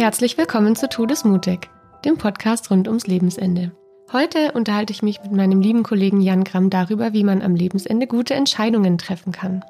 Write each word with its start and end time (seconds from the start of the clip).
Herzlich 0.00 0.38
willkommen 0.38 0.76
zu 0.76 0.88
Todesmutig, 0.88 1.68
dem 2.06 2.16
Podcast 2.16 2.70
rund 2.70 2.88
ums 2.88 3.06
Lebensende. 3.06 3.72
Heute 4.10 4.52
unterhalte 4.52 4.94
ich 4.94 5.02
mich 5.02 5.22
mit 5.22 5.32
meinem 5.32 5.60
lieben 5.60 5.82
Kollegen 5.82 6.22
Jan 6.22 6.42
Gramm 6.42 6.70
darüber, 6.70 7.12
wie 7.12 7.22
man 7.22 7.42
am 7.42 7.54
Lebensende 7.54 8.06
gute 8.06 8.32
Entscheidungen 8.32 8.96
treffen 8.96 9.30
kann. 9.30 9.62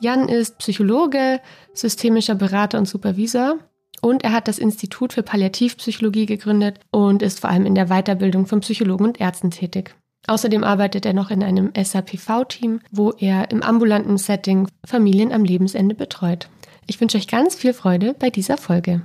Jan 0.00 0.28
ist 0.28 0.58
Psychologe, 0.58 1.40
systemischer 1.74 2.36
Berater 2.36 2.78
und 2.78 2.86
Supervisor 2.86 3.56
und 4.00 4.22
er 4.22 4.30
hat 4.30 4.46
das 4.46 4.60
Institut 4.60 5.14
für 5.14 5.24
Palliativpsychologie 5.24 6.26
gegründet 6.26 6.78
und 6.92 7.20
ist 7.20 7.40
vor 7.40 7.50
allem 7.50 7.66
in 7.66 7.74
der 7.74 7.88
Weiterbildung 7.88 8.46
von 8.46 8.60
Psychologen 8.60 9.06
und 9.06 9.20
Ärzten 9.20 9.50
tätig. 9.50 9.96
Außerdem 10.28 10.62
arbeitet 10.62 11.06
er 11.06 11.12
noch 11.12 11.32
in 11.32 11.42
einem 11.42 11.72
SAPV-Team, 11.76 12.82
wo 12.92 13.10
er 13.18 13.50
im 13.50 13.64
ambulanten 13.64 14.16
Setting 14.16 14.68
Familien 14.86 15.32
am 15.32 15.42
Lebensende 15.42 15.96
betreut. 15.96 16.48
Ich 16.86 17.00
wünsche 17.00 17.18
euch 17.18 17.26
ganz 17.26 17.56
viel 17.56 17.72
Freude 17.72 18.14
bei 18.16 18.30
dieser 18.30 18.58
Folge. 18.58 19.02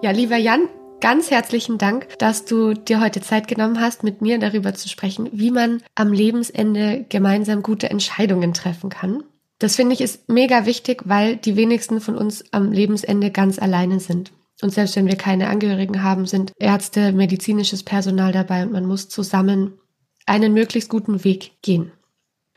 Ja, 0.00 0.12
lieber 0.12 0.36
Jan, 0.36 0.68
ganz 1.00 1.32
herzlichen 1.32 1.76
Dank, 1.76 2.16
dass 2.20 2.44
du 2.44 2.72
dir 2.72 3.00
heute 3.00 3.20
Zeit 3.20 3.48
genommen 3.48 3.80
hast, 3.80 4.04
mit 4.04 4.22
mir 4.22 4.38
darüber 4.38 4.72
zu 4.72 4.88
sprechen, 4.88 5.28
wie 5.32 5.50
man 5.50 5.82
am 5.96 6.12
Lebensende 6.12 7.04
gemeinsam 7.08 7.64
gute 7.64 7.90
Entscheidungen 7.90 8.54
treffen 8.54 8.90
kann. 8.90 9.24
Das 9.58 9.74
finde 9.74 9.94
ich 9.94 10.00
ist 10.00 10.28
mega 10.28 10.66
wichtig, 10.66 11.02
weil 11.06 11.36
die 11.36 11.56
wenigsten 11.56 12.00
von 12.00 12.16
uns 12.16 12.44
am 12.52 12.70
Lebensende 12.70 13.32
ganz 13.32 13.58
alleine 13.58 13.98
sind. 13.98 14.30
Und 14.62 14.70
selbst 14.70 14.94
wenn 14.94 15.08
wir 15.08 15.16
keine 15.16 15.48
Angehörigen 15.48 16.04
haben, 16.04 16.26
sind 16.26 16.52
Ärzte, 16.60 17.10
medizinisches 17.10 17.82
Personal 17.82 18.30
dabei 18.30 18.62
und 18.62 18.70
man 18.70 18.86
muss 18.86 19.08
zusammen 19.08 19.80
einen 20.26 20.52
möglichst 20.52 20.90
guten 20.90 21.24
Weg 21.24 21.60
gehen. 21.60 21.90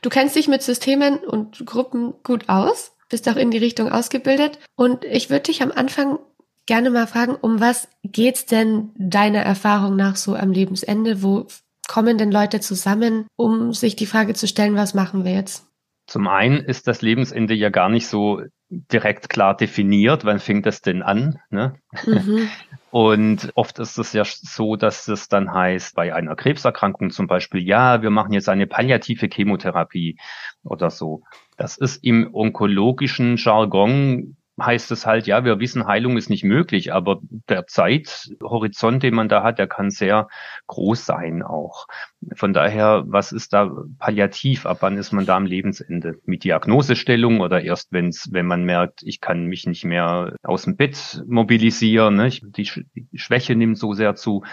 Du 0.04 0.10
kennst 0.10 0.36
dich 0.36 0.48
mit 0.48 0.62
Systemen 0.62 1.18
und 1.18 1.66
Gruppen 1.66 2.14
gut 2.24 2.50
aus, 2.50 2.92
bist 3.10 3.28
auch 3.28 3.36
in 3.36 3.50
die 3.50 3.58
Richtung 3.58 3.92
ausgebildet 3.92 4.60
und 4.76 5.06
ich 5.06 5.32
würde 5.32 5.44
dich 5.44 5.64
am 5.64 5.72
Anfang 5.72 6.20
gerne 6.66 6.90
mal 6.90 7.08
fragen, 7.08 7.36
um 7.36 7.60
was 7.60 7.88
geht's 8.04 8.46
denn 8.46 8.92
deiner 8.98 9.42
Erfahrung 9.42 9.96
nach 9.96 10.16
so 10.16 10.36
am 10.36 10.52
Lebensende? 10.52 11.24
Wo 11.24 11.48
kommen 11.88 12.18
denn 12.18 12.32
Leute 12.32 12.60
zusammen, 12.60 13.28
um 13.36 13.74
sich 13.74 13.96
die 13.96 14.06
Frage 14.06 14.34
zu 14.34 14.48
stellen, 14.48 14.76
was 14.76 14.94
machen 14.94 15.26
wir 15.26 15.34
jetzt? 15.34 15.68
Zum 16.08 16.28
einen 16.28 16.58
ist 16.58 16.88
das 16.88 17.02
Lebensende 17.02 17.54
ja 17.54 17.70
gar 17.70 17.90
nicht 17.90 18.08
so 18.08 18.42
direkt 18.70 19.30
klar 19.30 19.56
definiert, 19.56 20.26
wann 20.26 20.40
fängt 20.40 20.66
das 20.66 20.82
denn 20.82 21.02
an? 21.04 21.40
Ne? 21.50 21.76
Mhm. 22.06 22.50
Und 22.92 23.52
oft 23.56 23.80
ist 23.80 23.98
es 23.98 24.12
ja 24.12 24.24
so, 24.26 24.76
dass 24.76 25.08
es 25.08 25.30
dann 25.30 25.54
heißt, 25.54 25.96
bei 25.96 26.14
einer 26.14 26.36
Krebserkrankung 26.36 27.10
zum 27.10 27.28
Beispiel, 27.28 27.62
ja, 27.66 28.02
wir 28.02 28.10
machen 28.10 28.34
jetzt 28.34 28.50
eine 28.50 28.68
palliative 28.68 29.30
Chemotherapie 29.32 30.18
oder 30.64 30.90
so. 30.90 31.24
Das 31.56 31.78
ist 31.78 32.04
im 32.04 32.34
onkologischen 32.34 33.38
Jargon 33.38 34.36
heißt 34.66 34.92
es 34.92 35.06
halt, 35.06 35.28
ja, 35.28 35.44
wir 35.44 35.60
wissen, 35.60 35.88
Heilung 35.88 36.18
ist 36.18 36.30
nicht 36.30 36.44
möglich, 36.44 36.94
aber 36.94 37.22
der 37.50 37.68
Zeithorizont, 37.68 39.04
den 39.04 39.16
man 39.16 39.30
da 39.30 39.44
hat, 39.44 39.60
der 39.60 39.68
kann 39.68 39.90
sehr 39.90 40.28
groß 40.68 41.06
sein 41.06 41.44
auch. 41.44 41.88
Von 42.36 42.54
daher, 42.54 43.04
was 43.08 43.32
ist 43.32 43.54
da 43.54 43.72
palliativ? 44.00 44.66
Ab 44.66 44.78
wann 44.82 44.98
ist 44.98 45.12
man 45.12 45.26
da 45.26 45.36
am 45.36 45.46
Lebensende? 45.46 46.20
Mit 46.26 46.44
Diagnosestellung 46.44 47.42
oder 47.42 47.62
erst, 47.62 47.92
wenn's, 47.92 48.30
wenn 48.32 48.46
man 48.46 48.64
merkt, 48.64 49.02
ich 49.04 49.22
kann 49.22 49.46
mich 49.46 49.66
nicht 49.66 49.84
mehr 49.84 50.36
aus 50.44 50.64
dem 50.64 50.76
Bett 50.76 51.24
mobilisieren, 51.28 52.16
ne? 52.16 52.30
die, 52.30 52.70
die 52.96 53.18
Schwäche 53.18 53.56
nimmt 53.56 53.78
so 53.78 53.94
sehr 53.94 54.16
zu. 54.16 54.44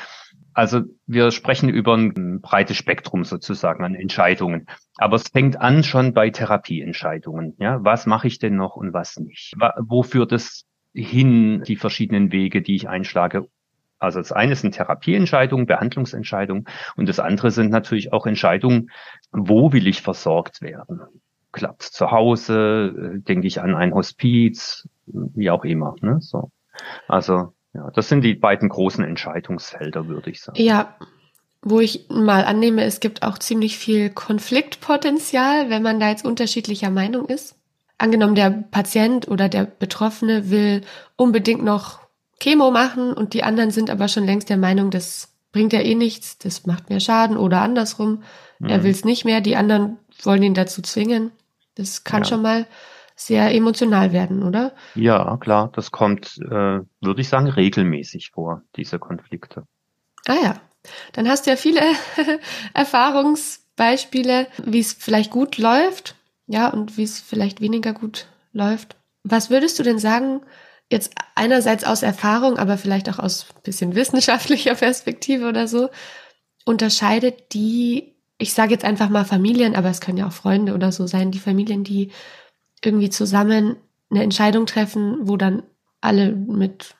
Also 0.58 0.82
wir 1.06 1.30
sprechen 1.30 1.68
über 1.68 1.96
ein 1.96 2.40
breites 2.40 2.76
Spektrum 2.76 3.22
sozusagen 3.22 3.84
an 3.84 3.94
Entscheidungen. 3.94 4.66
Aber 4.96 5.14
es 5.14 5.28
fängt 5.28 5.60
an 5.60 5.84
schon 5.84 6.14
bei 6.14 6.30
Therapieentscheidungen. 6.30 7.54
Ja, 7.60 7.78
was 7.84 8.06
mache 8.06 8.26
ich 8.26 8.40
denn 8.40 8.56
noch 8.56 8.74
und 8.74 8.92
was 8.92 9.20
nicht? 9.20 9.54
Wo 9.78 10.02
führt 10.02 10.32
es 10.32 10.66
hin, 10.92 11.62
die 11.62 11.76
verschiedenen 11.76 12.32
Wege, 12.32 12.60
die 12.60 12.74
ich 12.74 12.88
einschlage? 12.88 13.46
Also 14.00 14.18
das 14.18 14.32
eine 14.32 14.56
sind 14.56 14.72
Therapieentscheidungen, 14.74 15.66
Behandlungsentscheidungen 15.66 16.64
und 16.97 17.08
das 17.08 17.20
andere 17.20 17.52
sind 17.52 17.70
natürlich 17.70 18.12
auch 18.12 18.26
Entscheidungen, 18.26 18.91
wo 19.30 19.72
will 19.72 19.86
ich 19.86 20.02
versorgt 20.02 20.60
werden? 20.60 21.02
Klappt 21.52 21.82
zu 21.82 22.10
Hause? 22.10 23.20
Denke 23.28 23.47
ich 23.47 23.60
an 23.60 23.76
ein 23.76 23.94
Hospiz? 23.94 24.88
Wie 25.06 25.50
auch 25.50 25.64
immer. 25.64 25.94
Ne? 26.00 26.16
So. 26.20 26.50
Also 27.06 27.54
ja, 27.78 27.91
das 27.93 28.09
sind 28.09 28.22
die 28.22 28.34
beiden 28.34 28.69
großen 28.69 29.05
Entscheidungsfelder, 29.05 30.09
würde 30.09 30.31
ich 30.31 30.41
sagen. 30.41 30.61
Ja, 30.61 30.97
wo 31.62 31.81
ich 31.81 32.06
mal 32.09 32.44
annehme, 32.44 32.83
es 32.84 33.00
gibt 33.00 33.22
auch 33.22 33.39
ziemlich 33.39 33.78
viel 33.78 34.11
Konfliktpotenzial, 34.11 35.71
wenn 35.71 35.83
man 35.83 36.00
da 36.00 36.09
jetzt 36.09 36.25
unterschiedlicher 36.25 36.91
Meinung 36.91 37.27
ist. 37.27 37.56
Angenommen, 37.97 38.34
der 38.34 38.50
Patient 38.50 39.28
oder 39.28 39.49
der 39.49 39.65
Betroffene 39.65 40.50
will 40.50 40.83
unbedingt 41.16 41.62
noch 41.62 42.00
Chemo 42.41 42.71
machen 42.71 43.12
und 43.12 43.34
die 43.34 43.43
anderen 43.43 43.71
sind 43.71 43.91
aber 43.91 44.09
schon 44.09 44.25
längst 44.25 44.50
der 44.50 44.56
Meinung, 44.56 44.91
das 44.91 45.37
bringt 45.53 45.72
ja 45.72 45.81
eh 45.81 45.95
nichts, 45.95 46.39
das 46.39 46.66
macht 46.66 46.91
mehr 46.91 47.00
Schaden 47.00 47.37
oder 47.37 47.60
andersrum. 47.60 48.22
Mhm. 48.59 48.69
Er 48.69 48.83
will 48.83 48.91
es 48.91 49.05
nicht 49.05 49.25
mehr, 49.25 49.41
die 49.41 49.56
anderen 49.56 49.99
wollen 50.22 50.43
ihn 50.43 50.55
dazu 50.55 50.83
zwingen. 50.83 51.33
Das 51.75 52.05
kann 52.05 52.22
ja. 52.22 52.28
schon 52.28 52.43
mal 52.43 52.66
sehr 53.18 53.52
emotional 53.52 54.12
werden, 54.12 54.44
oder? 54.44 54.72
Ja, 54.94 55.36
klar, 55.38 55.70
das 55.74 55.90
kommt, 55.90 56.38
äh, 56.38 56.50
würde 56.50 57.20
ich 57.20 57.28
sagen, 57.28 57.48
regelmäßig 57.48 58.30
vor, 58.30 58.62
diese 58.76 59.00
Konflikte. 59.00 59.64
Ah 60.26 60.36
ja, 60.40 60.60
dann 61.12 61.28
hast 61.28 61.46
du 61.46 61.50
ja 61.50 61.56
viele 61.56 61.80
Erfahrungsbeispiele, 62.74 64.46
wie 64.64 64.78
es 64.78 64.92
vielleicht 64.92 65.32
gut 65.32 65.58
läuft, 65.58 66.14
ja, 66.46 66.68
und 66.68 66.96
wie 66.96 67.02
es 67.02 67.18
vielleicht 67.18 67.60
weniger 67.60 67.92
gut 67.92 68.28
läuft. 68.52 68.96
Was 69.24 69.50
würdest 69.50 69.78
du 69.80 69.82
denn 69.82 69.98
sagen, 69.98 70.40
jetzt 70.88 71.12
einerseits 71.34 71.82
aus 71.84 72.04
Erfahrung, 72.04 72.56
aber 72.56 72.78
vielleicht 72.78 73.10
auch 73.10 73.18
aus 73.18 73.46
bisschen 73.64 73.96
wissenschaftlicher 73.96 74.74
Perspektive 74.76 75.48
oder 75.48 75.66
so, 75.66 75.88
unterscheidet 76.64 77.52
die, 77.52 78.14
ich 78.38 78.54
sage 78.54 78.72
jetzt 78.72 78.84
einfach 78.84 79.08
mal 79.08 79.24
Familien, 79.24 79.74
aber 79.74 79.90
es 79.90 80.00
können 80.00 80.18
ja 80.18 80.28
auch 80.28 80.32
Freunde 80.32 80.72
oder 80.74 80.92
so 80.92 81.08
sein, 81.08 81.32
die 81.32 81.40
Familien, 81.40 81.82
die 81.82 82.12
irgendwie 82.84 83.11
zusammen 83.11 83.77
eine 84.11 84.22
Entscheidung 84.22 84.66
treffen, 84.66 85.19
wo 85.22 85.37
dann 85.37 85.62
alle 86.00 86.33
mit 86.33 86.94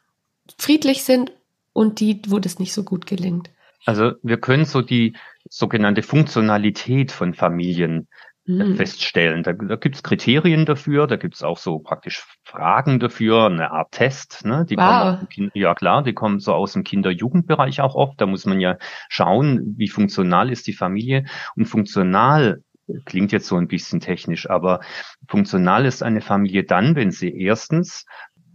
friedlich 0.59 1.05
sind 1.05 1.33
und 1.73 2.01
die, 2.01 2.21
wo 2.27 2.39
das 2.39 2.59
nicht 2.59 2.73
so 2.73 2.83
gut 2.83 3.07
gelingt. 3.07 3.51
Also 3.87 4.13
wir 4.23 4.39
können 4.39 4.65
so 4.65 4.83
die 4.83 5.15
sogenannte 5.49 6.03
Funktionalität 6.03 7.13
von 7.13 7.33
Familien 7.35 8.09
mhm. 8.49 8.77
feststellen. 8.77 9.43
Da, 9.43 9.53
da 9.53 9.77
gibt 9.77 9.97
es 9.97 10.03
Kriterien 10.03 10.67
dafür, 10.67 11.07
da 11.07 11.17
gibt 11.17 11.37
es 11.37 11.43
auch 11.43 11.59
so 11.59 11.79
praktisch 11.79 12.25
Fragen 12.43 12.99
dafür, 12.99 13.47
eine 13.47 13.71
Art 13.71 13.93
Test. 13.93 14.45
Ne? 14.45 14.67
Die 14.69 14.77
wow. 14.77 15.21
kommen, 15.35 15.51
ja 15.55 15.75
klar, 15.75 16.03
die 16.03 16.15
kommen 16.15 16.41
so 16.41 16.53
aus 16.55 16.73
dem 16.73 16.85
Kinder-Jugendbereich 16.85 17.81
auch 17.81 17.95
oft. 17.95 18.21
Da 18.21 18.27
muss 18.27 18.47
man 18.47 18.61
ja 18.61 18.77
schauen, 19.09 19.75
wie 19.77 19.89
funktional 19.89 20.51
ist 20.51 20.67
die 20.67 20.73
Familie. 20.73 21.25
Und 21.55 21.67
funktional 21.67 22.63
klingt 23.05 23.33
jetzt 23.33 23.47
so 23.47 23.57
ein 23.57 23.69
bisschen 23.69 24.01
technisch, 24.01 24.49
aber 24.49 24.81
funktional 25.29 25.87
ist 25.87 26.03
eine 26.03 26.21
Familie 26.21 26.65
dann, 26.65 26.97
wenn 26.97 27.11
sie 27.11 27.31
erstens 27.31 28.07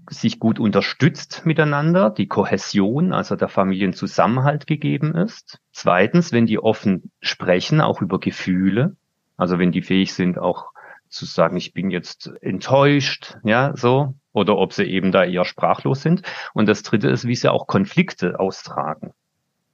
sich 0.09 0.39
gut 0.39 0.59
unterstützt 0.59 1.45
miteinander, 1.45 2.09
die 2.09 2.27
Kohäsion, 2.27 3.13
also 3.13 3.35
der 3.35 3.47
Familienzusammenhalt 3.47 4.67
gegeben 4.67 5.15
ist. 5.15 5.59
Zweitens, 5.71 6.31
wenn 6.31 6.45
die 6.45 6.59
offen 6.59 7.11
sprechen, 7.21 7.79
auch 7.81 8.01
über 8.01 8.19
Gefühle, 8.19 8.97
also 9.37 9.59
wenn 9.59 9.71
die 9.71 9.81
fähig 9.81 10.13
sind, 10.13 10.37
auch 10.37 10.71
zu 11.07 11.25
sagen, 11.25 11.57
ich 11.57 11.73
bin 11.73 11.91
jetzt 11.91 12.31
enttäuscht, 12.41 13.37
ja, 13.43 13.75
so, 13.75 14.15
oder 14.33 14.57
ob 14.57 14.73
sie 14.73 14.83
eben 14.83 15.11
da 15.11 15.23
eher 15.23 15.45
sprachlos 15.45 16.01
sind. 16.01 16.23
Und 16.53 16.67
das 16.67 16.83
dritte 16.83 17.09
ist, 17.09 17.27
wie 17.27 17.35
sie 17.35 17.51
auch 17.51 17.67
Konflikte 17.67 18.39
austragen. 18.39 19.13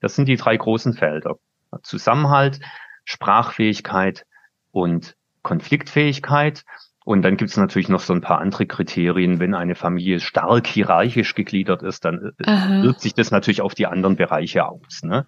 Das 0.02 0.16
sind 0.16 0.28
die 0.28 0.36
drei 0.36 0.58
großen 0.58 0.94
Felder. 0.94 1.38
Zusammenhalt, 1.82 2.60
Sprachfähigkeit 3.06 4.26
und 4.72 5.16
Konfliktfähigkeit. 5.42 6.64
Und 7.06 7.24
dann 7.24 7.38
gibt 7.38 7.50
es 7.50 7.58
natürlich 7.58 7.90
noch 7.90 8.02
so 8.02 8.14
ein 8.14 8.22
paar 8.22 8.40
andere 8.40 8.66
Kriterien. 8.68 9.40
Wenn 9.40 9.56
eine 9.56 9.76
Familie 9.76 10.20
stark 10.20 10.68
hierarchisch 10.68 11.34
gegliedert 11.34 11.82
ist, 11.82 12.06
dann 12.06 12.34
äh, 12.38 12.46
Aha. 12.46 12.84
wirkt 12.84 13.02
sich 13.02 13.14
das 13.14 13.32
natürlich 13.32 13.62
auf 13.62 13.74
die 13.74 13.88
anderen 13.88 14.16
Bereiche 14.16 14.68
aus. 14.68 15.02
Ne? 15.02 15.26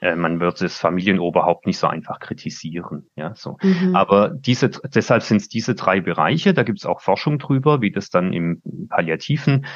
Äh, 0.00 0.14
man 0.16 0.38
wird 0.40 0.60
das 0.60 0.78
Familienoberhaupt 0.78 1.66
nicht 1.66 1.78
so 1.78 1.88
einfach 1.88 2.20
kritisieren. 2.20 3.08
Ja, 3.16 3.34
so. 3.34 3.56
Mhm. 3.62 3.96
Aber 3.96 4.28
diese, 4.28 4.70
deshalb 4.70 5.22
sind 5.22 5.38
es 5.38 5.48
diese 5.48 5.74
drei 5.74 6.00
Bereiche. 6.00 6.54
Da 6.54 6.62
gibt 6.62 6.78
es 6.78 6.86
auch 6.86 7.00
Forschung 7.00 7.38
drüber, 7.38 7.80
wie 7.80 7.90
das 7.90 8.10
dann 8.10 8.32
im 8.32 8.62
palliativen 8.88 9.66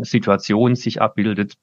Situation 0.00 0.74
sich 0.74 1.00
abbildet. 1.00 1.54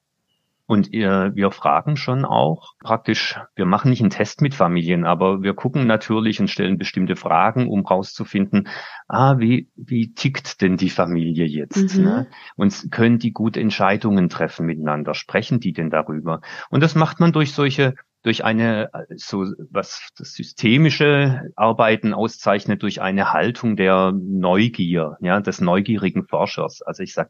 Und 0.66 0.92
ihr, 0.92 1.30
wir 1.34 1.52
fragen 1.52 1.96
schon 1.96 2.24
auch 2.24 2.74
praktisch, 2.82 3.38
wir 3.54 3.66
machen 3.66 3.90
nicht 3.90 4.00
einen 4.00 4.10
Test 4.10 4.42
mit 4.42 4.52
Familien, 4.54 5.04
aber 5.04 5.42
wir 5.42 5.54
gucken 5.54 5.86
natürlich 5.86 6.40
und 6.40 6.48
stellen 6.48 6.76
bestimmte 6.76 7.14
Fragen, 7.14 7.68
um 7.68 7.86
rauszufinden, 7.86 8.68
ah, 9.06 9.38
wie, 9.38 9.70
wie 9.76 10.12
tickt 10.12 10.60
denn 10.60 10.76
die 10.76 10.90
Familie 10.90 11.46
jetzt? 11.46 11.96
Mhm. 11.96 12.04
Ne? 12.04 12.26
Und 12.56 12.90
können 12.90 13.20
die 13.20 13.32
gut 13.32 13.56
Entscheidungen 13.56 14.28
treffen 14.28 14.66
miteinander? 14.66 15.14
Sprechen 15.14 15.60
die 15.60 15.72
denn 15.72 15.90
darüber? 15.90 16.40
Und 16.68 16.82
das 16.82 16.96
macht 16.96 17.20
man 17.20 17.32
durch 17.32 17.52
solche 17.52 17.94
durch 18.26 18.42
eine, 18.44 18.90
so 19.14 19.44
was 19.70 20.08
das 20.18 20.32
systemische 20.32 21.42
Arbeiten 21.54 22.12
auszeichnet, 22.12 22.82
durch 22.82 23.00
eine 23.00 23.32
Haltung 23.32 23.76
der 23.76 24.12
Neugier, 24.12 25.16
ja, 25.20 25.38
des 25.38 25.60
neugierigen 25.60 26.26
Forschers. 26.26 26.82
Also 26.82 27.04
ich 27.04 27.14
sage, 27.14 27.28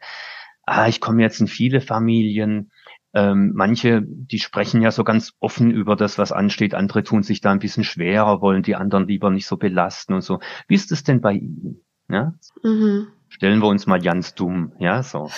ah, 0.65 0.89
ich 0.89 1.03
komme 1.03 1.21
jetzt 1.21 1.39
in 1.39 1.49
viele 1.49 1.83
Familien, 1.83 2.71
ähm, 3.17 3.53
manche, 3.55 4.03
die 4.05 4.39
sprechen 4.39 4.83
ja 4.83 4.91
so 4.91 5.03
ganz 5.03 5.33
offen 5.41 5.71
über 5.71 5.97
das, 5.97 6.19
was 6.19 6.33
ansteht. 6.33 6.75
Andere 6.75 7.03
tun 7.03 7.23
sich 7.23 7.41
da 7.41 7.51
ein 7.51 7.59
bisschen 7.59 7.83
schwerer, 7.83 8.43
wollen 8.43 8.63
die 8.63 8.77
anderen 8.77 9.09
lieber 9.09 9.31
nicht 9.31 9.47
so 9.47 9.57
belasten 9.57 10.13
und 10.13 10.21
so. 10.21 10.39
Wie 10.69 10.75
ist 10.75 10.93
es 10.93 11.03
denn 11.03 11.23
bei 11.23 11.33
Ihnen? 11.33 11.81
Ja? 12.11 12.35
Mhm. 12.63 13.07
Stellen 13.31 13.61
wir 13.61 13.69
uns 13.69 13.87
mal 13.87 14.01
ganz 14.01 14.35
dumm, 14.35 14.73
ja, 14.79 15.03
so. 15.03 15.31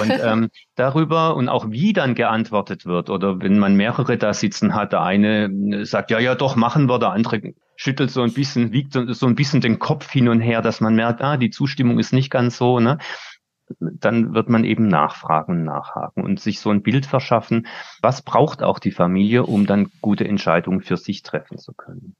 Und 0.00 0.10
ähm, 0.22 0.48
darüber 0.76 1.36
und 1.36 1.50
auch 1.50 1.70
wie 1.70 1.92
dann 1.92 2.14
geantwortet 2.14 2.86
wird 2.86 3.10
oder 3.10 3.40
wenn 3.40 3.58
man 3.58 3.76
mehrere 3.76 4.16
da 4.16 4.32
sitzen 4.32 4.74
hat, 4.74 4.92
der 4.92 5.02
eine 5.02 5.84
sagt, 5.84 6.10
ja, 6.10 6.18
ja, 6.18 6.34
doch, 6.34 6.56
machen 6.56 6.88
wir, 6.88 6.98
der 6.98 7.10
andere 7.10 7.54
schüttelt 7.76 8.10
so 8.10 8.22
ein 8.22 8.32
bisschen, 8.32 8.72
wiegt 8.72 8.94
so, 8.94 9.12
so 9.12 9.26
ein 9.26 9.34
bisschen 9.34 9.60
den 9.60 9.78
Kopf 9.78 10.10
hin 10.10 10.28
und 10.28 10.40
her, 10.40 10.62
dass 10.62 10.80
man 10.80 10.94
merkt, 10.94 11.20
ah, 11.20 11.36
die 11.36 11.50
Zustimmung 11.50 11.98
ist 11.98 12.14
nicht 12.14 12.30
ganz 12.30 12.56
so, 12.56 12.80
ne? 12.80 12.96
Dann 13.78 14.34
wird 14.34 14.48
man 14.48 14.64
eben 14.64 14.88
nachfragen, 14.88 15.64
nachhaken 15.64 16.24
und 16.24 16.40
sich 16.40 16.60
so 16.60 16.70
ein 16.70 16.82
Bild 16.82 17.06
verschaffen, 17.06 17.66
was 18.00 18.22
braucht 18.22 18.62
auch 18.62 18.78
die 18.78 18.92
Familie, 18.92 19.44
um 19.44 19.66
dann 19.66 19.90
gute 20.00 20.26
Entscheidungen 20.26 20.82
für 20.82 20.96
sich 20.96 21.22
treffen 21.22 21.58
zu 21.58 21.72
können. 21.72 22.14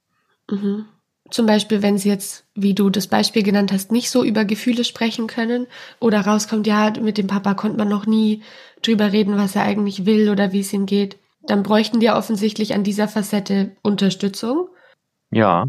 Mhm. 0.50 0.86
Zum 1.30 1.46
Beispiel, 1.46 1.82
wenn 1.82 1.98
sie 1.98 2.08
jetzt, 2.08 2.46
wie 2.54 2.74
du 2.74 2.88
das 2.88 3.08
Beispiel 3.08 3.42
genannt 3.42 3.72
hast, 3.72 3.90
nicht 3.90 4.10
so 4.10 4.22
über 4.22 4.44
Gefühle 4.44 4.84
sprechen 4.84 5.26
können 5.26 5.66
oder 5.98 6.20
rauskommt, 6.20 6.66
ja, 6.66 6.92
mit 7.00 7.18
dem 7.18 7.26
Papa 7.26 7.54
konnte 7.54 7.78
man 7.78 7.88
noch 7.88 8.06
nie 8.06 8.42
drüber 8.82 9.12
reden, 9.12 9.36
was 9.36 9.56
er 9.56 9.62
eigentlich 9.62 10.06
will 10.06 10.28
oder 10.30 10.52
wie 10.52 10.60
es 10.60 10.72
ihm 10.72 10.86
geht, 10.86 11.18
dann 11.42 11.62
bräuchten 11.62 12.00
die 12.00 12.10
offensichtlich 12.10 12.74
an 12.74 12.84
dieser 12.84 13.08
Facette 13.08 13.72
Unterstützung. 13.82 14.68
Ja. 15.30 15.66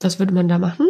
Was 0.00 0.18
würde 0.18 0.32
man 0.32 0.48
da 0.48 0.58
machen? 0.58 0.86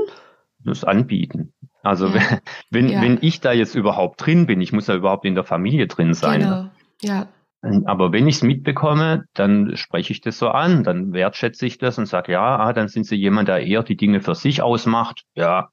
Das 0.60 0.84
anbieten. 0.84 1.52
Also 1.86 2.08
ja. 2.08 2.20
wenn, 2.70 2.88
ja. 2.88 3.00
wenn 3.00 3.18
ich 3.20 3.40
da 3.40 3.52
jetzt 3.52 3.74
überhaupt 3.74 4.24
drin 4.24 4.46
bin, 4.46 4.60
ich 4.60 4.72
muss 4.72 4.86
ja 4.88 4.94
überhaupt 4.94 5.24
in 5.24 5.34
der 5.34 5.44
Familie 5.44 5.86
drin 5.86 6.14
sein. 6.14 6.40
Genau. 6.40 6.66
Ja. 7.02 7.28
Aber 7.84 8.12
wenn 8.12 8.28
ich 8.28 8.36
es 8.36 8.42
mitbekomme, 8.42 9.24
dann 9.34 9.76
spreche 9.76 10.12
ich 10.12 10.20
das 10.20 10.38
so 10.38 10.48
an, 10.48 10.84
dann 10.84 11.12
wertschätze 11.12 11.66
ich 11.66 11.78
das 11.78 11.98
und 11.98 12.06
sage, 12.06 12.32
ja, 12.32 12.58
ah, 12.58 12.72
dann 12.72 12.86
sind 12.88 13.04
Sie 13.04 13.16
jemand, 13.16 13.48
der 13.48 13.66
eher 13.66 13.82
die 13.82 13.96
Dinge 13.96 14.20
für 14.20 14.34
sich 14.36 14.62
ausmacht. 14.62 15.24
Ja, 15.34 15.70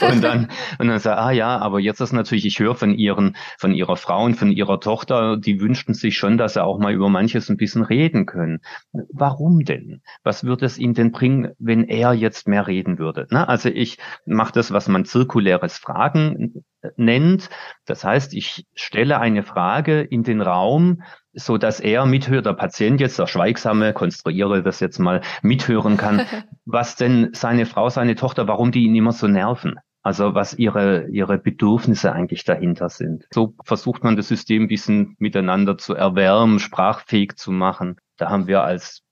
und 0.00 0.22
dann, 0.22 0.50
und 0.78 0.88
dann 0.88 0.98
sagt, 0.98 1.18
ah 1.18 1.30
ja, 1.30 1.58
aber 1.58 1.80
jetzt 1.80 2.00
ist 2.00 2.12
natürlich, 2.12 2.46
ich 2.46 2.58
höre 2.58 2.74
von 2.74 2.94
ihren, 2.94 3.36
von 3.58 3.72
ihrer 3.72 3.96
Frau 3.96 4.24
und 4.24 4.34
von 4.34 4.50
ihrer 4.50 4.80
Tochter, 4.80 5.36
die 5.36 5.60
wünschten 5.60 5.94
sich 5.94 6.16
schon, 6.16 6.36
dass 6.36 6.54
sie 6.54 6.64
auch 6.64 6.78
mal 6.78 6.92
über 6.92 7.08
manches 7.08 7.48
ein 7.48 7.56
bisschen 7.56 7.82
reden 7.82 8.26
können. 8.26 8.60
Warum 8.92 9.64
denn? 9.64 10.02
Was 10.22 10.44
würde 10.44 10.66
es 10.66 10.78
ihnen 10.78 10.94
denn 10.94 11.12
bringen, 11.12 11.52
wenn 11.58 11.84
er 11.84 12.12
jetzt 12.12 12.48
mehr 12.48 12.66
reden 12.66 12.98
würde? 12.98 13.26
Na, 13.30 13.44
also 13.44 13.68
ich 13.68 13.98
mache 14.26 14.52
das, 14.52 14.72
was 14.72 14.88
man 14.88 15.04
zirkuläres 15.04 15.78
Fragen 15.78 16.64
nennt. 16.96 17.50
Das 17.86 18.04
heißt, 18.04 18.34
ich 18.34 18.66
stelle 18.74 19.18
eine 19.18 19.42
Frage 19.42 20.00
in 20.00 20.22
den 20.22 20.40
Raum, 20.40 21.02
so 21.32 21.58
dass 21.58 21.80
er 21.80 22.06
mithört, 22.06 22.46
der 22.46 22.54
Patient 22.54 23.00
jetzt, 23.00 23.18
der 23.18 23.26
Schweigsame, 23.26 23.92
konstruiere 23.92 24.62
das 24.62 24.80
jetzt 24.80 24.98
mal, 24.98 25.20
mithören 25.42 25.96
kann, 25.96 26.26
was 26.64 26.96
denn 26.96 27.30
seine 27.32 27.66
Frau, 27.66 27.88
seine 27.88 28.14
Tochter, 28.14 28.48
warum 28.48 28.72
die 28.72 28.84
ihn 28.84 28.94
immer 28.94 29.12
so 29.12 29.28
nerven. 29.28 29.76
Also 30.02 30.34
was 30.34 30.54
ihre, 30.54 31.08
ihre 31.08 31.36
Bedürfnisse 31.36 32.12
eigentlich 32.12 32.44
dahinter 32.44 32.88
sind. 32.88 33.26
So 33.30 33.54
versucht 33.62 34.02
man 34.02 34.16
das 34.16 34.28
System 34.28 34.62
ein 34.62 34.68
bisschen 34.68 35.14
miteinander 35.18 35.76
zu 35.76 35.94
erwärmen, 35.94 36.58
sprachfähig 36.58 37.36
zu 37.36 37.52
machen. 37.52 37.96
Da 38.16 38.30
haben 38.30 38.46
wir 38.46 38.62
als 38.62 39.02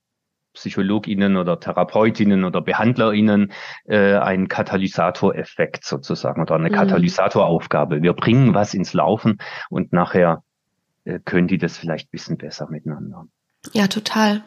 PsychologInnen 0.58 1.37
oder 1.37 1.60
TherapeutInnen 1.60 2.44
oder 2.44 2.60
BehandlerInnen 2.60 3.52
äh, 3.87 4.16
einen 4.16 4.49
Katalysatoreffekt 4.49 5.84
sozusagen 5.84 6.43
oder 6.43 6.56
eine 6.56 6.70
mhm. 6.70 6.75
Katalysatoraufgabe. 6.75 8.02
Wir 8.02 8.12
bringen 8.12 8.55
was 8.55 8.75
ins 8.75 8.93
Laufen 8.93 9.38
und 9.70 9.93
nachher 9.93 10.43
äh, 11.05 11.20
können 11.25 11.49
die 11.49 11.58
das 11.58 11.76
vielleicht 11.76 12.08
ein 12.08 12.12
bisschen 12.12 12.37
besser 12.37 12.69
miteinander. 12.69 13.26
Ja, 13.72 13.87
total. 13.87 14.43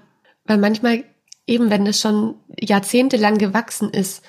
Weil 0.46 0.58
manchmal, 0.58 1.04
eben 1.48 1.70
wenn 1.70 1.86
das 1.86 2.00
schon 2.00 2.36
jahrzehntelang 2.60 3.38
gewachsen 3.38 3.90
ist, 3.90 4.26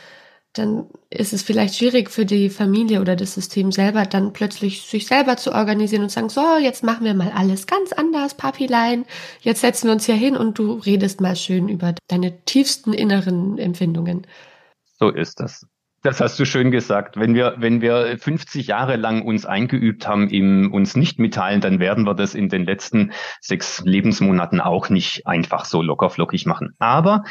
dann 0.52 0.86
ist 1.08 1.32
es 1.32 1.42
vielleicht 1.42 1.76
schwierig 1.76 2.10
für 2.10 2.26
die 2.26 2.50
Familie 2.50 3.00
oder 3.00 3.16
das 3.16 3.34
System 3.34 3.72
selber, 3.72 4.04
dann 4.04 4.32
plötzlich 4.32 4.82
sich 4.82 5.06
selber 5.06 5.36
zu 5.36 5.52
organisieren 5.52 6.02
und 6.02 6.10
sagen, 6.10 6.28
so, 6.28 6.58
jetzt 6.60 6.84
machen 6.84 7.04
wir 7.04 7.14
mal 7.14 7.32
alles 7.34 7.66
ganz 7.66 7.92
anders, 7.92 8.34
Papilein. 8.34 9.04
Jetzt 9.40 9.62
setzen 9.62 9.88
wir 9.88 9.92
uns 9.92 10.06
hier 10.06 10.14
hin 10.14 10.36
und 10.36 10.58
du 10.58 10.74
redest 10.74 11.20
mal 11.20 11.36
schön 11.36 11.68
über 11.68 11.94
deine 12.08 12.44
tiefsten 12.44 12.92
inneren 12.92 13.58
Empfindungen. 13.58 14.26
So 14.98 15.08
ist 15.08 15.40
das. 15.40 15.66
Das 16.04 16.20
hast 16.20 16.38
du 16.40 16.44
schön 16.44 16.72
gesagt. 16.72 17.16
Wenn 17.16 17.34
wir, 17.34 17.54
wenn 17.58 17.80
wir 17.80 18.18
50 18.18 18.66
Jahre 18.66 18.96
lang 18.96 19.22
uns 19.22 19.46
eingeübt 19.46 20.08
haben 20.08 20.28
im 20.28 20.72
uns 20.72 20.96
nicht 20.96 21.20
mitteilen, 21.20 21.60
dann 21.60 21.78
werden 21.78 22.04
wir 22.04 22.14
das 22.14 22.34
in 22.34 22.48
den 22.48 22.64
letzten 22.64 23.12
sechs 23.40 23.80
Lebensmonaten 23.84 24.60
auch 24.60 24.88
nicht 24.88 25.28
einfach 25.28 25.64
so 25.64 25.80
lockerflockig 25.80 26.44
machen. 26.44 26.74
Aber 26.80 27.22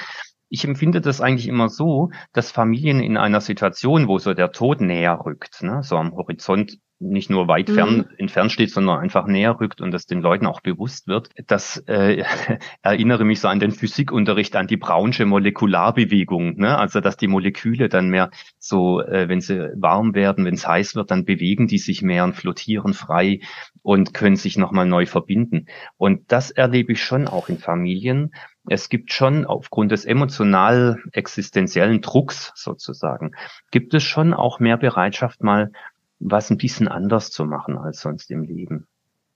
ich 0.52 0.66
empfinde 0.66 1.00
das 1.00 1.22
eigentlich 1.22 1.48
immer 1.48 1.70
so, 1.70 2.12
dass 2.34 2.52
Familien 2.52 3.00
in 3.00 3.16
einer 3.16 3.40
Situation, 3.40 4.10
wo 4.10 4.20
so 4.20 4.34
der 4.34 4.52
Tod 4.52 4.82
näher 4.82 5.18
rückt, 5.26 5.64
ne, 5.64 5.82
so 5.82 5.96
am 5.96 6.12
Horizont 6.12 6.78
nicht 7.02 7.30
nur 7.30 7.48
weit 7.48 7.70
fern 7.70 7.98
mhm. 7.98 8.06
entfernt 8.18 8.52
steht, 8.52 8.70
sondern 8.70 9.00
einfach 9.00 9.26
näher 9.26 9.60
rückt 9.60 9.82
und 9.82 9.94
es 9.94 10.06
den 10.06 10.22
Leuten 10.22 10.46
auch 10.46 10.62
bewusst 10.62 11.08
wird. 11.08 11.30
Das 11.48 11.78
äh, 11.88 12.24
erinnere 12.84 13.26
mich 13.26 13.40
so 13.40 13.48
an 13.48 13.60
den 13.60 13.72
Physikunterricht, 13.72 14.56
an 14.56 14.68
die 14.68 14.78
Brownsche 14.78 15.26
Molekularbewegung. 15.26 16.58
Ne? 16.58 16.78
Also 16.78 17.00
dass 17.00 17.18
die 17.18 17.28
Moleküle 17.28 17.90
dann 17.90 18.10
mehr 18.10 18.30
so, 18.60 19.02
äh, 19.02 19.28
wenn 19.30 19.42
sie 19.42 19.72
warm 19.76 20.14
werden, 20.14 20.46
wenn 20.46 20.54
es 20.54 20.68
heiß 20.68 20.96
wird, 20.96 21.12
dann 21.12 21.26
bewegen 21.26 21.68
die 21.68 21.80
sich 21.80 22.02
mehr 22.02 22.24
und 22.24 22.34
flottieren 22.34 22.94
frei 22.94 23.40
und 23.82 24.14
können 24.14 24.36
sich 24.36 24.58
nochmal 24.58 24.86
neu 24.86 25.08
verbinden. 25.08 25.66
Und 25.98 26.32
das 26.32 26.52
erlebe 26.52 26.92
ich 26.92 27.04
schon 27.04 27.28
auch 27.28 27.50
in 27.50 27.58
Familien. 27.58 28.32
Es 28.68 28.90
gibt 28.90 29.12
schon 29.12 29.46
aufgrund 29.46 29.92
des 29.92 30.06
emotional 30.06 31.02
existenziellen 31.14 32.02
Drucks 32.02 32.52
sozusagen, 32.56 33.32
gibt 33.72 33.94
es 33.94 34.04
schon 34.04 34.34
auch 34.34 34.60
mehr 34.60 34.78
Bereitschaft, 34.78 35.44
mal 35.44 35.72
was 36.20 36.52
ein 36.52 36.58
bisschen 36.58 36.88
anders 36.88 37.32
zu 37.32 37.46
machen 37.46 37.78
als 37.78 38.02
sonst 38.02 38.30
im 38.30 38.44
Leben. 38.44 38.88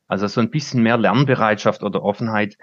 Also 0.08 0.28
so 0.28 0.40
ein 0.42 0.52
bisschen 0.52 0.84
mehr 0.84 0.98
Lernbereitschaft 0.98 1.82
oder 1.82 2.04
Offenheit 2.04 2.58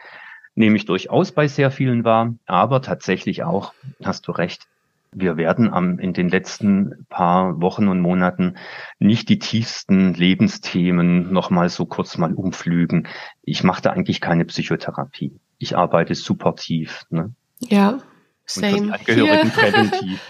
nehme 0.54 0.76
ich 0.76 0.84
durchaus 0.84 1.32
bei 1.32 1.48
sehr 1.48 1.70
vielen 1.70 2.04
wahr, 2.04 2.34
aber 2.46 2.82
tatsächlich 2.82 3.42
auch, 3.42 3.72
hast 4.04 4.28
du 4.28 4.32
recht, 4.32 4.68
wir 5.14 5.36
werden 5.36 5.72
am, 5.72 5.98
in 5.98 6.14
den 6.14 6.28
letzten 6.28 7.06
paar 7.10 7.60
Wochen 7.60 7.88
und 7.88 8.00
Monaten 8.00 8.56
nicht 8.98 9.28
die 9.28 9.38
tiefsten 9.38 10.14
Lebensthemen 10.14 11.32
nochmal 11.32 11.68
so 11.68 11.84
kurz 11.84 12.16
mal 12.16 12.32
umflügen. 12.32 13.08
Ich 13.42 13.62
mache 13.62 13.82
da 13.82 13.90
eigentlich 13.90 14.22
keine 14.22 14.46
Psychotherapie. 14.46 15.38
Ich 15.62 15.76
arbeite 15.76 16.16
supportiv. 16.16 17.04
Ne? 17.10 17.34
Ja, 17.60 17.98
same. 18.46 18.76
Und 18.76 18.86
die 19.06 19.12
Angehörigen 19.12 19.50
präventiv. 19.52 20.20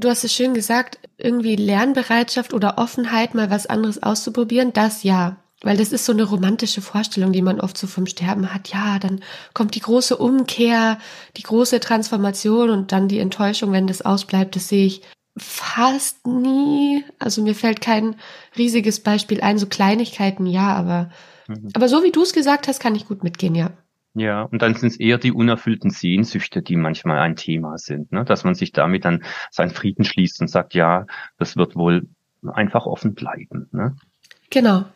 Du 0.00 0.08
hast 0.08 0.24
es 0.24 0.34
schön 0.34 0.54
gesagt, 0.54 0.98
irgendwie 1.16 1.54
Lernbereitschaft 1.54 2.52
oder 2.52 2.78
Offenheit, 2.78 3.34
mal 3.34 3.48
was 3.48 3.68
anderes 3.68 4.02
auszuprobieren, 4.02 4.72
das 4.72 5.04
ja. 5.04 5.36
Weil 5.62 5.76
das 5.76 5.92
ist 5.92 6.04
so 6.04 6.12
eine 6.12 6.24
romantische 6.24 6.82
Vorstellung, 6.82 7.30
die 7.30 7.42
man 7.42 7.60
oft 7.60 7.78
so 7.78 7.86
vom 7.86 8.06
Sterben 8.06 8.52
hat. 8.52 8.68
Ja, 8.68 8.98
dann 8.98 9.20
kommt 9.54 9.76
die 9.76 9.80
große 9.80 10.16
Umkehr, 10.16 10.98
die 11.36 11.44
große 11.44 11.78
Transformation 11.78 12.70
und 12.70 12.90
dann 12.90 13.06
die 13.06 13.20
Enttäuschung, 13.20 13.70
wenn 13.70 13.86
das 13.86 14.02
ausbleibt. 14.02 14.56
Das 14.56 14.68
sehe 14.68 14.86
ich 14.86 15.02
fast 15.38 16.26
nie. 16.26 17.04
Also 17.20 17.40
mir 17.40 17.54
fällt 17.54 17.80
kein 17.80 18.16
riesiges 18.58 19.00
Beispiel 19.00 19.40
ein, 19.40 19.58
so 19.58 19.66
Kleinigkeiten, 19.66 20.46
ja, 20.46 20.74
aber. 20.74 21.10
Aber 21.74 21.88
so 21.88 22.02
wie 22.02 22.12
du 22.12 22.22
es 22.22 22.32
gesagt 22.32 22.68
hast, 22.68 22.80
kann 22.80 22.94
ich 22.94 23.06
gut 23.06 23.22
mitgehen, 23.22 23.54
ja. 23.54 23.70
Ja, 24.18 24.44
und 24.44 24.62
dann 24.62 24.74
sind 24.74 24.88
es 24.88 24.96
eher 24.98 25.18
die 25.18 25.30
unerfüllten 25.30 25.90
Sehnsüchte, 25.90 26.62
die 26.62 26.76
manchmal 26.76 27.18
ein 27.18 27.36
Thema 27.36 27.76
sind, 27.76 28.12
ne? 28.12 28.24
dass 28.24 28.44
man 28.44 28.54
sich 28.54 28.72
damit 28.72 29.04
dann 29.04 29.22
seinen 29.50 29.68
Frieden 29.68 30.04
schließt 30.04 30.40
und 30.40 30.48
sagt, 30.48 30.72
ja, 30.72 31.04
das 31.36 31.58
wird 31.58 31.76
wohl 31.76 32.08
einfach 32.42 32.86
offen 32.86 33.14
bleiben. 33.14 33.68
Ne? 33.72 33.94
Genau. 34.48 34.86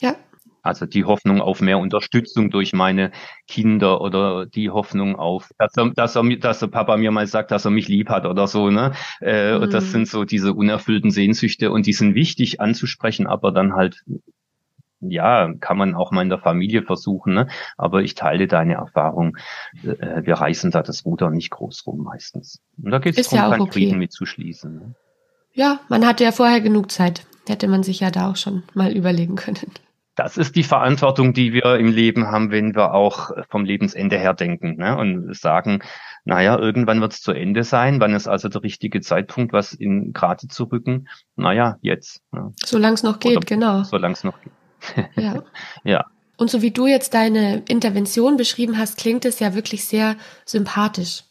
Ja. 0.00 0.16
Also 0.62 0.86
die 0.86 1.04
Hoffnung 1.04 1.42
auf 1.42 1.60
mehr 1.60 1.78
Unterstützung 1.78 2.50
durch 2.50 2.72
meine 2.72 3.12
Kinder 3.46 4.00
oder 4.00 4.46
die 4.46 4.70
Hoffnung 4.70 5.16
auf, 5.16 5.50
dass 5.58 5.76
er, 5.76 5.90
dass 5.90 6.16
er, 6.16 6.22
dass 6.38 6.60
der 6.60 6.68
Papa 6.68 6.96
mir 6.96 7.10
mal 7.10 7.26
sagt, 7.26 7.50
dass 7.50 7.66
er 7.66 7.70
mich 7.70 7.88
lieb 7.88 8.08
hat 8.08 8.24
oder 8.24 8.46
so. 8.46 8.70
Ne? 8.70 8.92
Äh, 9.20 9.58
mhm. 9.58 9.70
Das 9.70 9.90
sind 9.90 10.08
so 10.08 10.24
diese 10.24 10.54
unerfüllten 10.54 11.10
Sehnsüchte 11.10 11.70
und 11.70 11.84
die 11.84 11.92
sind 11.92 12.14
wichtig 12.14 12.60
anzusprechen, 12.60 13.26
aber 13.26 13.52
dann 13.52 13.74
halt 13.74 14.02
ja, 15.00 15.52
kann 15.60 15.78
man 15.78 15.94
auch 15.94 16.10
mal 16.10 16.22
in 16.22 16.28
der 16.28 16.38
Familie 16.38 16.82
versuchen, 16.82 17.34
ne? 17.34 17.48
aber 17.76 18.02
ich 18.02 18.14
teile 18.14 18.46
deine 18.46 18.74
Erfahrung. 18.74 19.36
Äh, 19.82 20.24
wir 20.24 20.34
reißen 20.34 20.70
da 20.70 20.82
das 20.82 21.04
Ruder 21.04 21.30
nicht 21.30 21.50
groß 21.50 21.86
rum 21.86 22.04
meistens. 22.04 22.60
Und 22.82 22.90
da 22.90 22.98
geht 22.98 23.18
es 23.18 23.28
darum, 23.28 23.52
ja 23.52 23.60
okay. 23.60 23.72
Frieden 23.72 23.98
mitzuschließen. 23.98 24.74
Ne? 24.74 24.94
Ja, 25.52 25.80
man 25.88 26.06
hatte 26.06 26.24
ja 26.24 26.32
vorher 26.32 26.60
genug 26.60 26.90
Zeit. 26.90 27.26
Hätte 27.48 27.66
man 27.66 27.82
sich 27.82 28.00
ja 28.00 28.10
da 28.10 28.30
auch 28.30 28.36
schon 28.36 28.62
mal 28.74 28.92
überlegen 28.92 29.34
können. 29.34 29.72
Das 30.14 30.36
ist 30.36 30.54
die 30.54 30.62
Verantwortung, 30.62 31.32
die 31.32 31.52
wir 31.52 31.76
im 31.76 31.88
Leben 31.88 32.26
haben, 32.26 32.50
wenn 32.50 32.74
wir 32.74 32.92
auch 32.92 33.30
vom 33.48 33.64
Lebensende 33.64 34.18
her 34.18 34.34
denken 34.34 34.76
ne? 34.76 34.96
und 34.96 35.34
sagen, 35.34 35.82
naja, 36.24 36.58
irgendwann 36.58 37.00
wird 37.00 37.12
es 37.12 37.22
zu 37.22 37.32
Ende 37.32 37.64
sein. 37.64 38.00
Wann 38.00 38.14
ist 38.14 38.28
also 38.28 38.48
der 38.48 38.62
richtige 38.62 39.00
Zeitpunkt, 39.00 39.52
was 39.52 39.72
in 39.72 40.12
Gerade 40.12 40.46
zu 40.48 40.64
rücken? 40.64 41.08
Naja, 41.36 41.78
jetzt. 41.80 42.22
Ja. 42.32 42.52
Solange 42.62 42.94
es 42.94 43.02
noch 43.02 43.18
geht, 43.18 43.38
Oder, 43.38 43.46
genau. 43.46 43.82
Solange 43.84 44.12
es 44.12 44.24
noch 44.24 44.40
geht. 44.42 44.52
Ja. 45.16 45.42
ja. 45.84 46.06
Und 46.36 46.50
so 46.50 46.62
wie 46.62 46.70
du 46.70 46.86
jetzt 46.86 47.12
deine 47.12 47.62
Intervention 47.68 48.36
beschrieben 48.36 48.78
hast, 48.78 48.96
klingt 48.96 49.24
es 49.24 49.40
ja 49.40 49.54
wirklich 49.54 49.84
sehr 49.84 50.16
sympathisch. 50.46 51.24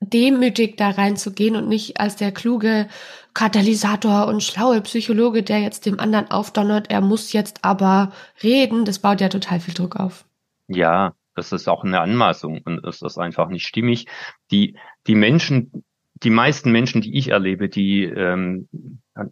Demütig 0.00 0.76
da 0.76 0.90
reinzugehen 0.90 1.56
und 1.56 1.68
nicht 1.68 1.98
als 1.98 2.16
der 2.16 2.32
kluge 2.32 2.88
Katalysator 3.34 4.26
und 4.26 4.42
schlaue 4.42 4.80
Psychologe, 4.82 5.42
der 5.42 5.60
jetzt 5.60 5.86
dem 5.86 5.98
anderen 5.98 6.30
aufdonnert, 6.30 6.90
er 6.90 7.00
muss 7.00 7.32
jetzt 7.32 7.64
aber 7.64 8.12
reden, 8.42 8.84
das 8.84 8.98
baut 8.98 9.20
ja 9.20 9.28
total 9.28 9.58
viel 9.58 9.74
Druck 9.74 9.96
auf. 9.96 10.24
Ja, 10.68 11.14
das 11.34 11.52
ist 11.52 11.68
auch 11.68 11.82
eine 11.84 12.00
Anmaßung 12.00 12.60
und 12.64 12.84
das 12.84 13.02
ist 13.02 13.18
einfach 13.18 13.48
nicht 13.48 13.66
stimmig. 13.66 14.06
Die, 14.50 14.76
die 15.06 15.14
Menschen, 15.14 15.84
die 16.22 16.30
meisten 16.30 16.70
Menschen, 16.70 17.00
die 17.00 17.16
ich 17.16 17.28
erlebe, 17.28 17.68
die 17.68 18.04
ähm, 18.04 18.68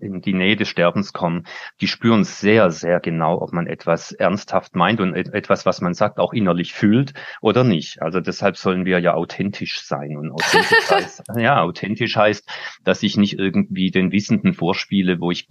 in 0.01 0.21
die 0.21 0.35
Nähe 0.35 0.57
des 0.57 0.69
Sterbens 0.69 1.13
kommen, 1.13 1.47
die 1.81 1.87
spüren 1.87 2.25
sehr, 2.25 2.71
sehr 2.71 3.01
genau, 3.01 3.41
ob 3.41 3.53
man 3.53 3.67
etwas 3.67 4.13
ernsthaft 4.13 4.77
meint 4.77 5.01
und 5.01 5.15
etwas, 5.15 5.67
was 5.67 5.81
man 5.81 5.95
sagt, 5.95 6.19
auch 6.19 6.33
innerlich 6.33 6.75
fühlt 6.75 7.15
oder 7.41 7.65
nicht. 7.65 8.03
Also 8.03 8.21
deshalb 8.21 8.57
sollen 8.57 8.85
wir 8.85 8.99
ja 8.99 9.15
authentisch 9.15 9.81
sein. 9.83 10.17
Und 10.17 10.33
authentisch 10.33 10.79
heißt, 10.91 11.23
ja, 11.37 11.63
authentisch 11.63 12.17
heißt, 12.17 12.49
dass 12.85 13.03
ich 13.03 13.17
nicht 13.17 13.39
irgendwie 13.39 13.91
den 13.91 14.13
Wissenden 14.13 14.55
vorspiele, 14.55 15.21
wo 15.21 15.31
ich 15.31 15.49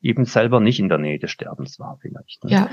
eben 0.00 0.24
selber 0.24 0.60
nicht 0.60 0.80
in 0.80 0.88
der 0.88 0.98
Nähe 0.98 1.18
des 1.18 1.30
Sterbens 1.30 1.78
war 1.78 1.98
vielleicht. 2.00 2.44
Ne? 2.44 2.50
Ja. 2.50 2.70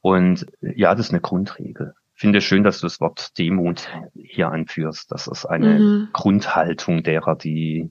Und 0.00 0.46
ja, 0.60 0.94
das 0.94 1.06
ist 1.06 1.12
eine 1.12 1.20
Grundregel 1.20 1.94
finde 2.14 2.38
es 2.38 2.44
schön, 2.44 2.62
dass 2.62 2.78
du 2.78 2.86
das 2.86 3.00
Wort 3.00 3.36
Demut 3.36 3.88
hier 4.14 4.48
anführst. 4.48 5.10
Das 5.10 5.26
ist 5.26 5.44
eine 5.44 5.78
mhm. 5.80 6.08
Grundhaltung 6.12 7.02
derer, 7.02 7.34
die 7.34 7.90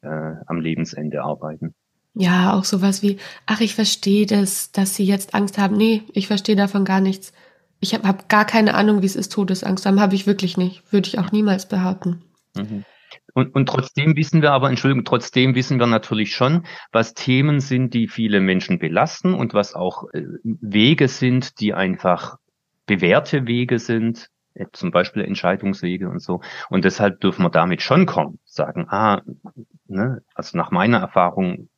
äh, 0.00 0.34
am 0.46 0.60
Lebensende 0.60 1.22
arbeiten. 1.22 1.74
Ja, 2.18 2.54
auch 2.54 2.64
sowas 2.64 3.02
wie, 3.02 3.18
ach, 3.44 3.60
ich 3.60 3.74
verstehe 3.74 4.24
das, 4.24 4.72
dass 4.72 4.96
sie 4.96 5.04
jetzt 5.04 5.34
Angst 5.34 5.58
haben. 5.58 5.76
Nee, 5.76 6.02
ich 6.14 6.26
verstehe 6.26 6.56
davon 6.56 6.86
gar 6.86 7.00
nichts. 7.00 7.34
Ich 7.78 7.92
habe 7.92 8.08
hab 8.08 8.30
gar 8.30 8.46
keine 8.46 8.74
Ahnung, 8.74 9.02
wie 9.02 9.06
es 9.06 9.16
ist, 9.16 9.32
Todesangst 9.32 9.84
haben. 9.84 10.00
Habe 10.00 10.14
ich 10.14 10.26
wirklich 10.26 10.56
nicht. 10.56 10.82
Würde 10.90 11.08
ich 11.08 11.18
auch 11.18 11.30
niemals 11.30 11.68
behaupten. 11.68 12.22
Mhm. 12.56 12.84
Und, 13.34 13.54
und 13.54 13.68
trotzdem 13.68 14.16
wissen 14.16 14.40
wir 14.40 14.52
aber, 14.52 14.70
Entschuldigung, 14.70 15.04
trotzdem 15.04 15.54
wissen 15.54 15.78
wir 15.78 15.86
natürlich 15.86 16.34
schon, 16.34 16.64
was 16.90 17.12
Themen 17.12 17.60
sind, 17.60 17.92
die 17.92 18.08
viele 18.08 18.40
Menschen 18.40 18.78
belasten 18.78 19.34
und 19.34 19.52
was 19.52 19.74
auch 19.74 20.04
äh, 20.14 20.22
Wege 20.42 21.08
sind, 21.08 21.60
die 21.60 21.74
einfach 21.74 22.38
bewährte 22.86 23.46
Wege 23.46 23.78
sind, 23.78 24.30
äh, 24.54 24.64
zum 24.72 24.90
Beispiel 24.90 25.22
Entscheidungswege 25.22 26.08
und 26.08 26.22
so. 26.22 26.40
Und 26.70 26.86
deshalb 26.86 27.20
dürfen 27.20 27.44
wir 27.44 27.50
damit 27.50 27.82
schon 27.82 28.06
kommen, 28.06 28.38
sagen, 28.46 28.86
ah, 28.88 29.20
ne, 29.86 30.22
also 30.34 30.56
nach 30.56 30.70
meiner 30.70 31.00
Erfahrung, 31.00 31.68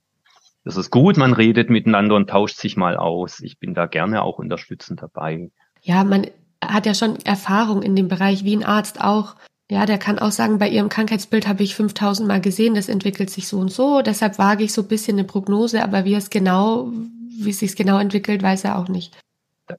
das 0.64 0.76
ist 0.76 0.90
gut, 0.90 1.16
man 1.16 1.32
redet 1.32 1.70
miteinander 1.70 2.16
und 2.16 2.30
tauscht 2.30 2.56
sich 2.56 2.76
mal 2.76 2.96
aus. 2.96 3.40
Ich 3.40 3.58
bin 3.58 3.74
da 3.74 3.86
gerne 3.86 4.22
auch 4.22 4.38
unterstützend 4.38 5.02
dabei. 5.02 5.50
Ja, 5.82 6.04
man 6.04 6.26
hat 6.62 6.86
ja 6.86 6.94
schon 6.94 7.16
Erfahrung 7.24 7.82
in 7.82 7.96
dem 7.96 8.08
Bereich, 8.08 8.44
wie 8.44 8.56
ein 8.56 8.64
Arzt 8.64 9.00
auch. 9.00 9.36
Ja, 9.70 9.84
der 9.84 9.98
kann 9.98 10.18
auch 10.18 10.30
sagen, 10.30 10.58
bei 10.58 10.68
ihrem 10.68 10.88
Krankheitsbild 10.88 11.46
habe 11.46 11.62
ich 11.62 11.74
5000 11.74 12.26
Mal 12.26 12.40
gesehen, 12.40 12.74
das 12.74 12.88
entwickelt 12.88 13.30
sich 13.30 13.48
so 13.48 13.58
und 13.58 13.70
so. 13.70 14.00
Deshalb 14.00 14.38
wage 14.38 14.64
ich 14.64 14.72
so 14.72 14.82
ein 14.82 14.88
bisschen 14.88 15.18
eine 15.18 15.26
Prognose, 15.26 15.82
aber 15.82 16.04
wie 16.04 16.14
es 16.14 16.30
genau, 16.30 16.90
wie 17.38 17.50
es 17.50 17.58
sich 17.58 17.76
genau 17.76 17.98
entwickelt, 17.98 18.42
weiß 18.42 18.64
er 18.64 18.78
auch 18.78 18.88
nicht. 18.88 19.18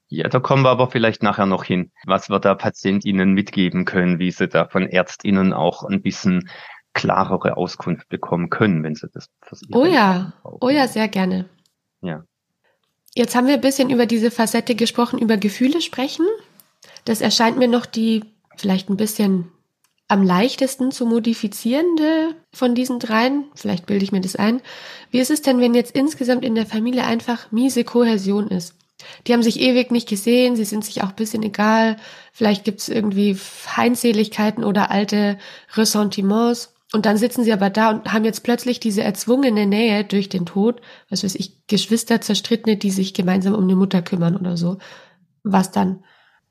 Ja, 0.08 0.28
da 0.28 0.40
kommen 0.40 0.64
wir 0.64 0.70
aber 0.70 0.92
vielleicht 0.92 1.24
nachher 1.24 1.48
noch 1.48 1.64
hin, 1.64 1.92
was 2.06 2.30
wir 2.30 2.40
da 2.40 2.54
PatientInnen 2.54 3.34
mitgeben 3.34 3.86
können, 3.86 4.20
wie 4.20 4.30
sie 4.30 4.48
da 4.48 4.66
von 4.66 4.88
ÄrztInnen 4.88 5.54
auch 5.54 5.84
ein 5.84 6.04
bisschen 6.04 6.48
klarere 7.00 7.56
Auskunft 7.58 8.10
bekommen 8.10 8.50
können, 8.50 8.84
wenn 8.84 8.96
sie 8.96 9.08
das 9.14 9.30
versuchen. 9.42 9.76
Oh 9.76 9.86
ja, 9.86 10.34
oh 10.44 10.70
ja, 10.70 10.88
sehr 10.88 11.08
gerne. 11.08 11.46
Ja. 12.02 12.24
Jetzt 13.16 13.36
haben 13.36 13.48
wir 13.48 13.56
ein 13.56 13.62
bisschen 13.62 13.90
über 13.90 14.06
diese 14.06 14.32
Facette 14.32 14.76
gesprochen, 14.76 15.20
über 15.20 15.38
Gefühle 15.38 15.82
sprechen. 15.82 16.26
Das 17.06 17.22
erscheint 17.22 17.58
mir 17.58 17.68
noch 17.68 17.86
die 17.86 18.24
vielleicht 18.58 18.90
ein 18.90 18.98
bisschen 18.98 19.52
am 20.10 20.24
leichtesten 20.24 20.92
zu 20.92 21.06
modifizierende 21.06 22.36
von 22.52 22.76
diesen 22.76 23.00
dreien. 23.00 23.46
Vielleicht 23.56 23.86
bilde 23.86 24.04
ich 24.04 24.12
mir 24.12 24.22
das 24.22 24.36
ein. 24.36 24.62
Wie 25.12 25.20
ist 25.20 25.32
es 25.32 25.42
denn, 25.42 25.60
wenn 25.60 25.76
jetzt 25.76 25.96
insgesamt 25.96 26.44
in 26.44 26.56
der 26.56 26.66
Familie 26.66 27.06
einfach 27.06 27.52
miese 27.52 27.84
Kohäsion 27.84 28.48
ist? 28.50 28.76
Die 29.28 29.34
haben 29.34 29.44
sich 29.44 29.60
ewig 29.60 29.92
nicht 29.92 30.10
gesehen, 30.10 30.56
sie 30.56 30.66
sind 30.66 30.84
sich 30.84 31.04
auch 31.04 31.10
ein 31.10 31.16
bisschen 31.16 31.44
egal. 31.44 31.98
Vielleicht 32.34 32.66
gibt 32.66 32.82
es 32.82 32.90
irgendwie 32.90 33.36
Feindseligkeiten 33.36 34.64
oder 34.64 34.92
alte 34.92 35.38
Ressentiments. 35.76 36.74
Und 36.92 37.06
dann 37.06 37.18
sitzen 37.18 37.44
sie 37.44 37.54
aber 37.54 37.70
da 37.70 37.92
und 37.92 38.12
haben 38.12 38.26
jetzt 38.26 38.44
plötzlich 38.44 38.80
diese 38.80 39.04
erzwungene 39.04 39.68
Nähe 39.68 40.04
durch 40.04 40.28
den 40.28 40.46
Tod, 40.46 40.82
was 41.10 41.24
weiß 41.24 41.36
ich, 41.36 41.66
Geschwister, 41.68 42.20
Zerstrittene, 42.20 42.78
die 42.78 42.90
sich 42.90 43.14
gemeinsam 43.14 43.54
um 43.54 43.64
eine 43.64 43.76
Mutter 43.76 44.02
kümmern 44.02 44.36
oder 44.36 44.58
so. 44.58 44.80
Was 45.44 45.72
dann? 45.72 46.04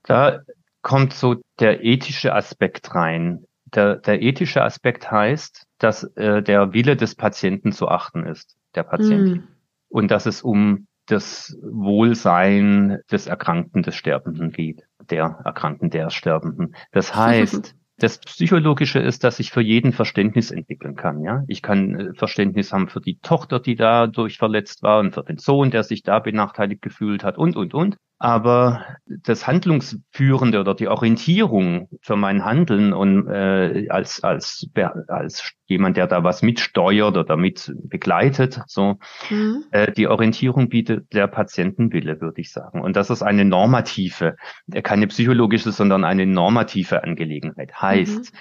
Da 0.04 0.40
kommt 0.82 1.12
so 1.12 1.36
der 1.58 1.84
ethische 1.84 2.34
Aspekt 2.34 2.94
rein. 2.94 3.44
Der, 3.74 3.96
der 3.96 4.22
ethische 4.22 4.62
Aspekt 4.62 5.10
heißt, 5.10 5.66
dass 5.78 6.04
äh, 6.16 6.42
der 6.42 6.72
Wille 6.72 6.96
des 6.96 7.16
Patienten 7.16 7.72
zu 7.72 7.88
achten 7.88 8.24
ist, 8.24 8.56
der 8.74 8.84
Patientin. 8.84 9.38
Mm. 9.38 9.48
Und 9.88 10.10
dass 10.10 10.26
es 10.26 10.42
um 10.42 10.86
das 11.06 11.56
Wohlsein 11.62 13.00
des 13.10 13.26
Erkrankten, 13.26 13.82
des 13.82 13.96
Sterbenden 13.96 14.52
geht, 14.52 14.86
der 15.10 15.40
Erkrankten, 15.44 15.90
der 15.90 16.10
Sterbenden. 16.10 16.74
Das 16.92 17.14
heißt, 17.16 17.74
das 17.98 18.18
Psychologische 18.18 19.00
ist, 19.00 19.24
dass 19.24 19.40
ich 19.40 19.50
für 19.50 19.60
jeden 19.60 19.92
Verständnis 19.92 20.50
entwickeln 20.50 20.94
kann. 20.94 21.22
Ja, 21.22 21.44
ich 21.48 21.62
kann 21.62 21.94
äh, 21.98 22.14
Verständnis 22.14 22.72
haben 22.72 22.88
für 22.88 23.00
die 23.00 23.18
Tochter, 23.18 23.60
die 23.60 23.74
dadurch 23.74 24.38
verletzt 24.38 24.82
war, 24.82 25.00
und 25.00 25.14
für 25.14 25.24
den 25.24 25.38
Sohn, 25.38 25.70
der 25.70 25.82
sich 25.82 26.02
da 26.04 26.20
benachteiligt 26.20 26.80
gefühlt 26.80 27.24
hat, 27.24 27.36
und 27.38 27.56
und 27.56 27.74
und. 27.74 27.96
Aber 28.20 28.84
das 29.06 29.46
Handlungsführende 29.46 30.58
oder 30.58 30.74
die 30.74 30.88
Orientierung 30.88 31.88
für 32.00 32.16
mein 32.16 32.44
Handeln 32.44 32.92
und 32.92 33.28
äh, 33.28 33.86
als 33.90 34.24
als 34.24 34.68
als 35.06 35.52
jemand, 35.66 35.96
der 35.96 36.08
da 36.08 36.24
was 36.24 36.42
mitsteuert 36.42 37.16
oder 37.16 37.36
mit 37.36 37.72
begleitet, 37.84 38.60
so 38.66 38.98
mhm. 39.30 39.64
äh, 39.70 39.92
die 39.92 40.08
Orientierung 40.08 40.68
bietet 40.68 41.12
der 41.12 41.28
Patientenwille, 41.28 42.20
würde 42.20 42.40
ich 42.40 42.50
sagen. 42.50 42.80
Und 42.80 42.96
das 42.96 43.10
ist 43.10 43.22
eine 43.22 43.44
normative, 43.44 44.36
äh, 44.72 44.82
keine 44.82 45.06
psychologische, 45.06 45.70
sondern 45.70 46.04
eine 46.04 46.26
normative 46.26 47.04
Angelegenheit. 47.04 47.80
Heißt, 47.80 48.32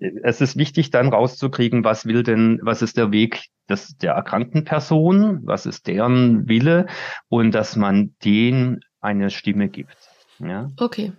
mhm. 0.00 0.20
es 0.22 0.40
ist 0.40 0.56
wichtig, 0.56 0.90
dann 0.90 1.08
rauszukriegen, 1.08 1.84
was 1.84 2.06
will 2.06 2.22
denn, 2.22 2.58
was 2.62 2.80
ist 2.80 2.96
der 2.96 3.12
Weg 3.12 3.48
des, 3.68 3.98
der 3.98 4.12
erkrankten 4.14 4.64
Person, 4.64 5.40
was 5.44 5.66
ist 5.66 5.86
deren 5.88 6.48
Wille 6.48 6.86
und 7.28 7.54
dass 7.54 7.76
man 7.76 8.14
den 8.24 8.80
eine 9.06 9.30
Stimme 9.30 9.68
gibt. 9.68 9.96
Ja? 10.38 10.70
Okay. 10.78 11.12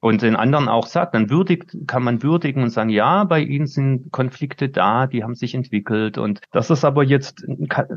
Und 0.00 0.20
den 0.20 0.36
anderen 0.36 0.68
auch 0.68 0.86
sagt, 0.86 1.14
dann 1.14 1.30
würdigt, 1.30 1.74
kann 1.86 2.04
man 2.04 2.22
würdigen 2.22 2.62
und 2.62 2.68
sagen, 2.68 2.90
ja, 2.90 3.24
bei 3.24 3.40
ihnen 3.40 3.66
sind 3.66 4.12
Konflikte 4.12 4.68
da, 4.68 5.06
die 5.06 5.24
haben 5.24 5.34
sich 5.34 5.54
entwickelt. 5.54 6.18
Und 6.18 6.40
das 6.52 6.68
ist 6.68 6.84
aber 6.84 7.02
jetzt 7.02 7.46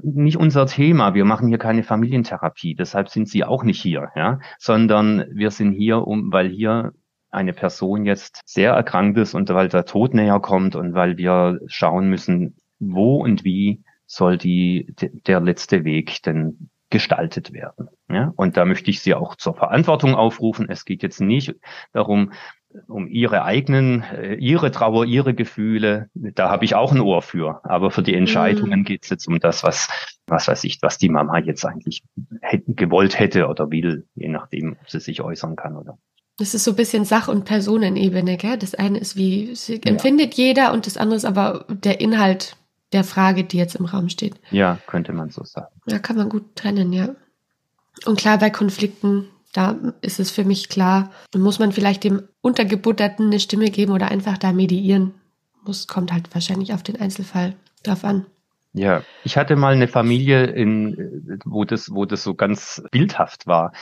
nicht 0.04 0.38
unser 0.38 0.68
Thema. 0.68 1.14
Wir 1.16 1.26
machen 1.26 1.50
hier 1.50 1.58
keine 1.58 1.84
Familientherapie. 1.84 2.76
Deshalb 2.76 3.10
sind 3.10 3.28
sie 3.28 3.44
auch 3.44 3.64
nicht 3.64 3.82
hier, 3.82 4.10
ja, 4.16 4.40
sondern 4.58 5.26
wir 5.34 5.52
sind 5.52 5.74
hier, 5.74 6.08
um, 6.08 6.32
weil 6.32 6.48
hier 6.48 6.94
eine 7.30 7.52
Person 7.52 8.06
jetzt 8.06 8.40
sehr 8.46 8.72
erkrankt 8.72 9.18
ist 9.18 9.34
und 9.34 9.50
weil 9.50 9.68
der 9.68 9.84
Tod 9.84 10.14
näher 10.14 10.40
kommt 10.40 10.78
und 10.78 10.94
weil 10.94 11.18
wir 11.18 11.60
schauen 11.68 12.10
müssen, 12.10 12.56
wo 12.80 13.18
und 13.22 13.44
wie 13.44 13.84
soll 14.06 14.38
die, 14.38 14.96
der 15.28 15.42
letzte 15.42 15.84
Weg 15.84 16.24
denn 16.24 16.70
gestaltet 16.90 17.54
werden. 17.54 17.90
Ja? 18.10 18.34
Und 18.36 18.58
da 18.58 18.66
möchte 18.66 18.90
ich 18.90 19.02
Sie 19.02 19.14
auch 19.14 19.36
zur 19.36 19.56
Verantwortung 19.56 20.16
aufrufen. 20.16 20.68
Es 20.70 20.86
geht 20.86 21.04
jetzt 21.04 21.22
nicht 21.22 21.56
darum, 21.94 22.32
um 22.88 23.08
Ihre 23.08 23.44
eigenen, 23.44 24.04
äh, 24.04 24.36
Ihre 24.36 24.72
Trauer, 24.72 25.06
Ihre 25.06 25.34
Gefühle. 25.34 26.10
Da 26.14 26.50
habe 26.50 26.66
ich 26.66 26.76
auch 26.76 26.92
ein 26.92 27.02
Ohr 27.02 27.22
für. 27.22 27.62
Aber 27.64 27.92
für 27.92 28.04
die 28.04 28.16
Entscheidungen 28.16 28.82
mhm. 28.82 28.86
geht 28.86 29.04
es 29.04 29.10
jetzt 29.10 29.28
um 29.28 29.40
das, 29.40 29.64
was, 29.64 29.90
was 30.28 30.48
weiß 30.48 30.64
ich, 30.64 30.80
was 30.82 30.98
die 30.98 31.10
Mama 31.10 31.40
jetzt 31.40 31.66
eigentlich 31.66 32.04
hätte, 32.42 32.74
gewollt 32.74 33.20
hätte 33.20 33.48
oder 33.48 33.72
will, 33.72 34.06
je 34.16 34.30
nachdem, 34.30 34.78
ob 34.80 34.90
sie 34.90 35.00
sich 35.00 35.22
äußern 35.22 35.56
kann 35.56 35.76
oder. 35.76 35.98
Das 36.40 36.54
ist 36.54 36.66
so 36.66 36.72
ein 36.72 36.78
bisschen 36.78 37.04
Sach- 37.04 37.30
und 37.30 37.46
Personenebene, 37.46 38.38
gell? 38.38 38.58
Das 38.58 38.76
eine 38.76 39.00
ist, 39.00 39.16
wie 39.16 39.54
empfindet 39.86 40.36
ja. 40.36 40.46
jeder 40.46 40.74
und 40.74 40.86
das 40.86 40.98
andere 40.98 41.18
ist 41.18 41.26
aber 41.26 41.66
der 41.68 42.00
Inhalt 42.00 42.58
der 42.94 43.04
Frage, 43.04 43.44
die 43.44 43.58
jetzt 43.58 43.76
im 43.76 43.86
Raum 43.86 44.10
steht. 44.10 44.36
Ja, 44.52 44.80
könnte 44.88 45.14
man 45.14 45.30
so 45.30 45.44
sagen. 45.44 45.74
Ja, 45.88 46.00
kann 46.00 46.16
man 46.16 46.30
gut 46.30 46.56
trennen, 46.56 46.94
ja. 46.94 47.10
Und 48.06 48.18
klar, 48.18 48.38
bei 48.38 48.50
Konflikten, 48.50 49.28
da 49.54 49.76
ist 50.02 50.20
es 50.20 50.32
für 50.32 50.44
mich 50.44 50.70
klar, 50.70 51.12
muss 51.36 51.60
man 51.60 51.72
vielleicht 51.72 52.04
dem 52.04 52.28
Untergebutterten 52.42 53.28
eine 53.28 53.40
Stimme 53.40 53.72
geben 53.72 53.92
oder 53.92 54.10
einfach 54.10 54.38
da 54.38 54.54
mediieren. 54.54 55.14
Muss, 55.66 55.88
kommt 55.88 56.14
halt 56.14 56.34
wahrscheinlich 56.34 56.74
auf 56.74 56.84
den 56.84 57.00
Einzelfall 57.00 57.56
drauf 57.84 58.04
an. 58.04 58.26
Ja, 58.74 59.04
ich 59.24 59.38
hatte 59.38 59.56
mal 59.56 59.74
eine 59.74 59.88
Familie, 59.88 60.46
in, 60.46 61.40
wo 61.46 61.66
das, 61.66 61.92
wo 61.92 62.06
das 62.06 62.24
so 62.24 62.36
ganz 62.36 62.84
bildhaft 62.92 63.48
war. 63.48 63.74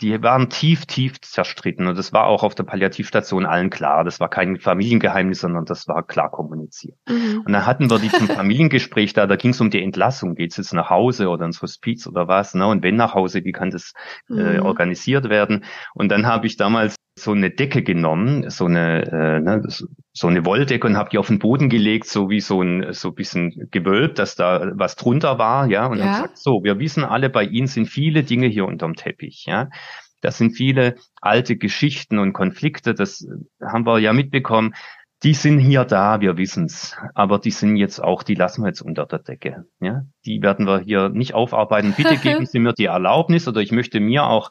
Die 0.00 0.22
waren 0.22 0.50
tief, 0.50 0.86
tief 0.86 1.20
zerstritten. 1.20 1.86
Und 1.86 1.96
das 1.96 2.12
war 2.12 2.26
auch 2.26 2.42
auf 2.42 2.54
der 2.54 2.64
Palliativstation 2.64 3.46
allen 3.46 3.70
klar. 3.70 4.04
Das 4.04 4.18
war 4.18 4.28
kein 4.28 4.58
Familiengeheimnis, 4.58 5.40
sondern 5.40 5.64
das 5.64 5.86
war 5.86 6.02
klar 6.02 6.30
kommuniziert. 6.30 6.96
Mhm. 7.08 7.42
Und 7.46 7.52
dann 7.52 7.64
hatten 7.64 7.90
wir 7.90 7.98
die 7.98 8.10
zum 8.10 8.26
Familiengespräch 8.28 9.12
da, 9.12 9.26
da 9.26 9.36
ging 9.36 9.52
es 9.52 9.60
um 9.60 9.70
die 9.70 9.82
Entlassung. 9.82 10.34
Geht's 10.34 10.56
jetzt 10.56 10.74
nach 10.74 10.90
Hause 10.90 11.28
oder 11.28 11.46
ins 11.46 11.62
Hospiz 11.62 12.06
oder 12.06 12.26
was? 12.26 12.54
Ne? 12.54 12.66
Und 12.66 12.82
wenn 12.82 12.96
nach 12.96 13.14
Hause, 13.14 13.44
wie 13.44 13.52
kann 13.52 13.70
das 13.70 13.92
äh, 14.28 14.58
mhm. 14.58 14.62
organisiert 14.66 15.28
werden? 15.28 15.64
Und 15.94 16.10
dann 16.10 16.26
habe 16.26 16.46
ich 16.46 16.56
damals 16.56 16.96
so 17.16 17.30
eine 17.30 17.50
Decke 17.50 17.82
genommen, 17.82 18.50
so 18.50 18.64
eine, 18.64 19.06
äh, 19.06 19.40
ne, 19.40 19.62
so 20.16 20.28
eine 20.28 20.46
Wolldecke 20.46 20.86
und 20.86 20.96
habe 20.96 21.10
die 21.10 21.18
auf 21.18 21.26
den 21.26 21.40
Boden 21.40 21.68
gelegt, 21.68 22.06
so 22.06 22.30
wie 22.30 22.40
so 22.40 22.62
ein 22.62 22.92
so 22.92 23.08
ein 23.08 23.14
bisschen 23.16 23.68
gewölbt, 23.72 24.20
dass 24.20 24.36
da 24.36 24.70
was 24.74 24.94
drunter 24.94 25.38
war, 25.38 25.66
ja. 25.66 25.86
Und 25.86 25.98
ja. 25.98 26.04
dann 26.04 26.14
gesagt, 26.14 26.38
so, 26.38 26.62
wir 26.62 26.78
wissen 26.78 27.02
alle, 27.02 27.28
bei 27.28 27.44
Ihnen 27.44 27.66
sind 27.66 27.86
viele 27.86 28.22
Dinge 28.22 28.46
hier 28.46 28.64
unterm 28.64 28.94
Teppich, 28.94 29.44
ja. 29.46 29.70
Das 30.20 30.38
sind 30.38 30.52
viele 30.52 30.94
alte 31.20 31.56
Geschichten 31.56 32.18
und 32.18 32.32
Konflikte, 32.32 32.94
das 32.94 33.26
haben 33.60 33.84
wir 33.84 33.98
ja 33.98 34.12
mitbekommen. 34.12 34.74
Die 35.24 35.34
sind 35.34 35.58
hier 35.58 35.84
da, 35.84 36.20
wir 36.20 36.36
wissen's, 36.36 36.96
aber 37.14 37.38
die 37.38 37.50
sind 37.50 37.76
jetzt 37.76 37.98
auch, 37.98 38.22
die 38.22 38.34
lassen 38.34 38.62
wir 38.62 38.68
jetzt 38.68 38.82
unter 38.82 39.06
der 39.06 39.18
Decke. 39.18 39.64
Ja, 39.80 40.02
die 40.24 40.42
werden 40.42 40.66
wir 40.66 40.80
hier 40.80 41.08
nicht 41.08 41.34
aufarbeiten. 41.34 41.94
Bitte 41.96 42.16
geben 42.22 42.46
Sie 42.46 42.58
mir 42.60 42.72
die 42.72 42.86
Erlaubnis 42.86 43.48
oder 43.48 43.60
ich 43.60 43.72
möchte 43.72 44.00
mir 44.00 44.24
auch 44.24 44.50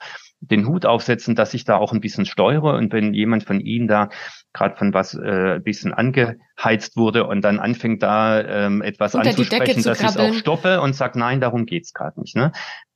den 0.49 0.67
Hut 0.67 0.85
aufsetzen, 0.85 1.35
dass 1.35 1.53
ich 1.53 1.63
da 1.63 1.77
auch 1.77 1.93
ein 1.93 2.01
bisschen 2.01 2.25
steuere 2.25 2.75
und 2.75 2.91
wenn 2.91 3.13
jemand 3.13 3.43
von 3.43 3.59
Ihnen 3.59 3.87
da 3.87 4.09
gerade 4.53 4.75
von 4.75 4.93
was 4.93 5.13
äh, 5.13 5.55
ein 5.55 5.63
bisschen 5.63 5.93
angeheizt 5.93 6.95
wurde 6.95 7.25
und 7.25 7.41
dann 7.41 7.59
anfängt 7.59 8.03
da 8.03 8.41
ähm, 8.41 8.81
etwas 8.81 9.15
Unter 9.15 9.29
anzusprechen, 9.29 9.83
dass 9.83 10.01
ich 10.01 10.07
es 10.07 10.17
auch 10.17 10.33
stoppe 10.33 10.81
und 10.81 10.95
sage, 10.95 11.17
nein, 11.17 11.41
darum 11.41 11.65
geht's 11.65 11.93
gerade 11.93 12.19
nicht. 12.19 12.35
Ne? 12.35 12.51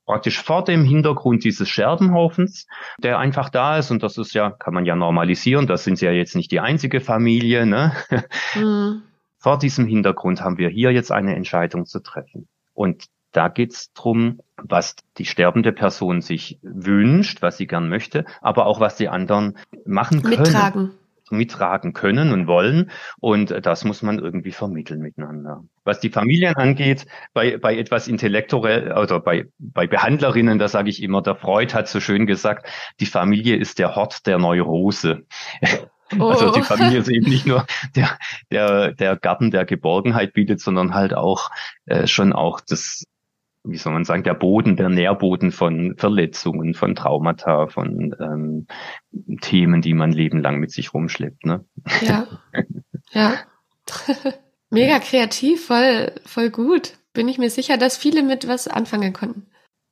Praktisch 0.06 0.42
vor 0.42 0.64
dem 0.64 0.86
Hintergrund 0.86 1.44
dieses 1.44 1.68
Scherbenhaufens, 1.68 2.68
der 3.02 3.20
einfach 3.20 3.50
da 3.50 3.78
ist 3.78 3.92
und 3.92 4.04
das 4.04 4.18
ist 4.18 4.34
ja, 4.34 4.52
kann 4.52 4.74
man 4.74 4.86
ja 4.86 4.96
normalisieren, 4.96 5.68
das 5.68 5.84
sind 5.84 6.00
ja 6.02 6.12
jetzt 6.12 6.36
nicht 6.36 6.52
die 6.52 6.60
einzige 6.60 7.02
Familie. 7.02 7.66
Ne? 7.66 7.94
Mhm. 8.56 9.04
Vor 9.40 9.60
diesem 9.60 9.86
Hintergrund 9.86 10.42
haben 10.42 10.58
wir 10.58 10.70
hier 10.70 10.92
jetzt 10.92 11.12
eine 11.12 11.36
Entscheidung 11.36 11.86
zu 11.86 12.00
treffen. 12.02 12.48
Und 12.74 13.06
da 13.38 13.50
geht's 13.50 13.94
drum, 13.94 14.40
was 14.58 14.96
die 15.20 15.26
sterbende 15.26 15.72
Person 15.72 16.22
sich 16.22 16.58
wünscht, 16.64 17.44
was 17.44 17.58
sie 17.58 17.68
gern 17.68 17.88
möchte, 17.88 18.26
aber 18.42 18.66
auch 18.66 18.80
was 18.80 18.96
die 18.96 19.10
anderen 19.10 19.60
machen 19.86 20.24
können. 20.24 20.42
Mittragen. 20.42 20.92
Mittragen 21.30 21.94
können 21.94 22.32
und 22.32 22.48
wollen. 22.48 22.90
Und 23.20 23.54
das 23.64 23.84
muss 23.84 24.02
man 24.02 24.18
irgendwie 24.18 24.54
vermitteln 24.54 25.02
miteinander. 25.02 25.64
Was 25.84 26.00
die 26.00 26.10
Familien 26.10 26.56
angeht, 26.56 27.06
bei, 27.34 27.58
bei 27.58 27.78
etwas 27.78 28.08
intellektuell 28.08 28.94
oder 28.94 29.20
bei, 29.20 29.46
bei 29.60 29.86
Behandlerinnen, 29.86 30.58
da 30.58 30.68
sage 30.68 30.90
ich 30.90 31.04
immer, 31.04 31.22
der 31.22 31.36
Freud 31.36 31.76
hat 31.76 31.88
so 31.88 32.00
schön 32.00 32.26
gesagt, 32.26 32.68
die 33.00 33.06
Familie 33.06 33.58
ist 33.58 33.78
der 33.78 33.96
Hort 33.96 34.26
der 34.26 34.40
Neurose. 34.40 35.28
Oh. 35.62 35.68
Also 36.10 36.54
die 36.54 36.62
Familie 36.62 37.00
ist 37.00 37.10
eben 37.10 37.26
nicht 37.30 37.46
nur 37.46 37.66
der, 37.94 38.18
der, 38.50 38.94
der 38.94 39.18
Garten 39.18 39.52
der 39.52 39.66
Geborgenheit 39.66 40.32
bietet, 40.32 40.62
sondern 40.62 40.94
halt 40.94 41.14
auch 41.14 41.52
äh, 41.86 42.08
schon 42.08 42.32
auch 42.32 42.62
das 42.62 43.04
wie 43.68 43.78
soll 43.78 43.94
man 43.94 44.06
sagen, 44.06 44.24
der 44.24 44.34
Boden, 44.34 44.76
der 44.76 44.90
Nährboden 44.90 45.52
von 45.52 45.96
Verletzungen, 45.98 46.74
von 46.74 46.96
Traumata, 46.96 47.68
von 47.68 48.16
ähm, 48.20 48.68
Themen, 49.42 49.82
die 49.82 49.94
man 49.94 50.12
lebenlang 50.12 50.60
mit 50.60 50.72
sich 50.72 50.94
rumschleppt. 50.94 51.46
Ne? 51.46 51.66
Ja, 52.02 52.28
ja. 53.12 53.34
Mega 54.70 55.00
kreativ, 55.00 55.68
voll, 55.68 56.12
voll 56.26 56.50
gut. 56.50 56.94
Bin 57.14 57.30
ich 57.30 57.38
mir 57.38 57.50
sicher, 57.50 57.78
dass 57.78 57.98
viele 57.98 58.22
mit 58.22 58.48
was 58.48 58.68
anfangen 58.68 59.14
konnten. 59.14 59.48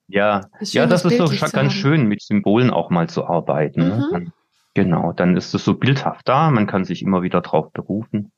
Ja, 0.08 0.41
das 0.60 0.74
ja, 0.74 0.86
das 0.86 1.05
ist 1.05 1.20
doch 1.20 1.51
ganz 1.51 1.74
schön, 1.74 2.08
mit 2.08 2.22
Symbolen 2.22 2.70
auch 2.70 2.89
mal 2.89 3.10
zu 3.10 3.25
arbeiten. 3.25 3.88
Ne? 3.88 4.08
Mhm. 4.12 4.17
Ne? 4.17 4.32
Genau, 4.74 5.13
dann 5.13 5.38
ist 5.38 5.53
es 5.53 5.63
so 5.63 5.75
bildhaft 5.75 6.27
da, 6.27 6.51
man 6.51 6.67
kann 6.67 6.84
sich 6.84 7.01
immer 7.01 7.24
wieder 7.24 7.41
drauf 7.41 7.72
berufen. 7.72 8.32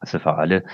Also 0.00 0.18
für 0.18 0.34
alle, 0.34 0.64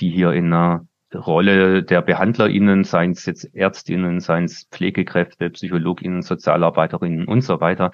die 0.00 0.10
hier 0.10 0.32
in 0.32 0.46
einer 0.46 0.86
Rolle 1.14 1.82
der 1.82 2.02
BehandlerInnen, 2.02 2.84
seien 2.84 3.12
es 3.12 3.26
jetzt 3.26 3.54
ÄrztInnen, 3.54 4.20
seien 4.20 4.44
es 4.44 4.66
Pflegekräfte, 4.70 5.50
PsychologInnen, 5.50 6.22
SozialarbeiterInnen 6.22 7.26
und 7.26 7.42
so 7.42 7.60
weiter. 7.60 7.92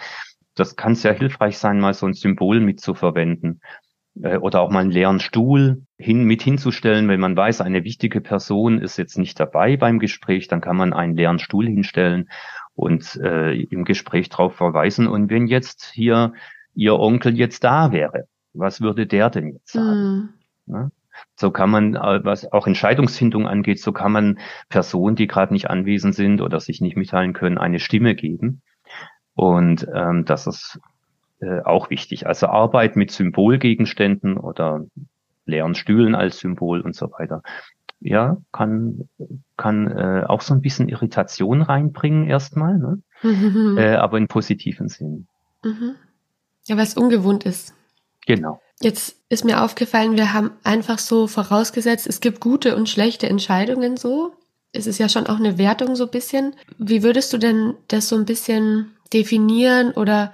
Das 0.55 0.77
kann 0.77 0.95
sehr 0.95 1.15
hilfreich 1.15 1.59
sein, 1.59 1.81
mal 1.81 1.95
so 1.95 2.07
ein 2.07 2.15
Symbol 2.15 2.61
mitzuverwenden 2.61 3.61
äh, 4.23 4.37
oder 4.37 4.61
auch 4.61 4.71
mal 4.71 4.81
einen 4.81 4.91
leeren 4.91 5.21
Stuhl 5.21 5.83
hin, 5.99 6.25
mit 6.25 6.43
hinzustellen, 6.43 7.09
wenn 7.09 7.21
man 7.21 7.37
weiß, 7.37 7.61
eine 7.61 7.85
wichtige 7.85 8.21
Person 8.21 8.81
ist 8.81 8.97
jetzt 8.97 9.19
nicht 9.19 9.39
dabei 9.39 9.77
beim 9.77 9.99
Gespräch, 9.99 10.49
dann 10.49 10.61
kann 10.61 10.77
man 10.77 10.93
einen 10.93 11.17
leeren 11.17 11.39
Stuhl 11.39 11.67
hinstellen 11.67 12.29
und 12.75 13.17
äh, 13.23 13.53
im 13.55 13.85
Gespräch 13.85 14.29
darauf 14.29 14.55
verweisen. 14.55 15.07
Und 15.07 15.31
wenn 15.31 15.47
jetzt 15.47 15.91
hier 15.93 16.33
Ihr 16.75 16.99
Onkel 16.99 17.37
jetzt 17.37 17.65
da 17.65 17.93
wäre, 17.93 18.27
was 18.53 18.81
würde 18.81 19.07
der 19.07 19.31
denn 19.31 19.53
jetzt 19.53 19.73
sagen? 19.73 20.35
Ja? 20.67 20.91
So 21.37 21.51
kann 21.51 21.71
man, 21.71 21.95
äh, 21.95 22.25
was 22.25 22.51
auch 22.53 22.67
Entscheidungsfindung 22.67 23.47
angeht, 23.47 23.81
so 23.81 23.93
kann 23.93 24.13
man 24.13 24.39
Personen, 24.69 25.17
die 25.17 25.27
gerade 25.27 25.53
nicht 25.53 25.71
anwesend 25.71 26.15
sind 26.15 26.41
oder 26.41 26.61
sich 26.61 26.81
nicht 26.81 26.97
mitteilen 26.97 27.33
können, 27.33 27.59
eine 27.59 27.79
Stimme 27.79 28.15
geben. 28.15 28.63
Und 29.35 29.87
ähm, 29.95 30.25
das 30.25 30.47
ist 30.47 30.81
äh, 31.41 31.61
auch 31.61 31.91
wichtig. 31.91 32.27
Also 32.27 32.49
Arbeit 32.49 32.97
mit 32.97 33.11
Symbolgegenständen 33.11 34.37
oder 34.37 34.85
leeren 35.47 35.75
Stühlen 35.75 36.15
als 36.15 36.39
Symbol 36.39 36.81
und 36.81 36.95
so 36.95 37.11
weiter. 37.13 37.43
Ja, 38.01 38.39
kann, 38.53 39.09
kann 39.57 39.87
äh, 39.89 40.25
auch 40.27 40.41
so 40.41 40.55
ein 40.55 40.63
bisschen 40.63 40.89
Irritation 40.89 41.61
reinbringen 41.61 42.27
erstmal, 42.27 42.79
ne? 42.79 43.03
Mhm. 43.23 43.77
Äh, 43.77 43.97
aber 43.97 44.17
in 44.17 44.27
positiven 44.27 44.89
Sinn. 44.89 45.27
Mhm. 45.63 45.97
Ja, 46.67 46.77
weil 46.77 46.85
es 46.85 46.97
ungewohnt 46.97 47.45
ist. 47.45 47.75
Genau. 48.27 48.61
Jetzt 48.83 49.17
ist 49.29 49.45
mir 49.45 49.63
aufgefallen, 49.63 50.17
wir 50.17 50.33
haben 50.33 50.53
einfach 50.65 50.99
so 50.99 51.27
vorausgesetzt, 51.27 52.07
es 52.07 52.21
gibt 52.21 52.41
gute 52.41 52.77
und 52.77 52.89
schlechte 52.89 53.29
Entscheidungen 53.29 53.97
so. 53.97 54.33
Es 54.73 54.87
ist 54.87 54.99
ja 54.99 55.09
schon 55.09 55.27
auch 55.27 55.39
eine 55.39 55.59
Wertung 55.59 55.97
so 55.97 56.05
ein 56.05 56.11
bisschen. 56.11 56.55
Wie 56.79 57.03
würdest 57.03 57.33
du 57.33 57.39
denn 57.39 57.75
das 57.89 58.09
so 58.09 58.17
ein 58.17 58.25
bisschen 58.25 58.97
definieren 59.13 59.91
oder 59.93 60.33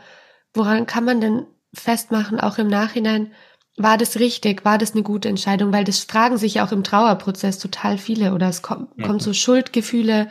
woran 0.55 0.87
kann 0.87 1.05
man 1.05 1.21
denn 1.21 1.47
festmachen, 1.75 2.39
auch 2.39 2.59
im 2.59 2.69
Nachhinein, 2.69 3.33
war 3.77 3.99
das 3.99 4.19
richtig, 4.19 4.65
war 4.65 4.79
das 4.79 4.93
eine 4.93 5.03
gute 5.03 5.29
Entscheidung? 5.29 5.73
Weil 5.73 5.85
das 5.85 6.01
fragen 6.01 6.39
sich 6.39 6.55
ja 6.55 6.67
auch 6.67 6.73
im 6.73 6.85
Trauerprozess 6.85 7.59
total 7.59 7.99
viele 7.99 8.33
oder 8.33 8.49
es 8.49 8.63
kommt, 8.63 9.03
kommt 9.03 9.23
so 9.23 9.33
Schuldgefühle, 9.33 10.29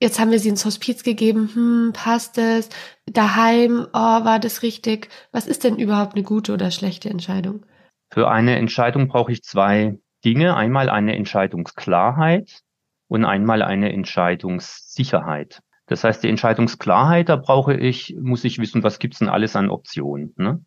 jetzt 0.00 0.18
haben 0.18 0.30
wir 0.30 0.38
sie 0.38 0.48
ins 0.48 0.64
Hospiz 0.64 1.02
gegeben, 1.02 1.50
hm, 1.52 1.92
passt 1.92 2.38
es? 2.38 2.68
Daheim, 3.06 3.86
oh, 3.92 4.24
war 4.24 4.38
das 4.38 4.62
richtig? 4.62 5.08
Was 5.32 5.46
ist 5.46 5.64
denn 5.64 5.76
überhaupt 5.76 6.14
eine 6.14 6.24
gute 6.24 6.52
oder 6.52 6.70
schlechte 6.70 7.10
Entscheidung? 7.10 7.64
Für 8.12 8.30
eine 8.30 8.56
Entscheidung 8.56 9.08
brauche 9.08 9.32
ich 9.32 9.42
zwei 9.42 9.98
Dinge. 10.24 10.56
Einmal 10.56 10.88
eine 10.88 11.16
Entscheidungsklarheit 11.16 12.60
und 13.08 13.24
einmal 13.24 13.62
eine 13.62 13.92
Entscheidungssicherheit. 13.92 15.60
Das 15.86 16.04
heißt, 16.04 16.22
die 16.22 16.28
Entscheidungsklarheit, 16.28 17.28
da 17.28 17.36
brauche 17.36 17.74
ich, 17.74 18.16
muss 18.18 18.44
ich 18.44 18.58
wissen, 18.58 18.82
was 18.82 18.98
gibt's 18.98 19.18
denn 19.18 19.28
alles 19.28 19.54
an 19.54 19.70
Optionen. 19.70 20.32
Ne? 20.36 20.64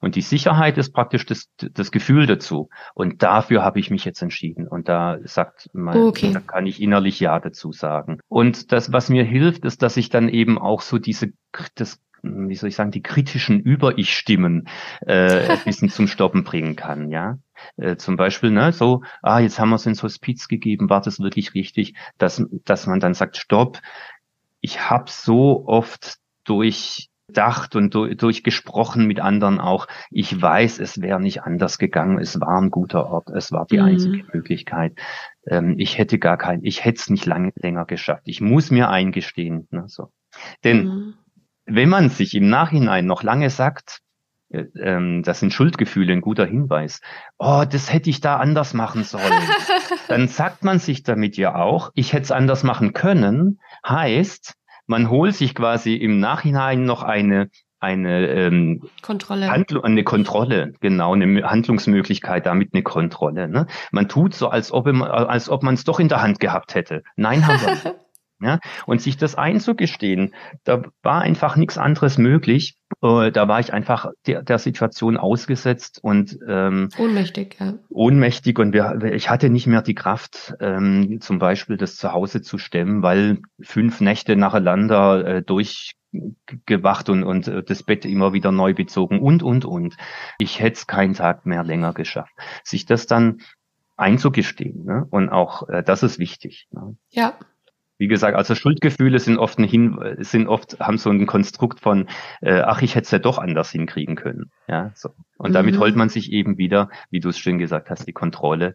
Und 0.00 0.14
die 0.14 0.20
Sicherheit 0.22 0.78
ist 0.78 0.92
praktisch 0.92 1.26
das, 1.26 1.48
das 1.56 1.90
Gefühl 1.90 2.26
dazu. 2.26 2.68
Und 2.94 3.22
dafür 3.22 3.62
habe 3.62 3.80
ich 3.80 3.90
mich 3.90 4.04
jetzt 4.04 4.22
entschieden. 4.22 4.68
Und 4.68 4.88
da 4.88 5.18
sagt 5.24 5.70
man, 5.72 5.96
okay. 5.96 6.32
da 6.32 6.40
kann 6.40 6.66
ich 6.66 6.80
innerlich 6.80 7.20
Ja 7.20 7.40
dazu 7.40 7.72
sagen. 7.72 8.18
Und 8.28 8.72
das, 8.72 8.92
was 8.92 9.08
mir 9.08 9.24
hilft, 9.24 9.64
ist, 9.64 9.82
dass 9.82 9.96
ich 9.96 10.08
dann 10.08 10.28
eben 10.28 10.58
auch 10.58 10.80
so 10.80 10.98
diese, 10.98 11.32
das, 11.74 12.00
wie 12.22 12.54
soll 12.54 12.68
ich 12.68 12.76
sagen, 12.76 12.90
die 12.90 13.02
kritischen 13.02 13.60
Über-Ich-Stimmen 13.60 14.68
äh, 15.06 15.48
ein 15.48 15.58
bisschen 15.64 15.88
zum 15.88 16.06
Stoppen 16.06 16.44
bringen 16.44 16.76
kann, 16.76 17.10
ja. 17.10 17.38
Äh, 17.76 17.96
zum 17.96 18.16
Beispiel, 18.16 18.50
ne, 18.50 18.72
so, 18.72 19.02
ah, 19.22 19.38
jetzt 19.38 19.58
haben 19.58 19.70
wir 19.70 19.76
es 19.76 19.86
ins 19.86 20.02
Hospiz 20.02 20.48
gegeben, 20.48 20.90
war 20.90 21.00
das 21.00 21.20
wirklich 21.20 21.54
richtig, 21.54 21.94
dass, 22.18 22.44
dass 22.64 22.86
man 22.86 23.00
dann 23.00 23.14
sagt, 23.14 23.36
stopp, 23.36 23.80
ich 24.60 24.88
habe 24.90 25.10
so 25.10 25.66
oft 25.66 26.18
durch 26.44 27.10
durchdacht 27.26 27.74
und 27.76 27.94
durchgesprochen 27.94 29.06
mit 29.06 29.20
anderen 29.20 29.60
auch. 29.60 29.86
Ich 30.10 30.40
weiß, 30.40 30.78
es 30.78 31.00
wäre 31.00 31.20
nicht 31.20 31.42
anders 31.42 31.78
gegangen. 31.78 32.18
Es 32.18 32.40
war 32.40 32.60
ein 32.60 32.70
guter 32.70 33.06
Ort. 33.06 33.30
Es 33.30 33.52
war 33.52 33.66
die 33.66 33.78
mhm. 33.78 33.84
einzige 33.84 34.24
Möglichkeit. 34.32 34.94
Ähm, 35.46 35.74
ich 35.78 35.98
hätte 35.98 36.18
gar 36.18 36.36
kein, 36.36 36.60
ich 36.62 36.84
hätte 36.84 37.00
es 37.00 37.10
nicht 37.10 37.26
lange 37.26 37.52
länger 37.56 37.86
geschafft. 37.86 38.22
Ich 38.26 38.40
muss 38.40 38.70
mir 38.70 38.90
eingestehen. 38.90 39.68
Ne, 39.70 39.84
so. 39.86 40.10
Denn 40.64 40.84
mhm. 40.84 41.14
wenn 41.66 41.88
man 41.88 42.10
sich 42.10 42.34
im 42.34 42.48
Nachhinein 42.48 43.06
noch 43.06 43.22
lange 43.22 43.50
sagt, 43.50 44.00
äh, 44.50 44.64
ähm, 44.80 45.22
das 45.22 45.40
sind 45.40 45.52
Schuldgefühle, 45.52 46.12
ein 46.12 46.20
guter 46.20 46.46
Hinweis. 46.46 47.00
Oh, 47.38 47.64
das 47.68 47.92
hätte 47.92 48.10
ich 48.10 48.20
da 48.20 48.36
anders 48.36 48.74
machen 48.74 49.02
sollen. 49.02 49.32
Dann 50.08 50.28
sagt 50.28 50.62
man 50.62 50.78
sich 50.78 51.02
damit 51.02 51.38
ja 51.38 51.54
auch, 51.54 51.90
ich 51.94 52.12
hätte 52.12 52.24
es 52.24 52.30
anders 52.30 52.62
machen 52.62 52.92
können, 52.92 53.60
heißt, 53.86 54.54
man 54.86 55.10
holt 55.10 55.34
sich 55.34 55.54
quasi 55.54 55.94
im 55.94 56.20
Nachhinein 56.20 56.84
noch 56.84 57.02
eine 57.02 57.50
eine 57.84 58.28
ähm, 58.28 58.82
Kontrolle. 59.02 59.50
Handlu 59.50 59.82
eine 59.82 60.04
Kontrolle, 60.04 60.72
genau, 60.80 61.12
eine 61.12 61.42
Handlungsmöglichkeit, 61.42 62.46
damit 62.46 62.72
eine 62.72 62.82
Kontrolle. 62.82 63.46
Ne? 63.46 63.66
Man 63.92 64.08
tut 64.08 64.34
so, 64.34 64.48
als 64.48 64.72
ob, 64.72 64.86
als 64.86 65.50
ob 65.50 65.62
man 65.62 65.74
es 65.74 65.84
doch 65.84 66.00
in 66.00 66.08
der 66.08 66.22
Hand 66.22 66.40
gehabt 66.40 66.74
hätte. 66.74 67.02
Nein, 67.16 67.46
haben 67.46 67.60
wir 67.60 67.70
nicht. 67.72 67.94
Ja, 68.40 68.58
und 68.86 69.00
sich 69.00 69.16
das 69.16 69.36
einzugestehen, 69.36 70.34
da 70.64 70.82
war 71.02 71.22
einfach 71.22 71.56
nichts 71.56 71.78
anderes 71.78 72.18
möglich. 72.18 72.76
Äh, 73.00 73.30
da 73.30 73.46
war 73.46 73.60
ich 73.60 73.72
einfach 73.72 74.10
der, 74.26 74.42
der 74.42 74.58
Situation 74.58 75.16
ausgesetzt 75.16 76.00
und 76.02 76.38
ähm, 76.48 76.88
ohnmächtig, 76.98 77.56
ja. 77.60 77.74
Ohnmächtig 77.90 78.58
und 78.58 78.72
wir, 78.72 79.00
ich 79.12 79.30
hatte 79.30 79.50
nicht 79.50 79.68
mehr 79.68 79.82
die 79.82 79.94
Kraft, 79.94 80.54
ähm, 80.60 81.20
zum 81.20 81.38
Beispiel 81.38 81.76
das 81.76 81.96
zu 81.96 82.12
Hause 82.12 82.42
zu 82.42 82.58
stemmen, 82.58 83.02
weil 83.02 83.38
fünf 83.60 84.00
Nächte 84.00 84.34
nacheinander 84.34 85.26
äh, 85.26 85.42
durchgewacht 85.42 87.08
und, 87.08 87.22
und 87.22 87.46
äh, 87.46 87.62
das 87.62 87.84
Bett 87.84 88.04
immer 88.04 88.32
wieder 88.32 88.50
neu 88.50 88.74
bezogen 88.74 89.20
und, 89.20 89.44
und, 89.44 89.64
und. 89.64 89.96
Ich 90.38 90.58
hätte 90.58 90.78
es 90.78 90.86
keinen 90.88 91.14
Tag 91.14 91.46
mehr 91.46 91.62
länger 91.62 91.92
geschafft. 91.92 92.34
Sich 92.64 92.84
das 92.84 93.06
dann 93.06 93.38
einzugestehen. 93.96 94.84
Ne? 94.84 95.06
Und 95.10 95.28
auch 95.28 95.68
äh, 95.68 95.82
das 95.82 96.02
ist 96.02 96.18
wichtig. 96.18 96.66
Ne? 96.72 96.96
Ja. 97.10 97.34
Wie 97.98 98.08
gesagt, 98.08 98.36
also 98.36 98.54
Schuldgefühle 98.54 99.18
sind 99.18 99.38
oft 99.38 99.58
ein 99.58 99.64
Hin 99.64 99.98
sind 100.18 100.48
oft 100.48 100.80
haben 100.80 100.98
so 100.98 101.10
ein 101.10 101.26
Konstrukt 101.26 101.80
von 101.80 102.08
äh, 102.40 102.60
ach 102.60 102.82
ich 102.82 102.94
hätte 102.94 103.04
es 103.04 103.10
ja 103.10 103.18
doch 103.18 103.38
anders 103.38 103.70
hinkriegen 103.70 104.16
können 104.16 104.50
ja 104.66 104.90
so. 104.94 105.10
Und 105.38 105.50
mhm. 105.50 105.54
damit 105.54 105.78
holt 105.78 105.94
man 105.94 106.08
sich 106.08 106.32
eben 106.32 106.58
wieder 106.58 106.90
wie 107.10 107.20
du 107.20 107.28
es 107.28 107.38
schön 107.38 107.58
gesagt 107.58 107.90
hast 107.90 108.06
die 108.06 108.12
Kontrolle 108.12 108.74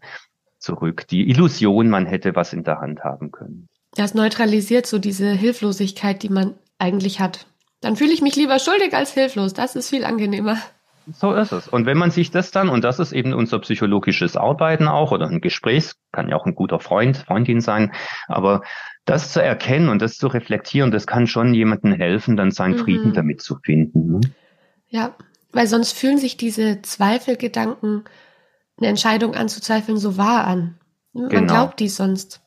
zurück 0.58 1.06
die 1.10 1.30
Illusion 1.30 1.90
man 1.90 2.06
hätte 2.06 2.36
was 2.36 2.54
in 2.54 2.64
der 2.64 2.80
Hand 2.80 3.04
haben 3.04 3.32
können. 3.32 3.68
Das 3.96 4.14
neutralisiert 4.14 4.86
so 4.86 5.00
diese 5.00 5.32
Hilflosigkeit 5.32 6.24
die 6.24 6.30
man 6.30 6.56
eigentlich 6.78 7.20
hat. 7.20 7.46
Dann 7.82 7.96
fühle 7.96 8.12
ich 8.12 8.22
mich 8.22 8.36
lieber 8.36 8.60
schuldig 8.60 8.94
als 8.94 9.14
hilflos. 9.14 9.54
Das 9.54 9.76
ist 9.76 9.90
viel 9.90 10.04
angenehmer. 10.04 10.58
So 11.14 11.34
ist 11.34 11.52
es. 11.52 11.68
Und 11.68 11.86
wenn 11.86 11.98
man 11.98 12.12
sich 12.12 12.30
das 12.30 12.52
dann, 12.52 12.70
und 12.70 12.84
das 12.84 13.00
ist 13.00 13.14
eben 13.14 13.34
unser 13.34 13.60
psychologisches 13.60 14.38
Arbeiten 14.38 14.88
auch, 14.88 15.12
oder 15.12 15.28
ein 15.28 15.42
Gespräch, 15.42 15.92
kann 16.12 16.30
ja 16.30 16.36
auch 16.36 16.46
ein 16.46 16.56
guter 16.56 16.80
Freund, 16.80 17.18
Freundin 17.18 17.62
sein, 17.62 17.94
aber 18.28 18.62
das 19.10 19.32
zu 19.32 19.42
erkennen 19.42 19.90
und 19.90 20.02
das 20.02 20.18
zu 20.18 20.28
reflektieren, 20.28 20.92
das 20.92 21.08
kann 21.08 21.26
schon 21.26 21.54
jemandem 21.54 21.94
helfen, 21.94 22.38
dann 22.38 22.52
seinen 22.52 22.76
mhm. 22.76 22.80
Frieden 22.80 23.14
damit 23.14 23.42
zu 23.42 23.58
finden. 23.64 24.12
Ne? 24.12 24.22
Ja, 24.88 25.16
weil 25.52 25.68
sonst 25.68 25.94
fühlen 25.94 26.18
sich 26.18 26.38
diese 26.38 26.82
Zweifelgedanken, 26.82 28.04
eine 28.78 28.88
Entscheidung 28.88 29.36
anzuzweifeln, 29.36 29.98
so 29.98 30.18
wahr 30.18 30.46
an. 30.46 30.80
Man 31.14 31.30
genau. 31.30 31.54
glaubt 31.54 31.80
die 31.80 31.90
sonst. 31.90 32.42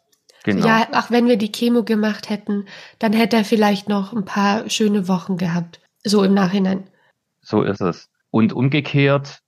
Genau. 0.45 0.67
Ja, 0.67 0.89
ach, 0.93 1.11
wenn 1.11 1.27
wir 1.27 1.37
die 1.37 1.53
Chemo 1.53 1.85
gemacht 1.85 2.31
hätten, 2.31 2.67
dann 2.99 3.13
hätte 3.13 3.37
er 3.37 3.45
vielleicht 3.45 3.89
noch 3.89 4.13
ein 4.13 4.25
paar 4.25 4.69
schöne 4.71 5.09
Wochen 5.09 5.37
gehabt. 5.37 5.81
So 6.05 6.25
im 6.25 6.35
Nachhinein. 6.35 6.85
So 7.41 7.63
ist 7.63 7.81
es. 7.81 8.09
Und 8.31 8.53
umgekehrt, 8.53 9.41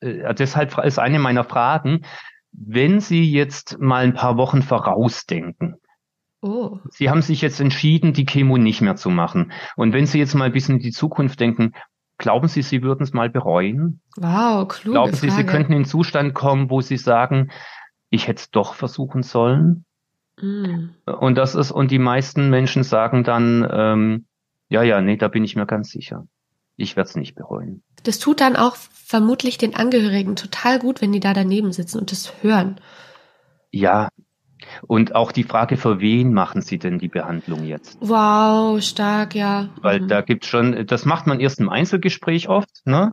äh, 0.00 0.34
deshalb 0.34 0.76
ist 0.78 0.98
eine 0.98 1.18
meiner 1.18 1.44
Fragen, 1.44 2.04
wenn 2.52 3.00
Sie 3.00 3.30
jetzt 3.30 3.78
mal 3.80 4.04
ein 4.04 4.14
paar 4.14 4.36
Wochen 4.36 4.62
vorausdenken, 4.62 5.76
Oh. 6.44 6.78
Sie 6.90 7.08
haben 7.08 7.22
sich 7.22 7.40
jetzt 7.40 7.58
entschieden, 7.58 8.12
die 8.12 8.26
Chemo 8.26 8.58
nicht 8.58 8.82
mehr 8.82 8.96
zu 8.96 9.08
machen. 9.08 9.50
Und 9.76 9.94
wenn 9.94 10.04
Sie 10.04 10.18
jetzt 10.18 10.34
mal 10.34 10.44
ein 10.44 10.52
bisschen 10.52 10.74
in 10.74 10.82
die 10.82 10.90
Zukunft 10.90 11.40
denken, 11.40 11.72
glauben 12.18 12.48
Sie, 12.48 12.60
Sie 12.60 12.82
würden 12.82 13.02
es 13.02 13.14
mal 13.14 13.30
bereuen? 13.30 14.02
Wow, 14.18 14.68
kluge 14.68 14.92
Glauben 14.92 15.14
Sie, 15.14 15.28
Frage. 15.28 15.40
Sie 15.40 15.46
könnten 15.46 15.72
in 15.72 15.76
einen 15.76 15.84
Zustand 15.86 16.34
kommen, 16.34 16.68
wo 16.68 16.82
Sie 16.82 16.98
sagen, 16.98 17.50
ich 18.10 18.28
hätte 18.28 18.42
es 18.42 18.50
doch 18.50 18.74
versuchen 18.74 19.22
sollen? 19.22 19.86
Mm. 20.38 20.90
Und 21.06 21.36
das 21.36 21.54
ist, 21.54 21.70
und 21.70 21.90
die 21.90 21.98
meisten 21.98 22.50
Menschen 22.50 22.82
sagen 22.82 23.24
dann, 23.24 23.66
ähm, 23.72 24.26
ja, 24.68 24.82
ja, 24.82 25.00
nee, 25.00 25.16
da 25.16 25.28
bin 25.28 25.44
ich 25.44 25.56
mir 25.56 25.64
ganz 25.64 25.88
sicher. 25.88 26.26
Ich 26.76 26.94
werde 26.94 27.08
es 27.08 27.16
nicht 27.16 27.36
bereuen. 27.36 27.82
Das 28.02 28.18
tut 28.18 28.42
dann 28.42 28.56
auch 28.56 28.76
vermutlich 28.76 29.56
den 29.56 29.74
Angehörigen 29.74 30.36
total 30.36 30.78
gut, 30.78 31.00
wenn 31.00 31.12
die 31.12 31.20
da 31.20 31.32
daneben 31.32 31.72
sitzen 31.72 32.00
und 32.00 32.12
das 32.12 32.34
hören. 32.42 32.78
Ja, 33.70 34.10
und 34.86 35.14
auch 35.14 35.32
die 35.32 35.44
Frage, 35.44 35.76
für 35.76 36.00
wen 36.00 36.32
machen 36.32 36.62
Sie 36.62 36.78
denn 36.78 36.98
die 36.98 37.08
Behandlung 37.08 37.64
jetzt? 37.64 37.98
Wow, 38.00 38.82
stark, 38.82 39.34
ja. 39.34 39.68
Weil 39.80 40.00
mhm. 40.00 40.08
da 40.08 40.20
gibt's 40.20 40.46
schon, 40.46 40.86
das 40.86 41.04
macht 41.04 41.26
man 41.26 41.40
erst 41.40 41.60
im 41.60 41.68
Einzelgespräch 41.68 42.48
oft, 42.48 42.70
ne? 42.84 43.12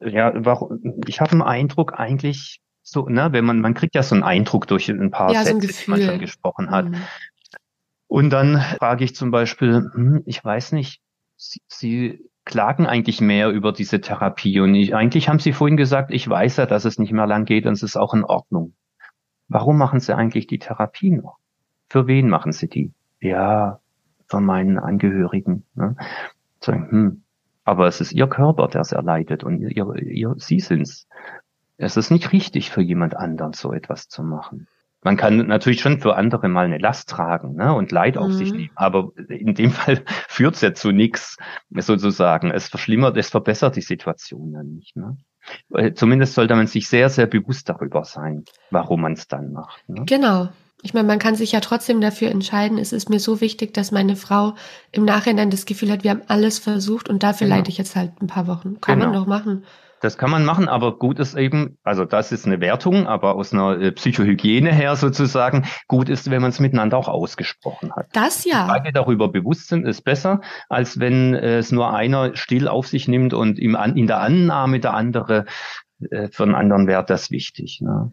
Ja, 0.00 0.32
warum, 0.34 0.80
ich 1.06 1.20
habe 1.20 1.32
einen 1.32 1.42
Eindruck 1.42 1.98
eigentlich 1.98 2.60
so, 2.82 3.08
ne, 3.08 3.32
wenn 3.32 3.44
man, 3.44 3.60
man 3.60 3.74
kriegt 3.74 3.94
ja 3.94 4.02
so 4.02 4.14
einen 4.14 4.22
Eindruck 4.22 4.66
durch 4.68 4.88
ein 4.88 5.10
paar 5.10 5.32
ja, 5.32 5.42
Sätze, 5.42 5.72
so 5.72 5.84
die 5.84 5.90
man 5.90 6.02
schon 6.02 6.18
gesprochen 6.20 6.70
hat. 6.70 6.86
Mhm. 6.86 7.02
Und 8.06 8.30
dann 8.30 8.60
frage 8.78 9.04
ich 9.04 9.16
zum 9.16 9.30
Beispiel, 9.30 9.90
hm, 9.92 10.22
ich 10.26 10.44
weiß 10.44 10.72
nicht, 10.72 11.00
Sie, 11.36 11.60
Sie 11.66 12.30
klagen 12.44 12.86
eigentlich 12.86 13.20
mehr 13.20 13.50
über 13.50 13.72
diese 13.72 14.00
Therapie 14.00 14.60
und 14.60 14.74
ich, 14.74 14.94
eigentlich 14.94 15.28
haben 15.28 15.40
Sie 15.40 15.52
vorhin 15.52 15.76
gesagt, 15.76 16.12
ich 16.12 16.28
weiß 16.28 16.58
ja, 16.58 16.66
dass 16.66 16.84
es 16.84 16.98
nicht 16.98 17.12
mehr 17.12 17.26
lang 17.26 17.44
geht 17.44 17.66
und 17.66 17.72
es 17.72 17.82
ist 17.82 17.96
auch 17.96 18.14
in 18.14 18.24
Ordnung. 18.24 18.74
Warum 19.48 19.78
machen 19.78 20.00
Sie 20.00 20.14
eigentlich 20.14 20.46
die 20.46 20.58
Therapie 20.58 21.10
noch? 21.10 21.38
Für 21.88 22.06
wen 22.06 22.28
machen 22.28 22.52
Sie 22.52 22.68
die? 22.68 22.92
Ja, 23.20 23.80
für 24.28 24.40
meinen 24.40 24.78
Angehörigen. 24.78 25.64
Ne? 25.74 25.96
Sagen, 26.60 26.90
hm, 26.90 27.22
aber 27.64 27.86
es 27.86 28.00
ist 28.00 28.12
Ihr 28.12 28.28
Körper, 28.28 28.68
der 28.68 28.80
es 28.80 28.92
erleidet 28.92 29.44
und 29.44 29.60
ihr, 29.60 29.70
ihr, 29.70 30.34
Sie 30.38 30.60
sind's. 30.60 31.08
Es 31.76 31.96
ist 31.96 32.10
nicht 32.10 32.32
richtig 32.32 32.70
für 32.70 32.80
jemand 32.80 33.16
anderen 33.16 33.52
so 33.52 33.72
etwas 33.72 34.08
zu 34.08 34.22
machen. 34.22 34.66
Man 35.02 35.16
kann 35.16 35.46
natürlich 35.46 35.80
schon 35.80 36.00
für 36.00 36.16
andere 36.16 36.48
mal 36.48 36.64
eine 36.64 36.78
Last 36.78 37.08
tragen 37.08 37.54
ne, 37.54 37.72
und 37.74 37.92
Leid 37.92 38.16
auf 38.18 38.28
mhm. 38.28 38.32
sich 38.32 38.52
nehmen, 38.52 38.70
aber 38.74 39.12
in 39.28 39.54
dem 39.54 39.70
Fall 39.70 40.02
führt 40.28 40.56
es 40.56 40.62
ja 40.62 40.74
zu 40.74 40.90
nichts 40.90 41.36
sozusagen. 41.70 42.50
Es 42.50 42.68
verschlimmert, 42.68 43.16
es 43.16 43.30
verbessert 43.30 43.76
die 43.76 43.82
Situation 43.82 44.52
ja 44.52 44.62
nicht. 44.62 44.96
Ne? 44.96 45.16
Zumindest 45.94 46.34
sollte 46.34 46.54
man 46.54 46.66
sich 46.66 46.88
sehr, 46.88 47.08
sehr 47.08 47.26
bewusst 47.26 47.68
darüber 47.68 48.04
sein, 48.04 48.44
warum 48.70 49.02
man 49.02 49.12
es 49.12 49.28
dann 49.28 49.52
macht. 49.52 49.88
Ne? 49.88 50.02
Genau. 50.06 50.48
Ich 50.82 50.94
meine, 50.94 51.08
man 51.08 51.18
kann 51.18 51.34
sich 51.34 51.52
ja 51.52 51.60
trotzdem 51.60 52.00
dafür 52.00 52.30
entscheiden, 52.30 52.78
es 52.78 52.92
ist 52.92 53.08
mir 53.08 53.18
so 53.18 53.40
wichtig, 53.40 53.74
dass 53.74 53.92
meine 53.92 54.14
Frau 54.14 54.54
im 54.92 55.04
Nachhinein 55.04 55.50
das 55.50 55.66
Gefühl 55.66 55.90
hat, 55.90 56.04
wir 56.04 56.10
haben 56.10 56.22
alles 56.28 56.58
versucht 56.58 57.08
und 57.08 57.22
dafür 57.22 57.46
genau. 57.46 57.56
leide 57.56 57.70
ich 57.70 57.78
jetzt 57.78 57.96
halt 57.96 58.12
ein 58.20 58.26
paar 58.26 58.46
Wochen. 58.46 58.80
Kann 58.80 59.00
genau. 59.00 59.10
man 59.10 59.20
doch 59.20 59.26
machen. 59.26 59.64
Das 60.00 60.18
kann 60.18 60.30
man 60.30 60.44
machen, 60.44 60.68
aber 60.68 60.98
gut 60.98 61.18
ist 61.18 61.36
eben, 61.36 61.78
also 61.82 62.04
das 62.04 62.30
ist 62.30 62.46
eine 62.46 62.60
Wertung, 62.60 63.06
aber 63.06 63.34
aus 63.34 63.52
einer 63.52 63.80
äh, 63.80 63.92
Psychohygiene 63.92 64.72
her 64.72 64.94
sozusagen, 64.96 65.64
gut 65.88 66.08
ist, 66.08 66.30
wenn 66.30 66.42
man 66.42 66.50
es 66.50 66.60
miteinander 66.60 66.98
auch 66.98 67.08
ausgesprochen 67.08 67.94
hat. 67.94 68.06
Das 68.12 68.44
ja. 68.44 68.66
Beide 68.66 68.92
darüber 68.92 69.28
bewusst 69.28 69.68
sind, 69.68 69.86
ist 69.86 70.02
besser, 70.02 70.42
als 70.68 71.00
wenn 71.00 71.34
äh, 71.34 71.58
es 71.58 71.72
nur 71.72 71.94
einer 71.94 72.36
still 72.36 72.68
auf 72.68 72.86
sich 72.86 73.08
nimmt 73.08 73.32
und 73.32 73.58
im, 73.58 73.74
in 73.94 74.06
der 74.06 74.20
Annahme 74.20 74.80
der 74.80 74.94
andere, 74.94 75.46
äh, 76.10 76.28
für 76.30 76.42
einen 76.42 76.54
anderen 76.54 76.86
wäre 76.86 77.04
das 77.04 77.30
wichtig. 77.30 77.80
Ne? 77.80 78.12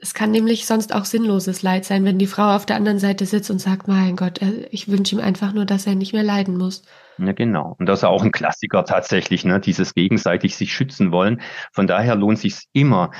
Es 0.00 0.14
kann 0.14 0.30
nämlich 0.30 0.66
sonst 0.66 0.94
auch 0.94 1.04
sinnloses 1.04 1.62
Leid 1.62 1.84
sein, 1.84 2.04
wenn 2.04 2.18
die 2.18 2.26
Frau 2.26 2.54
auf 2.54 2.66
der 2.66 2.76
anderen 2.76 2.98
Seite 2.98 3.26
sitzt 3.26 3.50
und 3.50 3.58
sagt, 3.58 3.88
mein 3.88 4.16
Gott, 4.16 4.40
ich 4.70 4.88
wünsche 4.88 5.16
ihm 5.16 5.20
einfach 5.20 5.52
nur, 5.52 5.64
dass 5.64 5.86
er 5.86 5.94
nicht 5.94 6.12
mehr 6.12 6.22
leiden 6.22 6.56
muss. 6.56 6.82
Ja, 7.18 7.32
genau. 7.32 7.76
Und 7.78 7.86
das 7.86 8.00
ist 8.00 8.04
auch 8.04 8.22
ein 8.22 8.32
Klassiker 8.32 8.84
tatsächlich, 8.84 9.44
ne? 9.44 9.60
dieses 9.60 9.94
gegenseitig 9.94 10.56
sich 10.56 10.72
schützen 10.72 11.12
wollen. 11.12 11.40
Von 11.72 11.86
daher 11.86 12.14
lohnt 12.14 12.38
sich 12.38 12.66
immer, 12.72 13.10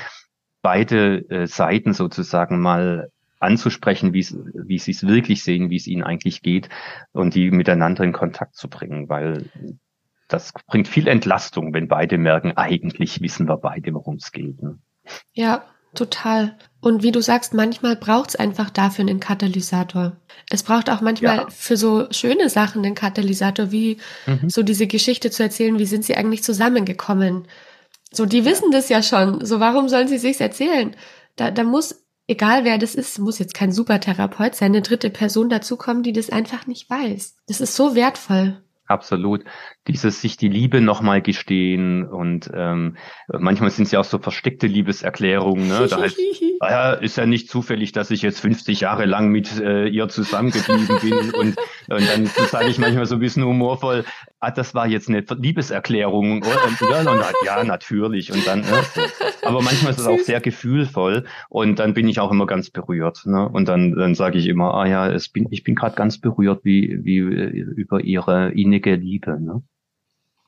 beide 0.61 1.29
äh, 1.29 1.47
Seiten 1.47 1.93
sozusagen 1.93 2.59
mal 2.59 3.09
anzusprechen, 3.39 4.13
wie 4.13 4.23
sie 4.79 4.91
es 4.91 5.07
wirklich 5.07 5.43
sehen, 5.43 5.69
wie 5.69 5.77
es 5.77 5.87
ihnen 5.87 6.03
eigentlich 6.03 6.41
geht 6.41 6.69
und 7.13 7.35
die 7.35 7.51
miteinander 7.51 8.03
in 8.03 8.11
Kontakt 8.11 8.55
zu 8.55 8.69
bringen, 8.69 9.07
weil 9.07 9.49
das 10.27 10.51
bringt 10.67 10.87
viel 10.87 11.07
Entlastung, 11.07 11.73
wenn 11.73 11.87
beide 11.87 12.17
merken, 12.17 12.57
eigentlich 12.57 13.21
wissen 13.21 13.47
wir 13.47 13.57
beide, 13.57 13.93
worum 13.93 14.15
es 14.15 14.31
geht. 14.31 14.61
Ne? 14.61 14.77
Ja, 15.33 15.63
Total. 15.95 16.55
Und 16.81 17.03
wie 17.03 17.11
du 17.11 17.21
sagst, 17.21 17.53
manchmal 17.53 17.95
braucht 17.95 18.29
es 18.29 18.35
einfach 18.35 18.69
dafür 18.69 19.03
einen 19.03 19.19
Katalysator. 19.19 20.13
Es 20.49 20.63
braucht 20.63 20.89
auch 20.89 21.01
manchmal 21.01 21.37
ja. 21.37 21.47
für 21.49 21.75
so 21.75 22.07
schöne 22.11 22.49
Sachen 22.49 22.85
einen 22.85 22.95
Katalysator, 22.95 23.71
wie 23.71 23.97
mhm. 24.25 24.49
so 24.49 24.63
diese 24.63 24.87
Geschichte 24.87 25.31
zu 25.31 25.43
erzählen, 25.43 25.77
wie 25.79 25.85
sind 25.85 26.05
sie 26.05 26.15
eigentlich 26.15 26.43
zusammengekommen. 26.43 27.47
So, 28.11 28.25
die 28.25 28.45
wissen 28.45 28.71
das 28.71 28.89
ja 28.89 29.03
schon. 29.03 29.43
So, 29.45 29.59
warum 29.59 29.89
sollen 29.89 30.07
sie 30.07 30.17
sich's 30.17 30.39
erzählen? 30.39 30.95
Da, 31.35 31.51
da 31.51 31.63
muss, 31.63 32.03
egal 32.27 32.63
wer 32.63 32.77
das 32.77 32.95
ist, 32.95 33.19
muss 33.19 33.39
jetzt 33.39 33.53
kein 33.53 33.71
Supertherapeut 33.71 34.55
sein, 34.55 34.71
eine 34.71 34.81
dritte 34.81 35.09
Person 35.09 35.49
dazukommen, 35.49 36.03
die 36.03 36.13
das 36.13 36.29
einfach 36.29 36.65
nicht 36.65 36.89
weiß. 36.89 37.35
Das 37.47 37.61
ist 37.61 37.75
so 37.75 37.93
wertvoll. 37.93 38.61
Absolut. 38.89 39.43
Dieses 39.87 40.19
sich 40.19 40.35
die 40.35 40.47
Liebe 40.47 40.81
nochmal 40.81 41.21
gestehen 41.21 42.07
und 42.07 42.49
ähm, 42.51 42.97
manchmal 43.27 43.69
sind 43.69 43.85
es 43.85 43.91
ja 43.91 43.99
auch 43.99 44.03
so 44.03 44.17
versteckte 44.17 44.65
Liebeserklärungen. 44.65 45.67
Ne? 45.67 45.85
Da 45.87 46.01
heißt, 46.01 46.17
ah 46.59 46.71
ja, 46.71 46.93
ist 46.93 47.15
ja 47.15 47.27
nicht 47.27 47.51
zufällig, 47.51 47.91
dass 47.91 48.09
ich 48.09 48.23
jetzt 48.23 48.39
50 48.39 48.81
Jahre 48.81 49.05
lang 49.05 49.29
mit 49.29 49.59
äh, 49.59 49.87
ihr 49.87 50.09
zusammengeblieben 50.09 50.99
bin 51.01 51.31
und, 51.35 51.57
und 51.87 52.09
dann 52.09 52.25
sage 52.25 52.69
ich 52.69 52.79
manchmal 52.79 53.05
so 53.05 53.15
ein 53.15 53.21
bisschen 53.21 53.45
humorvoll, 53.45 54.05
ah, 54.39 54.51
das 54.51 54.73
war 54.73 54.87
jetzt 54.87 55.09
eine 55.09 55.19
Liebeserklärung. 55.19 56.41
Und, 56.41 56.45
und, 56.81 57.07
und, 57.07 57.21
ja, 57.45 57.63
natürlich. 57.63 58.31
Und 58.31 58.45
dann, 58.47 58.61
ne, 58.61 58.83
so. 58.93 59.01
Aber 59.47 59.61
manchmal 59.61 59.91
ist 59.91 59.99
es 59.99 60.07
auch 60.07 60.19
sehr 60.19 60.41
gefühlvoll 60.41 61.25
und 61.49 61.79
dann 61.79 61.93
bin 61.93 62.07
ich 62.07 62.19
auch 62.19 62.31
immer 62.31 62.45
ganz 62.45 62.69
berührt. 62.69 63.25
Ne? 63.25 63.47
Und 63.47 63.67
dann, 63.67 63.95
dann 63.95 64.15
sage 64.15 64.37
ich 64.37 64.47
immer, 64.47 64.73
ah 64.73 64.87
ja, 64.87 65.09
es 65.09 65.29
bin, 65.29 65.47
ich 65.51 65.63
bin 65.63 65.75
gerade 65.75 65.95
ganz 65.95 66.19
berührt, 66.19 66.63
wie, 66.63 66.99
wie 67.03 67.19
äh, 67.19 67.49
über 67.49 68.01
ihre 68.01 68.51
innige 68.51 68.95
Liebe. 68.95 69.39
Ne? 69.39 69.63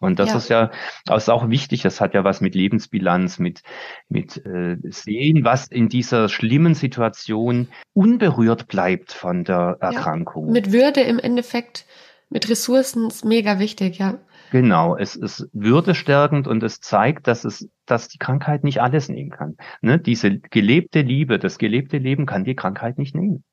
Und 0.02 0.18
das 0.18 0.30
ja. 0.30 0.38
ist 0.38 0.50
ja 0.50 0.72
das 1.06 1.24
ist 1.24 1.30
auch 1.30 1.50
wichtig. 1.50 1.84
Das 1.84 2.02
hat 2.02 2.16
ja 2.16 2.24
was 2.24 2.42
mit 2.42 2.56
Lebensbilanz, 2.56 3.38
mit 3.38 3.62
mit 4.10 4.44
äh, 4.46 4.78
sehen, 4.90 5.46
was 5.46 5.68
in 5.68 5.90
dieser 5.90 6.28
schlimmen 6.28 6.74
Situation 6.74 7.68
unberührt 7.94 8.68
bleibt 8.68 9.14
von 9.14 9.44
der 9.44 9.78
Erkrankung. 9.80 10.48
Ja, 10.48 10.54
mit 10.54 10.72
Würde 10.72 11.02
im 11.02 11.20
Endeffekt, 11.20 11.86
mit 12.32 12.50
Ressourcen 12.50 13.08
ist 13.08 13.26
mega 13.26 13.60
wichtig, 13.60 13.98
ja. 13.98 14.17
Genau, 14.52 14.98
es 14.98 15.15
ist 15.15 15.50
würdestärkend 15.54 16.48
und 16.48 16.63
es 16.63 16.80
zeigt, 16.80 17.28
dass 17.28 17.44
es, 17.44 17.70
dass 17.86 18.08
die 18.08 18.17
Krankheit 18.17 18.63
nicht 18.63 18.82
alles 18.82 19.10
nehmen 19.10 19.30
kann. 19.30 19.56
Ne? 19.82 20.00
Diese 20.00 20.39
gelebte 20.39 21.02
Liebe, 21.02 21.39
das 21.39 21.58
gelebte 21.58 21.98
Leben 21.98 22.26
kann 22.26 22.44
die 22.44 22.56
Krankheit 22.56 22.98
nicht 22.98 23.15
nehmen. 23.15 23.44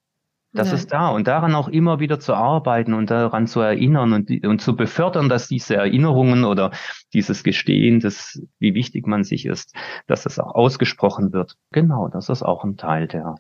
Das 0.53 0.69
Nein. 0.69 0.77
ist 0.77 0.93
da 0.93 1.09
und 1.09 1.29
daran 1.29 1.55
auch 1.55 1.69
immer 1.69 2.01
wieder 2.01 2.21
zu 2.21 2.35
arbeiten 2.35 2.95
und 2.95 3.11
daran 3.11 3.47
zu 3.47 3.61
erinnern 3.61 4.13
und, 4.13 4.31
und 4.45 4.61
zu 4.61 4.77
befördern, 4.77 5.29
dass 5.29 5.47
diese 5.47 5.77
Erinnerungen 5.77 6.45
oder 6.45 6.71
dieses 7.13 7.45
Gestehen, 7.45 8.01
das, 8.01 8.41
wie 8.59 8.75
wichtig 8.75 9.07
man 9.07 9.25
sich 9.25 9.45
ist, 9.45 9.75
dass 10.07 10.23
das 10.23 10.39
auch 10.39 10.55
ausgesprochen 10.55 11.33
wird. 11.33 11.57
Genau, 11.71 12.09
das 12.09 12.29
ist 12.29 12.43
auch 12.43 12.65
ein 12.65 12.77
Teil 12.77 13.09
der 13.09 13.35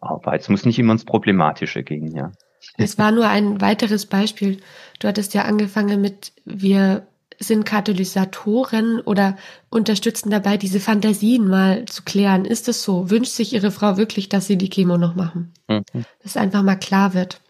Arbeit. 0.00 0.42
Es 0.42 0.48
muss 0.48 0.66
nicht 0.66 0.78
immer 0.78 0.92
ins 0.92 1.04
Problematische 1.04 1.82
gehen, 1.82 2.14
ja. 2.14 2.32
Es 2.76 2.98
war 2.98 3.10
nur 3.10 3.28
ein 3.28 3.60
weiteres 3.60 4.06
Beispiel. 4.06 4.60
Du 4.98 5.08
hattest 5.08 5.34
ja 5.34 5.44
angefangen 5.44 6.00
mit, 6.00 6.32
wir 6.44 7.06
sind 7.38 7.64
Katalysatoren 7.64 9.00
oder 9.00 9.36
unterstützen 9.70 10.30
dabei, 10.30 10.58
diese 10.58 10.78
Fantasien 10.78 11.48
mal 11.48 11.86
zu 11.86 12.02
klären. 12.02 12.44
Ist 12.44 12.68
es 12.68 12.82
so? 12.82 13.10
Wünscht 13.10 13.32
sich 13.32 13.54
Ihre 13.54 13.70
Frau 13.70 13.96
wirklich, 13.96 14.28
dass 14.28 14.46
Sie 14.46 14.58
die 14.58 14.68
Chemo 14.68 14.98
noch 14.98 15.14
machen? 15.14 15.52
Mhm. 15.68 16.04
Dass 16.22 16.36
einfach 16.36 16.62
mal 16.62 16.76
klar 16.76 17.14
wird. 17.14 17.40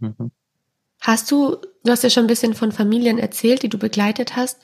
Mhm. 0.00 0.30
Hast 1.00 1.30
du, 1.30 1.56
du 1.84 1.90
hast 1.90 2.02
ja 2.02 2.10
schon 2.10 2.24
ein 2.24 2.28
bisschen 2.28 2.54
von 2.54 2.72
Familien 2.72 3.18
erzählt, 3.18 3.62
die 3.62 3.70
du 3.70 3.78
begleitet 3.78 4.36
hast. 4.36 4.58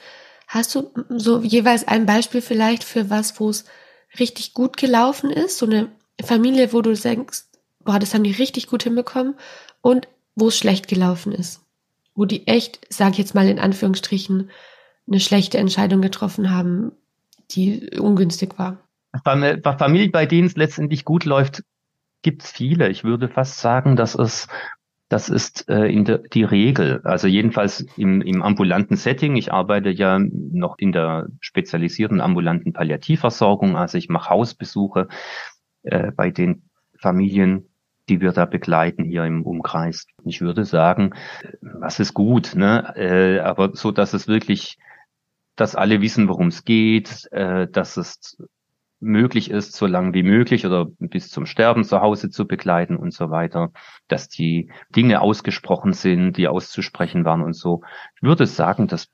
Hast 0.47 0.75
du 0.75 0.90
so 1.09 1.40
jeweils 1.40 1.88
ein 1.88 2.05
Beispiel 2.05 2.43
vielleicht 2.43 2.85
für 2.85 3.09
was, 3.09 3.40
wo 3.40 3.49
es 3.49 3.64
richtig 4.19 4.53
gut 4.53 4.77
gelaufen 4.77 5.31
ist? 5.31 5.57
So 5.57 5.67
eine 5.67 5.88
Familie, 6.23 6.75
wo 6.75 6.83
du 6.83 6.93
denkst, 6.93 7.45
boah, 7.85 7.99
das 7.99 8.14
haben 8.14 8.25
die 8.25 8.33
richtig 8.33 8.66
gut 8.66 8.83
hinbekommen 8.83 9.35
und 9.81 10.09
wo 10.35 10.49
es 10.49 10.59
schlecht 10.59 10.88
gelaufen 10.88 11.33
ist. 11.33 11.62
Wo 12.14 12.25
die 12.25 12.47
echt, 12.47 12.81
sag 12.88 13.12
ich 13.12 13.18
jetzt 13.18 13.35
mal 13.35 13.49
in 13.49 13.59
Anführungsstrichen, 13.59 14.51
eine 15.07 15.20
schlechte 15.20 15.59
Entscheidung 15.59 16.01
getroffen 16.01 16.51
haben, 16.51 16.92
die 17.51 17.90
ungünstig 17.99 18.59
war. 18.59 18.79
Familien, 19.23 20.11
bei 20.11 20.27
denen 20.27 20.47
es 20.47 20.57
letztendlich 20.57 21.05
gut 21.05 21.25
läuft, 21.25 21.62
gibt 22.23 22.42
es 22.42 22.51
viele. 22.51 22.88
Ich 22.88 23.05
würde 23.05 23.29
fast 23.29 23.61
sagen, 23.61 23.97
dass 23.97 24.14
es 24.14 24.49
das 25.09 25.29
ist 25.29 25.68
äh, 25.68 25.85
in 25.85 26.05
der, 26.05 26.18
die 26.18 26.44
Regel. 26.44 27.01
Also 27.05 27.29
jedenfalls 27.29 27.87
im, 27.97 28.20
im 28.23 28.42
ambulanten 28.42 28.97
Setting. 28.97 29.37
Ich 29.37 29.53
arbeite 29.53 29.90
ja 29.90 30.18
noch 30.18 30.77
in 30.79 30.92
der 30.92 31.29
spezialisierten 31.40 32.20
ambulanten 32.20 32.73
Palliativversorgung. 32.73 33.77
Also 33.77 33.99
ich 33.99 34.09
mache 34.09 34.31
Hausbesuche 34.31 35.09
äh, 35.83 36.11
bei 36.11 36.31
den 36.31 36.68
Familien, 36.99 37.68
die 38.09 38.21
wir 38.21 38.33
da 38.33 38.45
begleiten 38.45 39.05
hier 39.05 39.25
im 39.25 39.43
Umkreis. 39.43 40.07
Ich 40.25 40.40
würde 40.40 40.64
sagen, 40.64 41.14
was 41.61 42.01
ist 42.01 42.14
gut, 42.14 42.55
ne? 42.55 42.93
Äh, 42.97 43.40
aber 43.40 43.75
so, 43.75 43.90
dass 43.90 44.12
es 44.14 44.29
wirklich 44.29 44.79
dass 45.57 45.77
alle 45.77 46.01
wissen, 46.01 46.29
worum 46.29 46.49
es 46.49 46.64
geht, 46.64 47.31
äh, 47.33 47.69
dass 47.69 47.97
es 47.97 48.37
möglich 49.01 49.51
ist, 49.51 49.75
so 49.75 49.87
lange 49.87 50.14
wie 50.14 50.23
möglich 50.23 50.67
oder 50.67 50.87
bis 50.99 51.29
zum 51.29 51.47
Sterben 51.47 51.85
zu 51.85 52.01
Hause 52.01 52.31
zu 52.31 52.47
begleiten 52.47 52.97
und 52.97 53.12
so 53.12 53.31
weiter, 53.31 53.71
dass 54.09 54.29
die 54.29 54.71
Dinge 54.95 55.21
ausgesprochen 55.21 55.93
sind, 55.93 56.37
die 56.37 56.49
auszusprechen 56.49 57.25
waren 57.25 57.43
und 57.43 57.55
so. 57.55 57.83
Ich 58.17 58.23
würde 58.23 58.47
sagen, 58.47 58.88
dass 58.88 59.09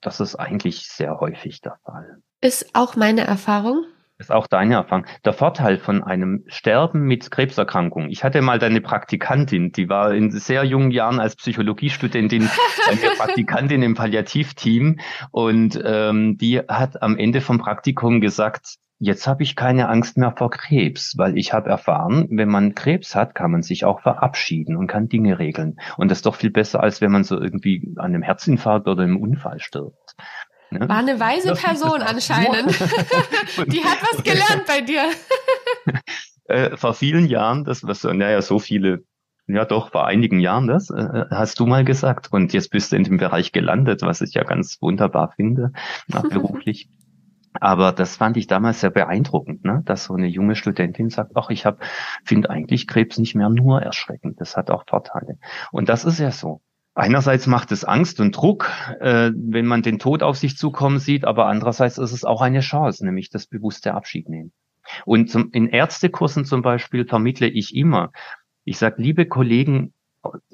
das 0.00 0.20
ist 0.20 0.36
eigentlich 0.36 0.88
sehr 0.88 1.18
häufig 1.18 1.62
der 1.62 1.78
Fall. 1.84 2.18
Ist 2.42 2.74
auch 2.74 2.94
meine 2.94 3.22
Erfahrung 3.22 3.84
ist 4.18 4.30
auch 4.30 4.46
deine 4.46 4.74
Erfahrung. 4.74 5.06
Der 5.24 5.32
Vorteil 5.32 5.78
von 5.78 6.02
einem 6.02 6.44
Sterben 6.46 7.02
mit 7.02 7.30
Krebserkrankung. 7.30 8.08
Ich 8.10 8.22
hatte 8.22 8.42
mal 8.42 8.58
deine 8.58 8.80
Praktikantin, 8.80 9.72
die 9.72 9.88
war 9.88 10.14
in 10.14 10.30
sehr 10.30 10.64
jungen 10.64 10.90
Jahren 10.90 11.20
als 11.20 11.36
Psychologiestudentin 11.36 12.48
eine 12.90 13.16
Praktikantin 13.16 13.82
im 13.82 13.94
Palliativteam 13.94 15.00
und 15.30 15.80
ähm, 15.84 16.38
die 16.38 16.60
hat 16.60 17.02
am 17.02 17.16
Ende 17.16 17.40
vom 17.40 17.58
Praktikum 17.58 18.20
gesagt, 18.20 18.76
jetzt 18.98 19.26
habe 19.26 19.42
ich 19.42 19.56
keine 19.56 19.88
Angst 19.88 20.16
mehr 20.16 20.32
vor 20.36 20.50
Krebs, 20.50 21.14
weil 21.16 21.36
ich 21.36 21.52
habe 21.52 21.68
erfahren, 21.68 22.28
wenn 22.30 22.48
man 22.48 22.74
Krebs 22.74 23.14
hat, 23.14 23.34
kann 23.34 23.50
man 23.50 23.62
sich 23.62 23.84
auch 23.84 24.00
verabschieden 24.00 24.76
und 24.76 24.86
kann 24.86 25.08
Dinge 25.08 25.38
regeln. 25.38 25.76
Und 25.96 26.10
das 26.10 26.18
ist 26.18 26.26
doch 26.26 26.36
viel 26.36 26.50
besser, 26.50 26.82
als 26.82 27.00
wenn 27.00 27.12
man 27.12 27.24
so 27.24 27.40
irgendwie 27.40 27.92
an 27.96 28.06
einem 28.06 28.22
Herzinfarkt 28.22 28.88
oder 28.88 29.02
einem 29.02 29.16
Unfall 29.16 29.60
stirbt. 29.60 30.14
Ne? 30.74 30.88
War 30.88 30.98
eine 30.98 31.20
weise 31.20 31.54
Person 31.54 32.02
anscheinend. 32.02 32.78
Die 33.66 33.84
hat 33.84 33.98
was 34.12 34.22
gelernt 34.22 34.66
bei 34.66 34.80
dir. 34.80 35.02
äh, 36.46 36.76
vor 36.76 36.94
vielen 36.94 37.26
Jahren, 37.26 37.64
das 37.64 37.86
was, 37.86 38.04
naja, 38.04 38.42
so 38.42 38.58
viele, 38.58 39.04
ja 39.46 39.64
doch, 39.64 39.92
vor 39.92 40.06
einigen 40.06 40.40
Jahren 40.40 40.66
das, 40.66 40.90
äh, 40.90 41.24
hast 41.30 41.60
du 41.60 41.66
mal 41.66 41.84
gesagt. 41.84 42.32
Und 42.32 42.52
jetzt 42.52 42.70
bist 42.70 42.92
du 42.92 42.96
in 42.96 43.04
dem 43.04 43.18
Bereich 43.18 43.52
gelandet, 43.52 44.02
was 44.02 44.20
ich 44.20 44.34
ja 44.34 44.42
ganz 44.42 44.78
wunderbar 44.80 45.32
finde, 45.36 45.72
beruflich. 46.30 46.88
Aber 47.60 47.92
das 47.92 48.16
fand 48.16 48.36
ich 48.36 48.48
damals 48.48 48.80
sehr 48.80 48.90
beeindruckend, 48.90 49.64
ne? 49.64 49.82
dass 49.84 50.04
so 50.04 50.14
eine 50.14 50.26
junge 50.26 50.56
Studentin 50.56 51.10
sagt, 51.10 51.32
ach, 51.36 51.50
ich 51.50 51.64
habe, 51.64 51.78
finde 52.24 52.50
eigentlich 52.50 52.88
Krebs 52.88 53.16
nicht 53.18 53.36
mehr 53.36 53.48
nur 53.48 53.80
erschreckend, 53.80 54.40
das 54.40 54.56
hat 54.56 54.72
auch 54.72 54.84
Vorteile. 54.88 55.38
Und 55.70 55.88
das 55.88 56.04
ist 56.04 56.18
ja 56.18 56.32
so. 56.32 56.62
Einerseits 56.94 57.48
macht 57.48 57.72
es 57.72 57.84
Angst 57.84 58.20
und 58.20 58.36
Druck, 58.36 58.70
äh, 59.00 59.32
wenn 59.34 59.66
man 59.66 59.82
den 59.82 59.98
Tod 59.98 60.22
auf 60.22 60.36
sich 60.36 60.56
zukommen 60.56 61.00
sieht, 61.00 61.24
aber 61.24 61.46
andererseits 61.46 61.98
ist 61.98 62.12
es 62.12 62.24
auch 62.24 62.40
eine 62.40 62.60
Chance, 62.60 63.04
nämlich 63.04 63.30
das 63.30 63.46
bewusste 63.46 63.94
Abschied 63.94 64.28
nehmen. 64.28 64.52
Und 65.04 65.28
zum, 65.28 65.50
in 65.52 65.68
Ärztekursen 65.68 66.44
zum 66.44 66.62
Beispiel 66.62 67.04
vermittle 67.04 67.48
ich 67.48 67.74
immer, 67.74 68.12
ich 68.64 68.78
sage, 68.78 69.02
liebe 69.02 69.26
Kollegen 69.26 69.92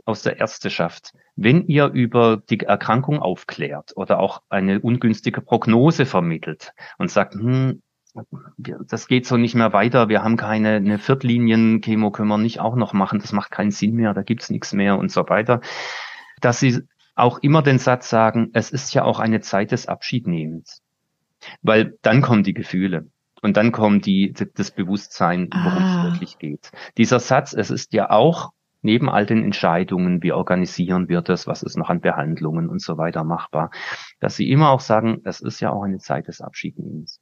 aus 0.05 0.23
der 0.23 0.39
Ärzteschaft, 0.39 1.13
wenn 1.37 1.67
ihr 1.67 1.87
über 1.89 2.39
die 2.49 2.61
Erkrankung 2.61 3.21
aufklärt 3.21 3.93
oder 3.97 4.19
auch 4.19 4.43
eine 4.49 4.81
ungünstige 4.81 5.43
Prognose 5.43 6.07
vermittelt 6.07 6.73
und 6.99 7.11
sagt, 7.11 7.35
hm, 7.35 7.83
das 8.57 9.07
geht 9.07 9.27
so 9.27 9.37
nicht 9.37 9.55
mehr 9.55 9.73
weiter, 9.73 10.09
wir 10.09 10.25
haben 10.25 10.37
keine 10.37 10.77
eine 10.77 10.99
Viertlinien-Chemo, 10.99 12.11
können 12.11 12.29
wir 12.29 12.39
nicht 12.39 12.59
auch 12.59 12.75
noch 12.75 12.93
machen, 12.93 13.21
das 13.21 13.33
macht 13.33 13.53
keinen 13.53 13.71
Sinn 13.71 13.95
mehr, 13.95 14.15
da 14.15 14.23
gibt's 14.23 14.51
nichts 14.51 14.73
mehr 14.73 14.99
und 14.99 15.13
so 15.13 15.29
weiter 15.29 15.61
dass 16.41 16.61
sie 16.61 16.83
auch 17.15 17.39
immer 17.39 17.63
den 17.63 17.79
Satz 17.79 18.09
sagen, 18.09 18.51
es 18.53 18.71
ist 18.71 18.95
ja 18.95 19.05
auch 19.05 19.21
eine 19.21 19.41
Zeit 19.41 19.73
des 19.73 19.87
Abschiednehmens. 19.87 20.83
Weil 21.63 21.99
dann 22.03 22.23
kommen 22.23 22.43
die 22.43 22.55
Gefühle 22.55 23.11
und 23.43 23.57
dann 23.57 23.73
kommt 23.73 24.07
die, 24.07 24.35
das 24.55 24.71
Bewusstsein, 24.71 25.49
worum 25.53 25.83
ah. 25.83 26.05
es 26.05 26.13
wirklich 26.13 26.39
geht. 26.39 26.71
Dieser 26.99 27.21
Satz, 27.21 27.53
es 27.53 27.71
ist 27.71 27.93
ja 27.93 28.11
auch 28.11 28.51
neben 28.83 29.09
all 29.11 29.27
den 29.27 29.43
Entscheidungen, 29.43 30.23
wie 30.23 30.33
organisieren 30.33 31.09
wir 31.09 31.21
das, 31.21 31.47
was 31.47 31.63
ist 31.63 31.77
noch 31.77 31.91
an 31.91 32.01
Behandlungen 32.01 32.69
und 32.69 32.81
so 32.81 32.97
weiter 32.97 33.25
machbar, 33.25 33.71
dass 34.21 34.37
sie 34.37 34.51
immer 34.51 34.71
auch 34.71 34.81
sagen, 34.81 35.21
es 35.25 35.41
ist 35.41 35.61
ja 35.61 35.71
auch 35.71 35.83
eine 35.83 35.99
Zeit 35.99 36.29
des 36.29 36.41
Abschiednehmens. 36.41 37.21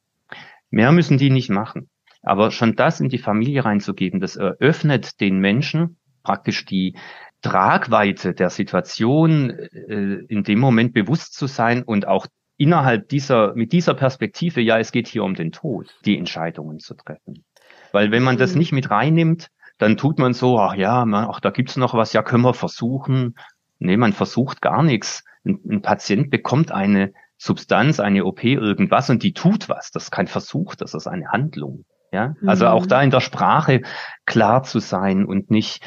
Mehr 0.70 0.92
müssen 0.92 1.18
die 1.18 1.30
nicht 1.30 1.50
machen. 1.50 1.88
Aber 2.22 2.50
schon 2.50 2.76
das 2.76 3.00
in 3.00 3.08
die 3.08 3.18
Familie 3.18 3.64
reinzugeben, 3.64 4.20
das 4.20 4.36
eröffnet 4.36 5.20
den 5.20 5.38
Menschen 5.38 5.96
praktisch 6.22 6.64
die, 6.66 6.96
Tragweite 7.42 8.34
der 8.34 8.50
Situation 8.50 9.50
äh, 9.50 10.24
in 10.28 10.42
dem 10.42 10.58
Moment 10.58 10.92
bewusst 10.92 11.34
zu 11.34 11.46
sein 11.46 11.82
und 11.82 12.06
auch 12.06 12.26
innerhalb 12.56 13.08
dieser, 13.08 13.54
mit 13.54 13.72
dieser 13.72 13.94
Perspektive, 13.94 14.60
ja, 14.60 14.78
es 14.78 14.92
geht 14.92 15.06
hier 15.06 15.24
um 15.24 15.34
den 15.34 15.52
Tod, 15.52 15.94
die 16.04 16.18
Entscheidungen 16.18 16.80
zu 16.80 16.94
treffen. 16.94 17.44
Weil 17.92 18.10
wenn 18.10 18.24
man 18.24 18.36
das 18.36 18.52
mhm. 18.52 18.58
nicht 18.58 18.72
mit 18.72 18.90
reinnimmt, 18.90 19.48
dann 19.78 19.96
tut 19.96 20.18
man 20.18 20.34
so, 20.34 20.58
ach 20.58 20.74
ja, 20.74 21.04
man, 21.04 21.28
ach, 21.30 21.40
da 21.40 21.50
gibt's 21.50 21.76
noch 21.76 21.94
was, 21.94 22.12
ja, 22.12 22.22
können 22.22 22.42
wir 22.42 22.54
versuchen. 22.54 23.36
Nee, 23.78 23.96
man 23.96 24.12
versucht 24.12 24.60
gar 24.60 24.82
nichts. 24.82 25.24
Ein, 25.44 25.60
ein 25.70 25.82
Patient 25.82 26.30
bekommt 26.30 26.72
eine 26.72 27.12
Substanz, 27.36 28.00
eine 28.00 28.24
OP, 28.24 28.42
irgendwas 28.42 29.08
und 29.08 29.22
die 29.22 29.32
tut 29.32 29.68
was. 29.68 29.92
Das 29.92 30.04
ist 30.04 30.10
kein 30.10 30.26
Versuch, 30.26 30.74
das 30.74 30.94
ist 30.94 31.06
eine 31.06 31.28
Handlung. 31.28 31.84
Ja, 32.10 32.34
also 32.46 32.64
mhm. 32.64 32.70
auch 32.70 32.86
da 32.86 33.02
in 33.02 33.10
der 33.10 33.20
Sprache 33.20 33.82
klar 34.24 34.62
zu 34.62 34.78
sein 34.78 35.26
und 35.26 35.50
nicht 35.50 35.82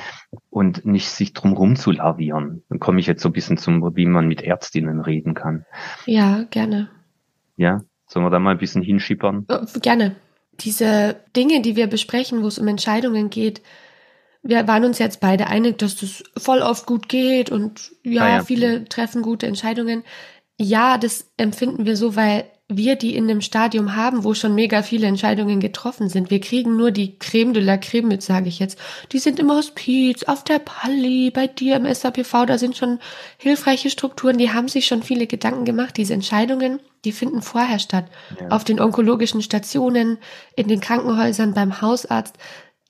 und 0.50 0.86
nicht 0.86 1.10
sich 1.10 1.34
drumherum 1.34 1.76
zu 1.76 1.92
lavieren. 1.92 2.64
Dann 2.70 2.80
komme 2.80 3.00
ich 3.00 3.08
jetzt 3.08 3.24
so 3.24 3.30
ein 3.30 3.34
bisschen 3.34 3.58
zum, 3.58 3.96
wie 3.96 4.06
man 4.06 4.28
mit 4.28 4.42
Ärztinnen 4.42 5.02
reden 5.02 5.34
kann. 5.34 5.66
Ja, 6.06 6.44
gerne. 6.52 6.90
Ja, 7.56 7.82
sollen 8.08 8.26
wir 8.26 8.30
da 8.30 8.40
mal 8.40 8.52
ein 8.52 8.60
bisschen 8.60 8.84
hinschippern? 8.84 9.46
Oh, 9.50 9.66
gerne. 9.82 10.16
Diese 10.60 11.16
Dinge, 11.36 11.62
die 11.62 11.76
wir 11.76 11.88
besprechen, 11.88 12.44
wo 12.44 12.48
es 12.48 12.60
um 12.60 12.68
Entscheidungen 12.68 13.30
geht, 13.32 13.62
wir 14.44 14.68
waren 14.68 14.86
uns 14.86 15.00
jetzt 15.00 15.22
beide 15.22 15.48
einig, 15.48 15.78
dass 15.78 15.96
das 15.96 16.24
voll 16.38 16.60
oft 16.60 16.86
gut 16.86 17.10
geht 17.10 17.52
und 17.52 17.92
ja, 18.04 18.28
ja, 18.28 18.44
viele 18.44 18.86
treffen 18.86 19.22
gute 19.22 19.48
Entscheidungen. 19.48 20.04
Ja, 20.60 20.98
das 20.98 21.32
empfinden 21.38 21.86
wir 21.86 21.96
so, 21.96 22.16
weil 22.16 22.46
wir 22.78 22.96
die 22.96 23.16
in 23.16 23.30
einem 23.30 23.42
Stadium 23.42 23.96
haben, 23.96 24.24
wo 24.24 24.34
schon 24.34 24.56
mega 24.56 24.82
viele 24.82 25.08
Entscheidungen 25.08 25.60
getroffen 25.60 26.10
sind. 26.10 26.30
Wir 26.30 26.40
kriegen 26.40 26.76
nur 26.76 26.92
die 26.92 27.18
Creme 27.18 27.54
de 27.54 27.64
la 27.64 27.78
Creme 27.78 28.08
mit, 28.08 28.24
sage 28.24 28.50
ich 28.50 28.60
jetzt. 28.60 28.78
Die 29.12 29.20
sind 29.20 29.40
im 29.40 29.52
Hospiz, 29.52 30.24
auf 30.24 30.44
der 30.44 30.60
Palli, 30.60 31.32
bei 31.32 31.48
dir 31.48 31.76
im 31.76 31.92
SAPV, 31.92 32.46
da 32.46 32.58
sind 32.58 32.78
schon 32.78 33.00
hilfreiche 33.38 33.90
Strukturen, 33.90 34.38
die 34.38 34.52
haben 34.52 34.68
sich 34.68 34.86
schon 34.86 35.04
viele 35.04 35.28
Gedanken 35.28 35.66
gemacht. 35.66 35.98
Diese 35.98 36.14
Entscheidungen, 36.14 36.80
die 37.06 37.12
finden 37.12 37.42
vorher 37.42 37.80
statt. 37.80 38.06
Ja. 38.40 38.50
Auf 38.50 38.64
den 38.64 38.80
onkologischen 38.80 39.42
Stationen, 39.42 40.18
in 40.56 40.68
den 40.68 40.82
Krankenhäusern, 40.82 41.54
beim 41.54 41.82
Hausarzt, 41.82 42.36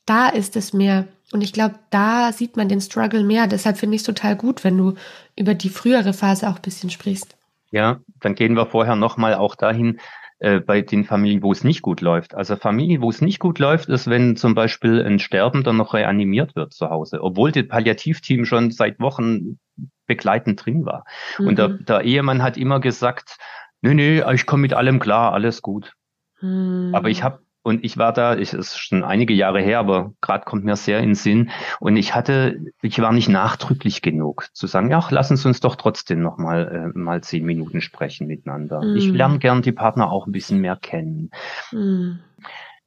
da 0.05 0.29
ist 0.29 0.55
es 0.55 0.73
mehr. 0.73 1.07
Und 1.31 1.41
ich 1.41 1.53
glaube, 1.53 1.75
da 1.89 2.33
sieht 2.33 2.57
man 2.57 2.67
den 2.67 2.81
Struggle 2.81 3.23
mehr. 3.23 3.47
Deshalb 3.47 3.77
finde 3.77 3.95
ich 3.95 4.01
es 4.01 4.05
total 4.05 4.35
gut, 4.35 4.63
wenn 4.63 4.77
du 4.77 4.95
über 5.35 5.53
die 5.53 5.69
frühere 5.69 6.13
Phase 6.13 6.49
auch 6.49 6.57
ein 6.57 6.61
bisschen 6.61 6.89
sprichst. 6.89 7.35
Ja, 7.71 7.99
dann 8.19 8.35
gehen 8.35 8.55
wir 8.55 8.65
vorher 8.65 8.95
nochmal 8.95 9.33
auch 9.35 9.55
dahin, 9.55 9.99
äh, 10.41 10.59
bei 10.59 10.81
den 10.81 11.03
Familien, 11.03 11.43
wo 11.43 11.51
es 11.51 11.63
nicht 11.63 11.83
gut 11.83 12.01
läuft. 12.01 12.33
Also 12.33 12.55
Familien, 12.55 13.03
wo 13.03 13.11
es 13.11 13.21
nicht 13.21 13.37
gut 13.37 13.59
läuft, 13.59 13.89
ist, 13.89 14.09
wenn 14.09 14.35
zum 14.35 14.55
Beispiel 14.55 15.05
ein 15.05 15.19
Sterbender 15.19 15.71
noch 15.71 15.93
reanimiert 15.93 16.55
wird 16.55 16.73
zu 16.73 16.89
Hause, 16.89 17.21
obwohl 17.21 17.51
das 17.51 17.67
Palliativteam 17.67 18.45
schon 18.45 18.71
seit 18.71 18.99
Wochen 18.99 19.59
begleitend 20.07 20.65
drin 20.65 20.83
war. 20.83 21.05
Mhm. 21.37 21.47
Und 21.47 21.59
der, 21.59 21.69
mhm. 21.69 21.85
der, 21.85 22.01
Ehemann 22.01 22.41
hat 22.41 22.57
immer 22.57 22.79
gesagt, 22.79 23.37
nö, 23.81 23.93
nö, 23.93 24.23
ich 24.33 24.47
komme 24.47 24.61
mit 24.61 24.73
allem 24.73 24.99
klar, 24.99 25.31
alles 25.31 25.61
gut. 25.61 25.93
Mhm. 26.41 26.89
Aber 26.95 27.09
ich 27.09 27.21
habe 27.21 27.43
und 27.63 27.83
ich 27.83 27.97
war 27.97 28.11
da, 28.11 28.35
ich 28.35 28.53
ist 28.53 28.77
schon 28.77 29.03
einige 29.03 29.33
Jahre 29.33 29.61
her, 29.61 29.79
aber 29.79 30.13
gerade 30.21 30.45
kommt 30.45 30.63
mir 30.63 30.75
sehr 30.75 30.99
in 30.99 31.09
den 31.09 31.15
Sinn. 31.15 31.51
Und 31.79 31.95
ich 31.95 32.15
hatte, 32.15 32.59
ich 32.81 32.99
war 32.99 33.11
nicht 33.11 33.29
nachdrücklich 33.29 34.01
genug 34.01 34.49
zu 34.53 34.65
sagen, 34.65 34.89
ja, 34.89 35.05
lassen 35.09 35.37
Sie 35.37 35.47
uns 35.47 35.59
doch 35.59 35.75
trotzdem 35.75 36.21
noch 36.21 36.37
mal 36.37 36.93
äh, 36.95 36.97
mal 36.97 37.21
zehn 37.21 37.45
Minuten 37.45 37.81
sprechen 37.81 38.25
miteinander. 38.27 38.81
Mm. 38.81 38.95
Ich 38.95 39.07
lerne 39.07 39.37
gern 39.37 39.61
die 39.61 39.71
Partner 39.71 40.11
auch 40.11 40.25
ein 40.25 40.31
bisschen 40.31 40.59
mehr 40.59 40.75
kennen. 40.75 41.29
Mm. 41.71 42.19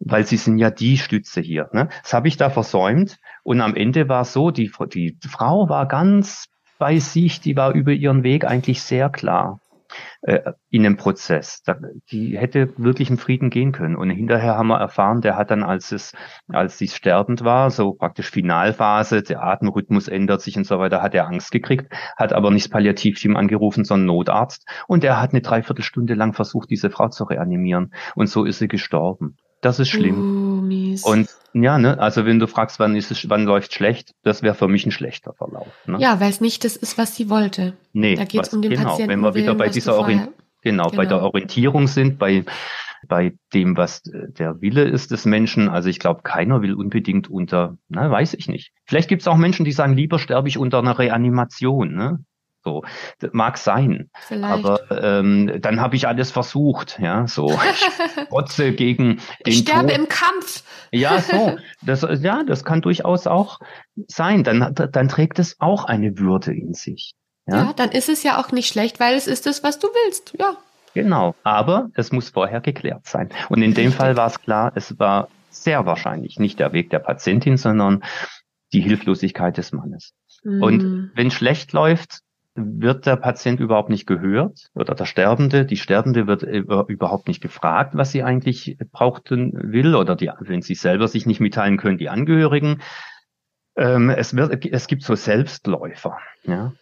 Weil 0.01 0.27
sie 0.27 0.37
sind 0.37 0.59
ja 0.59 0.71
die 0.71 0.99
Stütze 0.99 1.41
hier. 1.41 1.71
Ne? 1.73 1.89
Das 2.03 2.13
habe 2.13 2.27
ich 2.27 2.37
da 2.37 2.51
versäumt. 2.51 3.19
Und 3.45 3.61
am 3.61 3.77
Ende 3.77 4.09
war 4.09 4.23
es 4.23 4.33
so, 4.33 4.51
die, 4.51 4.73
die 4.93 5.29
Frau 5.29 5.69
war 5.69 5.87
ganz 5.87 6.47
bei 6.79 6.99
sich, 6.99 7.41
die 7.41 7.57
war 7.57 7.73
über 7.73 7.93
ihren 7.93 8.25
Weg 8.25 8.45
eigentlich 8.45 8.83
sehr 8.83 9.09
klar 9.09 9.61
äh, 10.23 10.53
in 10.71 10.85
einem 10.85 10.97
Prozess. 10.97 11.63
Da, 11.65 11.77
die 12.11 12.39
hätte 12.39 12.73
wirklich 12.77 13.11
im 13.11 13.19
Frieden 13.19 13.51
gehen 13.51 13.73
können. 13.73 13.97
Und 13.97 14.11
hinterher 14.11 14.57
haben 14.57 14.69
wir 14.69 14.79
erfahren, 14.79 15.21
der 15.21 15.37
hat 15.37 15.51
dann, 15.51 15.63
als 15.63 15.93
es, 15.93 16.13
als 16.49 16.79
sie 16.79 16.89
sterbend 16.89 17.45
war, 17.45 17.71
so 17.71 17.93
praktisch 17.93 18.31
Finalphase, 18.31 19.23
der 19.23 19.43
Atemrhythmus 19.43 20.09
ändert 20.09 20.41
sich 20.41 20.57
und 20.57 20.67
so 20.67 20.79
weiter, 20.79 21.03
hat 21.03 21.15
er 21.15 21.27
Angst 21.27 21.51
gekriegt, 21.51 21.93
hat 22.17 22.33
aber 22.33 22.51
nicht 22.51 22.67
das 22.67 22.71
Palliativteam 22.71 23.37
angerufen, 23.37 23.85
sondern 23.85 24.07
Notarzt. 24.07 24.67
Und 24.87 25.05
er 25.05 25.21
hat 25.21 25.33
eine 25.33 25.43
Dreiviertelstunde 25.43 26.15
lang 26.15 26.33
versucht, 26.33 26.71
diese 26.71 26.91
Frau 26.91 27.09
zu 27.09 27.25
reanimieren. 27.25 27.93
Und 28.15 28.29
so 28.29 28.45
ist 28.45 28.59
sie 28.59 28.69
gestorben. 28.69 29.37
Das 29.65 29.79
ist 29.79 29.89
schlimm. 29.89 30.61
Uh, 30.63 31.11
und 31.11 31.29
ja, 31.55 31.79
ne, 31.79 31.99
also 31.99 32.27
wenn 32.27 32.39
du 32.39 32.47
fragst, 32.47 32.79
wann 32.79 32.95
ist 32.97 33.11
es, 33.11 33.29
wann 33.31 33.45
läuft 33.45 33.73
schlecht, 33.73 34.13
das 34.23 34.43
wäre 34.43 34.55
für 34.55 34.69
mich 34.69 34.85
ein 34.85 34.91
schlechter 34.91 35.33
Verlauf. 35.33 35.69
Ne? 35.87 35.99
Ja, 36.01 36.21
weil 36.21 36.29
es 36.29 36.43
nicht 36.43 36.65
das 36.65 36.77
ist, 36.77 36.99
was 36.99 37.17
sie 37.17 37.31
wollte. 37.31 37.75
Nee, 37.95 38.15
da 38.15 38.25
geht 38.25 38.43
es 38.43 38.53
um 38.53 38.61
den 38.61 38.73
genau, 38.73 38.91
Patienten. 38.91 39.11
Wenn 39.11 39.21
wir 39.21 39.35
wieder 39.35 39.55
bei 39.55 39.71
dieser 39.71 39.97
Orient 39.97 40.29
genau, 40.61 40.85
genau, 40.85 40.91
bei 40.91 41.07
der 41.07 41.17
genau. 41.19 41.29
Orientierung 41.29 41.87
sind, 41.87 42.19
bei 42.19 42.45
bei 43.09 43.35
dem, 43.53 43.77
was 43.77 44.03
der 44.05 44.61
Wille 44.61 44.85
ist 44.85 45.11
des 45.11 45.25
Menschen. 45.25 45.69
Also 45.69 45.89
ich 45.89 45.99
glaube, 45.99 46.23
keiner 46.23 46.63
will 46.63 46.75
unbedingt 46.75 47.31
unter, 47.31 47.77
na, 47.89 48.11
weiß 48.11 48.35
ich 48.35 48.49
nicht. 48.49 48.73
Vielleicht 48.87 49.09
gibt 49.09 49.23
es 49.23 49.29
auch 49.29 49.37
Menschen, 49.37 49.65
die 49.65 49.73
sagen, 49.73 49.95
lieber 49.95 50.19
sterbe 50.19 50.49
ich 50.49 50.59
unter 50.59 50.79
einer 50.79 50.99
Reanimation. 50.99 51.95
Ne? 51.95 52.25
So, 52.65 52.83
das 53.19 53.31
mag 53.35 53.59
sein. 53.59 54.11
Vielleicht. 54.21 54.65
Aber 54.65 54.91
ähm, 54.91 55.61
dann 55.61 55.81
habe 55.81 55.97
ich 55.97 56.09
alles 56.09 56.31
versucht, 56.31 56.99
ja, 56.99 57.27
so. 57.27 57.51
Ich 57.51 58.27
trotze 58.29 58.73
gegen 58.73 59.17
den 59.17 59.21
Ich 59.45 59.59
sterbe 59.59 59.89
Tod. 59.89 59.99
im 59.99 60.09
Kampf. 60.09 60.65
Ja, 60.91 61.21
so. 61.21 61.57
Das, 61.83 62.07
ja, 62.23 62.43
das 62.45 62.65
kann 62.65 62.81
durchaus 62.81 63.27
auch 63.27 63.59
sein. 64.09 64.43
Dann, 64.43 64.75
dann 64.75 65.09
trägt 65.09 65.39
es 65.39 65.61
auch 65.61 65.85
eine 65.85 66.19
Würde 66.19 66.55
in 66.55 66.73
sich. 66.73 67.13
Ja? 67.47 67.57
ja, 67.57 67.73
dann 67.75 67.91
ist 67.91 68.09
es 68.09 68.23
ja 68.23 68.41
auch 68.41 68.53
nicht 68.53 68.69
schlecht, 68.69 69.01
weil 69.01 69.15
es 69.15 69.27
ist 69.27 69.45
das, 69.45 69.63
was 69.63 69.79
du 69.79 69.89
willst. 69.89 70.35
Ja. 70.39 70.57
Genau. 70.95 71.35
Aber 71.43 71.91
es 71.95 72.13
muss 72.13 72.31
vorher 72.31 72.61
geklärt 72.61 73.07
sein. 73.07 73.29
Und 73.51 73.61
in 73.61 73.75
dem 73.75 73.93
Fall 73.93 74.17
war 74.17 74.29
es 74.29 74.41
klar, 74.41 74.73
es 74.75 74.99
war 74.99 75.29
sehr 75.51 75.85
wahrscheinlich 75.85 76.39
nicht 76.39 76.59
der 76.59 76.73
Weg 76.73 76.89
der 76.91 77.01
Patientin, 77.01 77.59
sondern 77.59 78.03
die 78.73 78.81
Hilflosigkeit 78.81 79.57
des 79.59 79.73
Mannes. 79.73 80.15
Mm. 80.43 80.63
Und 80.63 81.11
wenn 81.15 81.31
schlecht 81.31 81.73
läuft, 81.73 82.21
wird 82.55 83.07
der 83.07 83.17
Patient 83.17 83.59
überhaupt 83.59 83.91
nicht 83.91 84.07
gehört 84.07 84.71
oder 84.75 84.95
der 84.95 85.07
Sterbende, 85.07 85.65
die 85.65 85.77
Sterbende 85.77 86.27
wird 86.27 86.43
überhaupt 86.43 87.27
nicht 87.27 87.43
gefragt, 87.43 87.97
was 87.97 88.13
sie 88.13 88.23
eigentlich 88.23 88.79
brauchten 88.93 89.53
will 89.73 89.97
oder 89.97 90.15
die, 90.15 90.31
wenn 90.41 90.63
sie 90.63 90.75
selber 90.75 91.09
sich 91.09 91.27
nicht 91.27 91.41
mitteilen 91.41 91.77
können, 91.77 91.99
die 91.99 92.09
Angehörigen. 92.09 92.81
Ähm, 93.77 94.09
es, 94.09 94.37
wird, 94.37 94.65
es 94.67 94.87
gibt 94.87 95.03
so 95.03 95.17
Selbstläufer, 95.17 96.19
ja. 96.45 96.73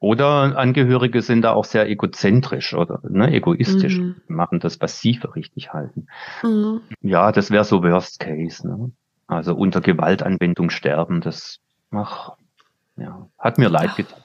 Oder 0.00 0.56
Angehörige 0.56 1.22
sind 1.22 1.42
da 1.42 1.52
auch 1.52 1.64
sehr 1.64 1.88
egozentrisch 1.88 2.72
oder 2.72 3.00
ne, 3.08 3.32
egoistisch, 3.32 3.98
mhm. 3.98 4.16
machen 4.28 4.60
das, 4.60 4.80
was 4.80 5.00
sie 5.00 5.14
für 5.14 5.34
richtig 5.34 5.72
halten. 5.72 6.06
Mhm. 6.44 6.82
Ja, 7.00 7.32
das 7.32 7.50
wäre 7.50 7.64
so 7.64 7.82
Worst 7.82 8.20
Case. 8.20 8.66
Ne? 8.66 8.92
Also 9.26 9.56
unter 9.56 9.80
Gewaltanwendung 9.80 10.70
sterben, 10.70 11.20
das 11.20 11.58
ach, 11.90 12.36
ja, 12.96 13.28
hat 13.38 13.58
mir 13.58 13.68
leid 13.68 13.96
getan. 13.96 14.22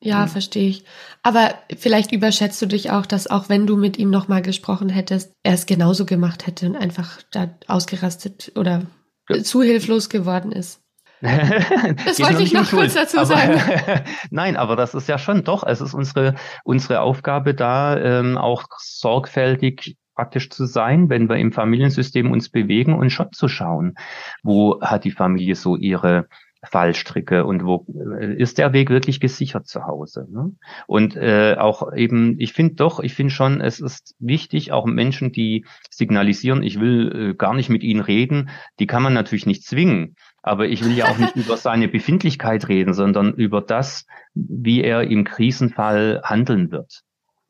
Ja, 0.00 0.22
mhm. 0.22 0.28
verstehe 0.28 0.68
ich. 0.68 0.84
Aber 1.22 1.54
vielleicht 1.76 2.12
überschätzt 2.12 2.60
du 2.60 2.66
dich 2.66 2.90
auch, 2.90 3.06
dass 3.06 3.26
auch 3.26 3.48
wenn 3.48 3.66
du 3.66 3.76
mit 3.76 3.98
ihm 3.98 4.10
nochmal 4.10 4.42
gesprochen 4.42 4.88
hättest, 4.88 5.32
er 5.42 5.54
es 5.54 5.66
genauso 5.66 6.04
gemacht 6.04 6.46
hätte 6.46 6.66
und 6.66 6.76
einfach 6.76 7.22
da 7.30 7.50
ausgerastet 7.66 8.52
oder 8.56 8.82
ja. 9.28 9.42
zu 9.42 9.62
hilflos 9.62 10.08
geworden 10.08 10.52
ist. 10.52 10.82
das 11.22 12.20
wollte 12.20 12.42
ich 12.42 12.52
noch 12.52 12.68
kurz 12.68 12.92
dazu 12.92 13.16
aber, 13.16 13.26
sagen. 13.26 14.04
Nein, 14.30 14.56
aber 14.56 14.76
das 14.76 14.94
ist 14.94 15.08
ja 15.08 15.16
schon 15.16 15.44
doch, 15.44 15.66
es 15.66 15.80
ist 15.80 15.94
unsere, 15.94 16.34
unsere 16.62 17.00
Aufgabe 17.00 17.54
da, 17.54 17.96
ähm, 17.96 18.36
auch 18.36 18.64
sorgfältig 18.78 19.96
praktisch 20.14 20.50
zu 20.50 20.66
sein, 20.66 21.08
wenn 21.08 21.28
wir 21.28 21.36
im 21.36 21.52
Familiensystem 21.52 22.30
uns 22.30 22.50
bewegen 22.50 22.94
und 22.94 23.10
schon 23.10 23.32
zu 23.32 23.48
schauen, 23.48 23.94
wo 24.42 24.80
hat 24.80 25.04
die 25.04 25.10
Familie 25.10 25.54
so 25.54 25.76
ihre 25.76 26.28
Fallstricke 26.64 27.44
und 27.44 27.64
wo 27.64 27.86
äh, 28.18 28.34
ist 28.34 28.58
der 28.58 28.72
Weg 28.72 28.90
wirklich 28.90 29.20
gesichert 29.20 29.66
zu 29.66 29.86
Hause. 29.86 30.26
Ne? 30.30 30.52
Und 30.86 31.16
äh, 31.16 31.56
auch 31.58 31.92
eben, 31.92 32.38
ich 32.38 32.52
finde 32.52 32.74
doch, 32.74 33.00
ich 33.00 33.14
finde 33.14 33.32
schon, 33.32 33.60
es 33.60 33.80
ist 33.80 34.14
wichtig, 34.18 34.72
auch 34.72 34.86
Menschen, 34.86 35.32
die 35.32 35.64
signalisieren, 35.90 36.62
ich 36.62 36.80
will 36.80 37.30
äh, 37.30 37.34
gar 37.34 37.54
nicht 37.54 37.68
mit 37.68 37.82
ihnen 37.82 38.00
reden, 38.00 38.50
die 38.78 38.86
kann 38.86 39.02
man 39.02 39.14
natürlich 39.14 39.46
nicht 39.46 39.64
zwingen. 39.64 40.16
Aber 40.42 40.66
ich 40.66 40.84
will 40.84 40.96
ja 40.96 41.06
auch 41.06 41.18
nicht 41.18 41.36
über 41.36 41.56
seine 41.56 41.88
Befindlichkeit 41.88 42.68
reden, 42.68 42.94
sondern 42.94 43.34
über 43.34 43.60
das, 43.60 44.06
wie 44.34 44.82
er 44.82 45.02
im 45.02 45.24
Krisenfall 45.24 46.22
handeln 46.24 46.70
wird. 46.70 47.02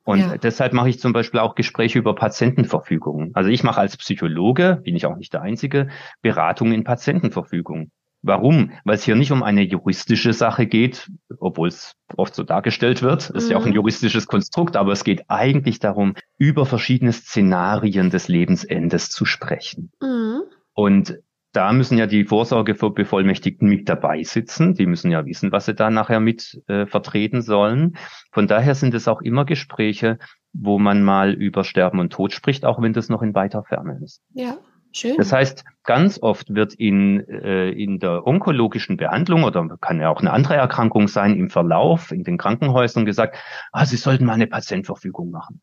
Und 0.05 0.21
ja. 0.21 0.39
deshalb 0.39 0.73
mache 0.73 0.89
ich 0.89 1.01
zum 1.01 1.13
Beispiel 1.13 1.41
auch 1.41 1.57
Gespräche 1.57 1.99
über 1.99 2.15
Patientenverfügungen. 2.15 3.33
Also 3.35 3.51
ich 3.51 3.65
mache 3.65 3.81
als 3.81 3.97
Psychologe, 3.97 4.81
bin 4.85 4.95
ich 4.95 5.05
auch 5.05 5.17
nicht 5.17 5.33
der 5.33 5.43
Einzige, 5.43 5.89
Beratungen 6.23 6.73
in 6.73 6.85
Patientenverfügung. 6.85 7.91
Warum? 8.27 8.73
Weil 8.85 8.97
es 8.97 9.05
hier 9.05 9.15
nicht 9.15 9.31
um 9.31 9.43
eine 9.43 9.63
juristische 9.63 10.33
Sache 10.33 10.67
geht, 10.67 11.09
obwohl 11.39 11.69
es 11.69 11.95
oft 12.17 12.35
so 12.35 12.43
dargestellt 12.43 13.03
wird. 13.03 13.31
Ist 13.31 13.47
mhm. 13.47 13.51
ja 13.53 13.57
auch 13.57 13.65
ein 13.65 13.71
mhm. 13.71 13.77
juristisches 13.77 14.27
Konstrukt, 14.27 14.77
aber 14.77 14.93
es 14.93 15.05
geht 15.05 15.25
eigentlich 15.29 15.79
darum, 15.79 16.15
über 16.37 16.67
verschiedene 16.67 17.13
Szenarien 17.13 18.11
des 18.11 18.29
Lebensendes 18.29 19.11
zu 19.11 19.25
sprechen. 19.25 19.93
Mhm. 20.01 20.43
Und 20.75 21.19
da 21.53 21.73
müssen 21.73 21.97
ja 21.97 22.07
die 22.07 22.25
Vorsorgebevollmächtigten 22.25 23.67
mit 23.67 23.89
dabei 23.89 24.23
sitzen. 24.25 24.75
Die 24.75 24.87
müssen 24.87 25.11
ja 25.11 25.25
wissen, 25.25 25.53
was 25.53 25.65
sie 25.65 25.75
da 25.75 25.89
nachher 25.89 26.21
mit 26.21 26.61
äh, 26.67 26.85
vertreten 26.85 27.41
sollen. 27.41 27.97
Von 28.31 28.47
daher 28.47 28.75
sind 28.75 28.93
es 28.93 29.09
auch 29.09 29.23
immer 29.23 29.47
Gespräche, 29.47 30.19
wo 30.53 30.79
man 30.79 31.03
mal 31.03 31.33
über 31.33 31.65
Sterben 31.65 32.01
und 32.01 32.13
Tod 32.13 32.33
spricht, 32.33 32.65
auch 32.65 32.83
wenn 32.83 32.93
das 32.93 33.09
noch 33.09 33.23
in 33.23 33.35
weiter 33.35 33.63
Ferne 33.63 34.01
ist. 34.03 34.21
Ja. 34.35 34.59
Schön. 34.97 35.17
Das 35.19 35.31
heißt, 35.31 35.65
ganz 35.85 36.23
oft 36.23 36.55
wird 36.55 36.73
in, 36.73 37.21
äh, 37.29 37.69
in 37.69 37.99
der 37.99 38.27
onkologischen 38.27 38.97
Behandlung 38.97 39.45
oder 39.45 39.69
kann 39.79 40.01
ja 40.01 40.09
auch 40.09 40.21
eine 40.21 40.33
andere 40.33 40.55
Erkrankung 40.55 41.07
sein, 41.07 41.37
im 41.37 41.51
Verlauf 41.51 42.13
in 42.13 42.25
den 42.25 42.39
Krankenhäusern 42.39 43.05
gesagt, 43.05 43.37
ah, 43.73 43.85
Sie 43.85 43.97
sollten 43.97 44.25
mal 44.25 44.33
eine 44.33 44.47
Patientverfügung 44.47 45.31
machen 45.31 45.61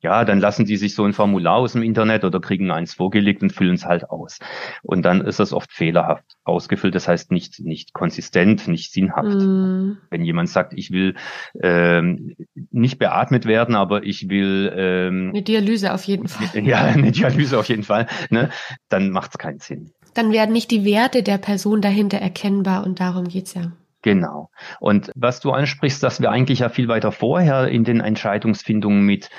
ja, 0.00 0.24
dann 0.24 0.40
lassen 0.40 0.66
die 0.66 0.76
sich 0.76 0.94
so 0.94 1.04
ein 1.04 1.12
Formular 1.12 1.56
aus 1.56 1.72
dem 1.72 1.82
Internet 1.82 2.24
oder 2.24 2.40
kriegen 2.40 2.70
eins 2.70 2.94
vorgelegt 2.94 3.42
und 3.42 3.52
füllen 3.52 3.74
es 3.74 3.86
halt 3.86 4.10
aus. 4.10 4.38
Und 4.82 5.02
dann 5.02 5.22
ist 5.22 5.40
es 5.40 5.52
oft 5.52 5.72
fehlerhaft 5.72 6.24
ausgefüllt, 6.44 6.94
das 6.94 7.08
heißt 7.08 7.32
nicht, 7.32 7.60
nicht 7.60 7.94
konsistent, 7.94 8.68
nicht 8.68 8.92
sinnhaft. 8.92 9.28
Mm. 9.28 9.98
Wenn 10.10 10.24
jemand 10.24 10.50
sagt, 10.50 10.74
ich 10.74 10.90
will 10.90 11.14
ähm, 11.62 12.36
nicht 12.70 12.98
beatmet 12.98 13.46
werden, 13.46 13.74
aber 13.74 14.04
ich 14.04 14.28
will 14.28 14.72
ähm, 14.76 15.30
eine 15.32 15.42
Dialyse 15.42 15.92
auf 15.92 16.04
jeden 16.04 16.28
Fall. 16.28 16.46
Ja, 16.66 16.84
eine 16.84 17.12
Dialyse 17.12 17.58
auf 17.58 17.68
jeden 17.68 17.82
Fall, 17.82 18.06
ne, 18.30 18.50
dann 18.88 19.10
macht 19.10 19.32
es 19.32 19.38
keinen 19.38 19.60
Sinn. 19.60 19.92
Dann 20.14 20.32
werden 20.32 20.52
nicht 20.52 20.70
die 20.70 20.84
Werte 20.84 21.22
der 21.22 21.38
Person 21.38 21.80
dahinter 21.80 22.18
erkennbar 22.18 22.84
und 22.84 23.00
darum 23.00 23.28
geht's 23.28 23.54
ja. 23.54 23.72
Genau. 24.06 24.50
Und 24.78 25.10
was 25.16 25.40
du 25.40 25.50
ansprichst, 25.50 26.00
dass 26.00 26.20
wir 26.20 26.30
eigentlich 26.30 26.60
ja 26.60 26.68
viel 26.68 26.86
weiter 26.86 27.10
vorher 27.10 27.66
in 27.66 27.82
den 27.82 28.00
Entscheidungsfindungen 28.00 29.02
mit 29.04 29.30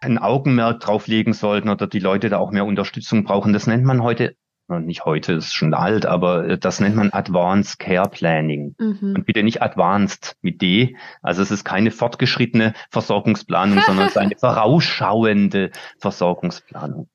ein 0.00 0.18
Augenmerk 0.18 0.80
drauf 0.80 1.06
legen 1.06 1.32
sollten 1.32 1.68
oder 1.68 1.86
die 1.86 1.98
Leute 1.98 2.28
da 2.28 2.38
auch 2.38 2.50
mehr 2.50 2.64
Unterstützung 2.64 3.24
brauchen. 3.24 3.52
Das 3.52 3.66
nennt 3.66 3.84
man 3.84 4.02
heute 4.02 4.36
nicht 4.68 5.04
heute, 5.04 5.34
ist 5.34 5.54
schon 5.54 5.74
alt, 5.74 6.06
aber 6.06 6.48
äh, 6.48 6.58
das 6.58 6.80
nennt 6.80 6.96
man 6.96 7.12
Advanced 7.12 7.78
Care 7.78 8.08
Planning. 8.08 8.74
Mhm. 8.78 9.14
Und 9.14 9.26
bitte 9.26 9.42
nicht 9.42 9.62
Advanced 9.62 10.36
mit 10.42 10.60
D. 10.60 10.96
Also 11.22 11.42
es 11.42 11.50
ist 11.50 11.64
keine 11.64 11.90
fortgeschrittene 11.90 12.74
Versorgungsplanung, 12.90 13.80
sondern 13.80 14.06
es 14.06 14.12
ist 14.12 14.18
eine 14.18 14.36
vorausschauende 14.38 15.70
Versorgungsplanung. 15.98 17.08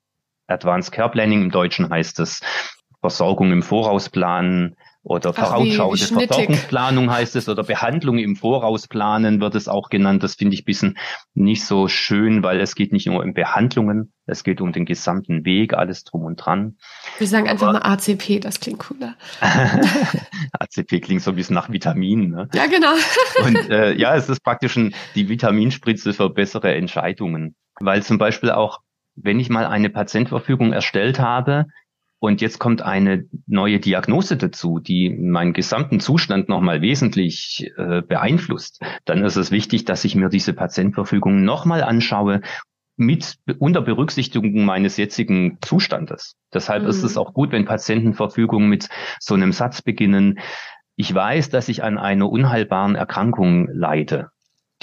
Advanced 0.48 0.94
Care 0.94 1.10
Planning 1.10 1.44
im 1.44 1.52
Deutschen 1.52 1.90
heißt 1.90 2.20
es 2.22 2.42
Versorgung 3.02 3.52
im 3.52 3.64
Voraus 3.64 4.10
planen, 4.10 4.76
oder 5.04 5.34
vorausschauende 5.34 6.06
Versorgungsplanung 6.06 7.10
heißt 7.10 7.36
es 7.36 7.50
oder 7.50 7.64
Behandlung 7.64 8.20
im 8.20 8.36
Voraus 8.36 8.88
planen 8.88 9.42
wird 9.42 9.56
es 9.56 9.68
auch 9.68 9.90
genannt. 9.90 10.22
Das 10.22 10.36
finde 10.36 10.54
ich 10.54 10.64
bisschen 10.64 10.98
nicht 11.34 11.66
so 11.66 11.88
schön, 11.88 12.44
weil 12.44 12.60
es 12.60 12.76
geht 12.76 12.94
nicht 12.94 13.08
nur 13.08 13.24
um 13.24 13.34
Behandlungen, 13.34 14.14
es 14.28 14.44
geht 14.44 14.62
um 14.62 14.72
den 14.72 14.86
gesamten 14.86 15.44
Weg, 15.44 15.74
alles 15.74 16.04
drum 16.04 16.24
und 16.24 16.36
dran. 16.36 16.78
Wir 17.18 17.26
sagen 17.26 17.50
einfach 17.50 17.70
Aber, 17.70 17.80
mal 17.80 17.94
ACP, 17.94 18.40
das 18.42 18.60
klingt 18.60 18.80
cooler. 18.80 19.16
ACP 20.60 21.02
klingt 21.02 21.24
so 21.24 21.32
ein 21.32 21.36
bisschen 21.36 21.56
nach 21.56 21.72
Vitaminen. 21.72 22.30
Ne? 22.30 22.48
Ja, 22.54 22.68
genau. 22.68 22.94
und 23.46 23.70
äh, 23.72 23.94
ja, 23.94 24.16
es 24.16 24.30
ist 24.30 24.44
praktisch 24.44 24.76
ein, 24.76 24.94
die 25.16 25.30
Vitaminspritze 25.30 26.14
für 26.14 26.30
bessere 26.30 26.76
Entscheidungen. 26.76 27.56
Weil 27.80 28.04
zum 28.04 28.20
Beispiel 28.20 28.52
auch, 28.52 28.80
wenn 29.16 29.40
ich 29.40 29.50
mal 29.50 29.66
eine 29.66 29.90
Patientverfügung 29.90 30.74
erstellt 30.74 31.20
habe, 31.20 31.66
und 32.22 32.40
jetzt 32.40 32.60
kommt 32.60 32.84
eine 32.84 33.26
neue 33.48 33.80
Diagnose 33.80 34.38
dazu, 34.38 34.78
die 34.78 35.10
meinen 35.10 35.54
gesamten 35.54 36.00
Zustand 36.00 36.50
nochmal 36.50 36.84
wesentlich 36.84 37.72
äh, 37.78 38.04
beeinflusst. 38.04 38.80
Dann 39.06 39.26
ist 39.26 39.38
es 39.38 39.50
wichtig, 39.50 39.86
dass 39.86 40.06
ich 40.06 40.14
mir 40.14 40.30
diese 40.30 40.54
Patientverfügung 40.54 41.44
nochmal 41.44 41.82
anschaue 41.82 42.42
mit 42.96 43.40
unter 43.58 43.82
Berücksichtigung 43.82 44.66
meines 44.66 44.98
jetzigen 44.98 45.58
Zustandes. 45.62 46.36
Deshalb 46.54 46.84
mhm. 46.84 46.90
ist 46.90 47.02
es 47.02 47.16
mhm. 47.16 47.22
auch 47.22 47.34
gut, 47.34 47.52
wenn 47.52 47.66
Patientenverfügungen 47.66 48.70
mit 48.70 48.90
so 49.20 49.34
einem 49.34 49.52
Satz 49.52 49.82
beginnen. 49.82 50.38
Ich 50.96 51.12
weiß, 51.12 51.50
dass 51.50 51.70
ich 51.70 51.84
an 51.84 51.98
einer 51.98 52.30
unheilbaren 52.30 52.94
Erkrankung 52.94 53.68
leide, 53.74 54.30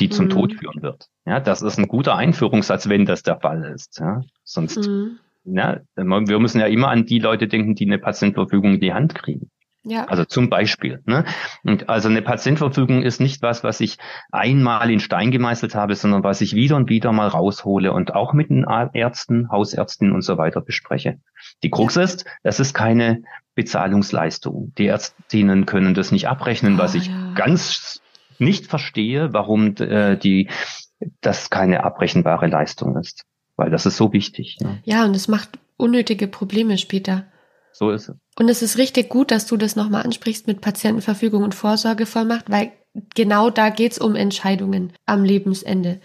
die 0.00 0.08
zum 0.08 0.24
mhm. 0.24 0.30
Tod 0.30 0.54
führen 0.54 0.82
wird. 0.82 1.06
Ja, 1.24 1.38
das 1.38 1.62
ist 1.62 1.78
ein 1.78 1.86
guter 1.86 2.16
Einführungssatz, 2.16 2.88
wenn 2.88 3.04
das 3.04 3.22
der 3.22 3.38
Fall 3.38 3.62
ist. 3.62 4.00
Ja, 4.00 4.22
sonst 4.42 4.88
mhm 4.88 5.20
ja, 5.44 5.80
wir 5.96 6.38
müssen 6.38 6.60
ja 6.60 6.66
immer 6.66 6.88
an 6.88 7.06
die 7.06 7.18
Leute 7.18 7.48
denken, 7.48 7.74
die 7.74 7.86
eine 7.86 7.98
Patientenverfügung 7.98 8.74
in 8.74 8.80
die 8.80 8.92
Hand 8.92 9.14
kriegen. 9.14 9.50
Ja. 9.84 10.04
Also 10.04 10.24
zum 10.24 10.50
Beispiel. 10.50 11.00
Ne? 11.06 11.24
Und 11.64 11.88
also 11.88 12.08
eine 12.08 12.20
Patientenverfügung 12.20 13.02
ist 13.02 13.20
nicht 13.20 13.40
was, 13.42 13.64
was 13.64 13.80
ich 13.80 13.96
einmal 14.30 14.90
in 14.90 15.00
Stein 15.00 15.30
gemeißelt 15.30 15.74
habe, 15.74 15.94
sondern 15.94 16.24
was 16.24 16.40
ich 16.40 16.54
wieder 16.54 16.76
und 16.76 16.90
wieder 16.90 17.12
mal 17.12 17.28
raushole 17.28 17.92
und 17.92 18.14
auch 18.14 18.34
mit 18.34 18.50
den 18.50 18.66
Ärzten, 18.92 19.50
Hausärzten 19.50 20.12
und 20.12 20.22
so 20.22 20.36
weiter 20.36 20.60
bespreche. 20.60 21.20
Die 21.62 21.70
Krux 21.70 21.94
ja. 21.94 22.02
ist, 22.02 22.26
das 22.42 22.60
ist 22.60 22.74
keine 22.74 23.22
Bezahlungsleistung. 23.54 24.72
Die 24.76 24.88
Ärztinnen 24.88 25.64
können 25.64 25.94
das 25.94 26.12
nicht 26.12 26.28
abrechnen, 26.28 26.74
oh, 26.74 26.78
was 26.78 26.94
ich 26.94 27.06
ja. 27.06 27.32
ganz 27.34 28.02
nicht 28.38 28.66
verstehe, 28.66 29.32
warum 29.32 29.74
äh, 29.76 30.16
die 30.16 30.50
das 31.20 31.48
keine 31.48 31.84
abrechenbare 31.84 32.48
Leistung 32.48 32.96
ist 32.96 33.24
weil 33.58 33.70
das 33.70 33.84
ist 33.84 33.96
so 33.96 34.12
wichtig. 34.12 34.56
Ne? 34.60 34.80
Ja, 34.84 35.04
und 35.04 35.14
es 35.14 35.28
macht 35.28 35.58
unnötige 35.76 36.28
Probleme 36.28 36.78
später. 36.78 37.26
So 37.72 37.90
ist 37.90 38.08
es. 38.08 38.16
Und 38.38 38.48
es 38.48 38.62
ist 38.62 38.78
richtig 38.78 39.08
gut, 39.08 39.30
dass 39.30 39.46
du 39.46 39.56
das 39.56 39.76
nochmal 39.76 40.04
ansprichst 40.04 40.46
mit 40.46 40.60
Patientenverfügung 40.60 41.42
und 41.42 41.54
Vorsorgevollmacht, 41.54 42.50
weil 42.50 42.72
genau 43.14 43.50
da 43.50 43.68
geht's 43.70 43.98
um 43.98 44.14
Entscheidungen 44.14 44.92
am 45.06 45.24
Lebensende. 45.24 46.00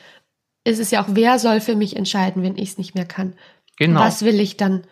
Es 0.64 0.80
ist 0.80 0.92
ja 0.92 1.04
auch, 1.04 1.10
wer 1.10 1.40
soll 1.40 1.62
für 1.62 1.76
mich 1.76 1.96
entscheiden, 1.96 2.44
wenn 2.44 2.58
ich 2.58 2.70
es 2.70 2.78
nicht 2.78 2.96
mehr 2.96 3.06
kann? 3.06 3.36
Genau. 3.78 4.00
Was 4.00 4.24
will 4.24 4.40
ich 4.40 4.58
dann 4.58 4.84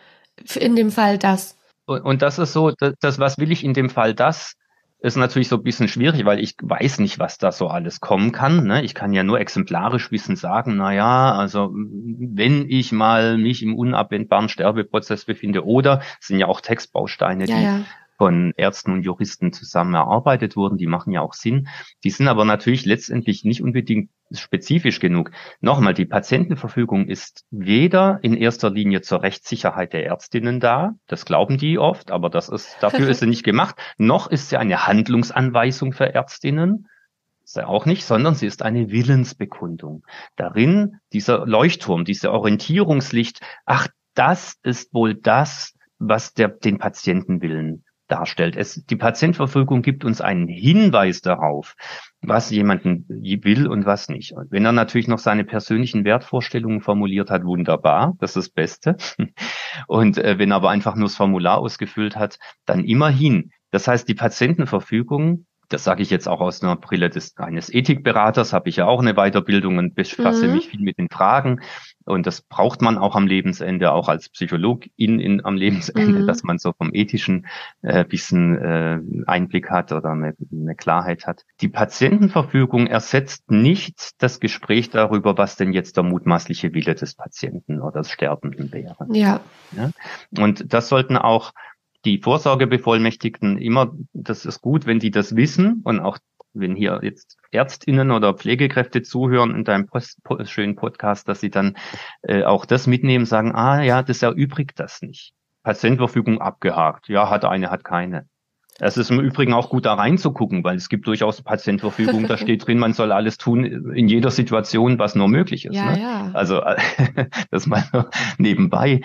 in 0.55 0.75
dem 0.75 0.91
Fall 0.91 1.17
das? 1.17 1.57
Und, 1.85 2.01
und 2.01 2.21
das 2.21 2.39
ist 2.39 2.53
so, 2.53 2.71
das, 2.71 2.93
das, 2.99 3.19
was 3.19 3.37
will 3.37 3.51
ich 3.51 3.63
in 3.63 3.73
dem 3.73 3.89
Fall 3.89 4.13
das, 4.13 4.53
ist 5.01 5.17
natürlich 5.17 5.49
so 5.49 5.57
ein 5.57 5.63
bisschen 5.63 5.87
schwierig, 5.87 6.25
weil 6.25 6.39
ich 6.39 6.55
weiß 6.61 6.99
nicht, 6.99 7.17
was 7.17 7.39
da 7.39 7.51
so 7.51 7.67
alles 7.67 7.99
kommen 7.99 8.31
kann. 8.31 8.67
Ne? 8.67 8.83
Ich 8.83 8.93
kann 8.93 9.13
ja 9.13 9.23
nur 9.23 9.39
exemplarisch 9.39 10.11
wissen 10.11 10.35
sagen, 10.35 10.77
na 10.77 10.93
ja, 10.93 11.33
also 11.33 11.71
wenn 11.73 12.69
ich 12.69 12.91
mal 12.91 13.37
mich 13.37 13.63
im 13.63 13.75
unabwendbaren 13.75 14.47
Sterbeprozess 14.47 15.25
befinde 15.25 15.65
oder 15.65 16.01
es 16.19 16.27
sind 16.27 16.37
ja 16.37 16.47
auch 16.47 16.61
Textbausteine, 16.61 17.45
ja, 17.45 17.57
die 17.57 17.63
ja 17.63 17.79
von 18.21 18.53
Ärzten 18.55 18.91
und 18.91 19.01
Juristen 19.01 19.51
zusammen 19.51 19.95
erarbeitet 19.95 20.55
wurden, 20.55 20.77
die 20.77 20.85
machen 20.85 21.11
ja 21.11 21.21
auch 21.21 21.33
Sinn. 21.33 21.67
Die 22.03 22.11
sind 22.11 22.27
aber 22.27 22.45
natürlich 22.45 22.85
letztendlich 22.85 23.45
nicht 23.45 23.63
unbedingt 23.63 24.11
spezifisch 24.31 24.99
genug. 24.99 25.31
Nochmal, 25.59 25.95
die 25.95 26.05
Patientenverfügung 26.05 27.07
ist 27.07 27.47
weder 27.49 28.19
in 28.21 28.37
erster 28.37 28.69
Linie 28.69 29.01
zur 29.01 29.23
Rechtssicherheit 29.23 29.93
der 29.93 30.05
Ärztinnen 30.05 30.59
da, 30.59 30.91
das 31.07 31.25
glauben 31.25 31.57
die 31.57 31.79
oft, 31.79 32.11
aber 32.11 32.29
das 32.29 32.47
ist, 32.47 32.77
dafür 32.79 33.09
ist 33.09 33.21
sie 33.21 33.25
nicht 33.25 33.43
gemacht, 33.43 33.75
noch 33.97 34.29
ist 34.29 34.49
sie 34.49 34.57
eine 34.57 34.85
Handlungsanweisung 34.85 35.91
für 35.91 36.13
Ärztinnen, 36.13 36.87
ist 37.43 37.55
sie 37.55 37.67
auch 37.67 37.87
nicht, 37.87 38.05
sondern 38.05 38.35
sie 38.35 38.45
ist 38.45 38.61
eine 38.61 38.91
Willensbekundung. 38.91 40.05
Darin 40.35 40.99
dieser 41.11 41.47
Leuchtturm, 41.47 42.05
diese 42.05 42.31
Orientierungslicht, 42.31 43.41
ach, 43.65 43.87
das 44.13 44.59
ist 44.61 44.93
wohl 44.93 45.15
das, 45.15 45.73
was 45.97 46.35
der, 46.35 46.49
den 46.49 46.77
Patientenwillen 46.77 47.83
darstellt. 48.11 48.55
Es, 48.55 48.85
die 48.85 48.95
Patientverfügung 48.95 49.81
gibt 49.81 50.03
uns 50.03 50.21
einen 50.21 50.47
Hinweis 50.47 51.21
darauf, 51.21 51.75
was 52.21 52.49
jemanden 52.49 53.05
will 53.07 53.67
und 53.67 53.85
was 53.85 54.09
nicht. 54.09 54.33
Und 54.33 54.51
wenn 54.51 54.65
er 54.65 54.71
natürlich 54.71 55.07
noch 55.07 55.19
seine 55.19 55.43
persönlichen 55.43 56.03
Wertvorstellungen 56.03 56.81
formuliert 56.81 57.31
hat, 57.31 57.45
wunderbar, 57.45 58.15
das 58.19 58.31
ist 58.31 58.35
das 58.35 58.49
Beste. 58.49 58.97
Und 59.87 60.17
äh, 60.17 60.37
wenn 60.37 60.51
er 60.51 60.57
aber 60.57 60.69
einfach 60.69 60.95
nur 60.95 61.07
das 61.07 61.15
Formular 61.15 61.57
ausgefüllt 61.59 62.15
hat, 62.15 62.37
dann 62.65 62.83
immerhin. 62.83 63.51
Das 63.71 63.87
heißt, 63.87 64.07
die 64.07 64.15
Patientenverfügung 64.15 65.45
das 65.73 65.83
sage 65.83 66.01
ich 66.01 66.09
jetzt 66.09 66.27
auch 66.27 66.41
aus 66.41 66.61
einer 66.61 66.75
Brille 66.75 67.09
des 67.09 67.37
eines 67.37 67.73
Ethikberaters, 67.73 68.53
habe 68.53 68.69
ich 68.69 68.77
ja 68.77 68.85
auch 68.85 68.99
eine 68.99 69.13
Weiterbildung 69.13 69.77
und 69.77 69.95
befasse 69.95 70.47
mhm. 70.47 70.55
mich 70.55 70.69
viel 70.69 70.81
mit 70.81 70.97
den 70.97 71.09
Fragen. 71.09 71.61
Und 72.03 72.25
das 72.25 72.41
braucht 72.41 72.81
man 72.81 72.97
auch 72.97 73.15
am 73.15 73.27
Lebensende, 73.27 73.91
auch 73.91 74.09
als 74.09 74.29
Psychologin 74.29 75.19
in, 75.19 75.45
am 75.45 75.55
Lebensende, 75.55 76.19
mhm. 76.19 76.27
dass 76.27 76.43
man 76.43 76.57
so 76.57 76.73
vom 76.73 76.91
ethischen 76.93 77.47
äh, 77.83 78.03
bisschen 78.03 78.57
äh, 78.57 78.99
Einblick 79.27 79.69
hat 79.69 79.91
oder 79.91 80.09
eine, 80.11 80.33
eine 80.51 80.75
Klarheit 80.75 81.27
hat. 81.27 81.45
Die 81.61 81.67
Patientenverfügung 81.67 82.87
ersetzt 82.87 83.51
nicht 83.51 84.21
das 84.21 84.39
Gespräch 84.39 84.89
darüber, 84.89 85.37
was 85.37 85.57
denn 85.57 85.73
jetzt 85.73 85.95
der 85.97 86.03
mutmaßliche 86.03 86.73
Wille 86.73 86.95
des 86.95 87.15
Patienten 87.15 87.79
oder 87.79 88.01
des 88.01 88.11
Sterbenden 88.11 88.71
wäre. 88.71 89.07
Ja. 89.11 89.41
ja? 89.75 89.91
Und 90.37 90.73
das 90.73 90.89
sollten 90.89 91.17
auch 91.17 91.53
die 92.05 92.19
Vorsorgebevollmächtigten 92.19 93.57
immer, 93.57 93.93
das 94.13 94.45
ist 94.45 94.61
gut, 94.61 94.85
wenn 94.85 94.99
die 94.99 95.11
das 95.11 95.35
wissen 95.35 95.81
und 95.83 95.99
auch 95.99 96.17
wenn 96.53 96.75
hier 96.75 96.99
jetzt 97.01 97.37
Ärztinnen 97.51 98.11
oder 98.11 98.33
Pflegekräfte 98.33 99.01
zuhören 99.01 99.55
in 99.55 99.63
deinem 99.63 99.87
Post, 99.87 100.19
schönen 100.45 100.75
Podcast, 100.75 101.27
dass 101.27 101.39
sie 101.39 101.49
dann 101.49 101.77
äh, 102.23 102.43
auch 102.43 102.65
das 102.65 102.87
mitnehmen, 102.87 103.25
sagen, 103.25 103.53
ah 103.53 103.81
ja, 103.81 104.03
das 104.03 104.21
erübrigt 104.21 104.79
das 104.79 105.01
nicht. 105.01 105.33
Patientverfügung 105.63 106.41
abgehakt. 106.41 107.07
Ja, 107.07 107.29
hat 107.29 107.45
eine, 107.45 107.69
hat 107.69 107.83
keine. 107.83 108.25
Es 108.79 108.97
ist 108.97 109.11
im 109.11 109.19
Übrigen 109.19 109.53
auch 109.53 109.69
gut 109.69 109.85
da 109.85 109.93
reinzugucken, 109.93 110.63
weil 110.63 110.75
es 110.75 110.89
gibt 110.89 111.05
durchaus 111.05 111.41
Patientverfügung, 111.41 112.27
da 112.27 112.37
steht 112.37 112.65
drin, 112.65 112.79
man 112.79 112.93
soll 112.93 113.11
alles 113.11 113.37
tun 113.37 113.63
in 113.63 114.07
jeder 114.07 114.31
Situation, 114.31 114.97
was 114.97 115.13
nur 115.13 115.27
möglich 115.27 115.65
ist. 115.65 115.75
Ja, 115.75 115.91
ne? 115.91 116.01
ja. 116.01 116.31
Also 116.33 116.61
das 117.51 117.67
mal 117.67 118.09
nebenbei. 118.37 119.01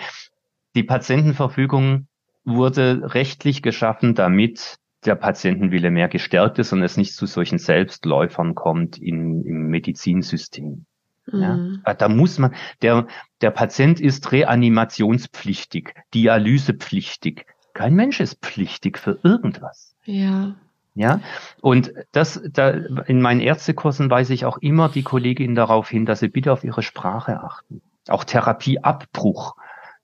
Die 0.75 0.83
Patientenverfügung 0.83 2.07
wurde 2.47 3.13
rechtlich 3.13 3.61
geschaffen, 3.61 4.15
damit 4.15 4.77
der 5.05 5.15
Patientenwille 5.15 5.91
mehr 5.91 6.07
gestärkt 6.07 6.59
ist 6.59 6.73
und 6.73 6.81
es 6.81 6.97
nicht 6.97 7.13
zu 7.13 7.25
solchen 7.25 7.59
Selbstläufern 7.59 8.55
kommt 8.55 8.97
in, 8.97 9.43
im 9.43 9.67
Medizinsystem. 9.67 10.85
Mhm. 11.27 11.81
Ja, 11.85 11.93
da 11.93 12.09
muss 12.09 12.39
man, 12.39 12.55
der, 12.81 13.07
der 13.41 13.51
Patient 13.51 13.99
ist 13.99 14.31
reanimationspflichtig, 14.31 15.93
dialysepflichtig. 16.13 17.45
Kein 17.73 17.93
Mensch 17.93 18.19
ist 18.19 18.41
pflichtig 18.41 18.97
für 18.97 19.19
irgendwas. 19.23 19.95
Ja. 20.05 20.55
Ja, 20.95 21.21
und 21.61 21.93
das, 22.11 22.41
da, 22.51 22.69
in 22.71 23.21
meinen 23.21 23.39
Ärztekursen 23.39 24.09
weise 24.09 24.33
ich 24.33 24.45
auch 24.45 24.57
immer 24.57 24.89
die 24.89 25.03
Kolleginnen 25.03 25.53
darauf 25.53 25.89
hin, 25.89 26.07
dass 26.07 26.21
sie 26.21 26.27
bitte 26.27 26.51
auf 26.51 26.63
ihre 26.63 26.81
Sprache 26.81 27.39
achten. 27.43 27.83
Auch 28.07 28.23
Therapieabbruch 28.23 29.55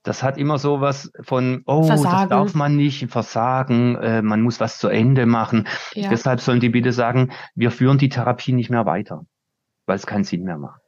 das 0.04 0.22
hat 0.22 0.38
immer 0.38 0.58
so 0.58 0.80
was 0.80 1.10
von, 1.22 1.62
oh, 1.66 1.82
Versagen. 1.82 2.28
das 2.28 2.28
darf 2.28 2.54
man 2.54 2.76
nicht, 2.76 3.10
Versagen, 3.10 3.96
äh, 3.96 4.22
man 4.22 4.40
muss 4.42 4.60
was 4.60 4.78
zu 4.78 4.88
Ende 4.88 5.26
machen. 5.26 5.66
Ja. 5.94 6.08
Deshalb 6.10 6.40
sollen 6.40 6.60
die 6.60 6.68
bitte 6.68 6.92
sagen, 6.92 7.32
wir 7.54 7.70
führen 7.70 7.98
die 7.98 8.08
Therapie 8.08 8.52
nicht 8.52 8.70
mehr 8.70 8.86
weiter, 8.86 9.26
weil 9.86 9.96
es 9.96 10.06
keinen 10.06 10.24
Sinn 10.24 10.44
mehr 10.44 10.58
macht. 10.58 10.80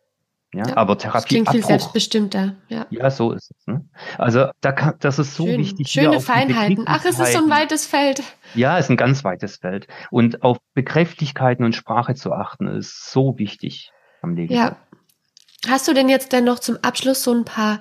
Ja, 0.55 0.69
ja 0.69 0.77
aber 0.77 0.97
Therapie. 0.97 1.19
Das 1.19 1.25
klingt 1.27 1.51
viel 1.51 1.65
selbstbestimmter. 1.65 2.55
Ja. 2.69 2.87
ja, 2.91 3.11
so 3.11 3.33
ist 3.33 3.51
es. 3.51 3.67
Ne? 3.67 3.85
Also 4.17 4.47
da 4.61 4.71
kann, 4.71 4.95
das 5.01 5.19
ist 5.19 5.35
so 5.35 5.47
Schön. 5.47 5.59
wichtig. 5.59 5.89
Schöne 5.89 6.21
Feinheiten. 6.21 6.85
Ach, 6.87 7.05
es 7.05 7.19
ist 7.19 7.33
so 7.33 7.39
ein 7.39 7.51
weites 7.51 7.85
Feld. 7.85 8.23
Ja, 8.55 8.79
es 8.79 8.87
ist 8.87 8.91
ein 8.91 8.97
ganz 8.97 9.25
weites 9.25 9.57
Feld. 9.57 9.89
Und 10.11 10.43
auf 10.43 10.59
Bekräftigkeiten 10.75 11.65
und 11.65 11.75
Sprache 11.75 12.15
zu 12.15 12.33
achten, 12.33 12.69
ist 12.69 13.11
so 13.11 13.39
wichtig 13.39 13.91
am 14.23 14.35
Leben. 14.35 14.55
Ja, 14.55 14.77
Hast 15.69 15.89
du 15.89 15.95
denn 15.95 16.09
jetzt 16.09 16.33
denn 16.33 16.45
noch 16.45 16.59
zum 16.59 16.79
Abschluss 16.83 17.23
so 17.23 17.33
ein 17.33 17.45
paar 17.45 17.81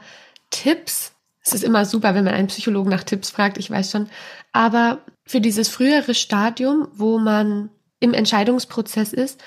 Tipps? 0.49 1.14
Es 1.45 1.53
ist 1.53 1.63
immer 1.63 1.85
super, 1.85 2.15
wenn 2.15 2.25
man 2.25 2.33
einen 2.33 2.47
Psychologen 2.47 2.89
nach 2.89 3.03
Tipps 3.03 3.29
fragt, 3.29 3.57
ich 3.57 3.69
weiß 3.69 3.91
schon. 3.91 4.07
Aber 4.51 4.99
für 5.25 5.41
dieses 5.41 5.69
frühere 5.69 6.15
Stadium, 6.15 6.87
wo 6.93 7.19
man 7.19 7.69
im 7.99 8.13
Entscheidungsprozess 8.13 9.13
ist, 9.13 9.43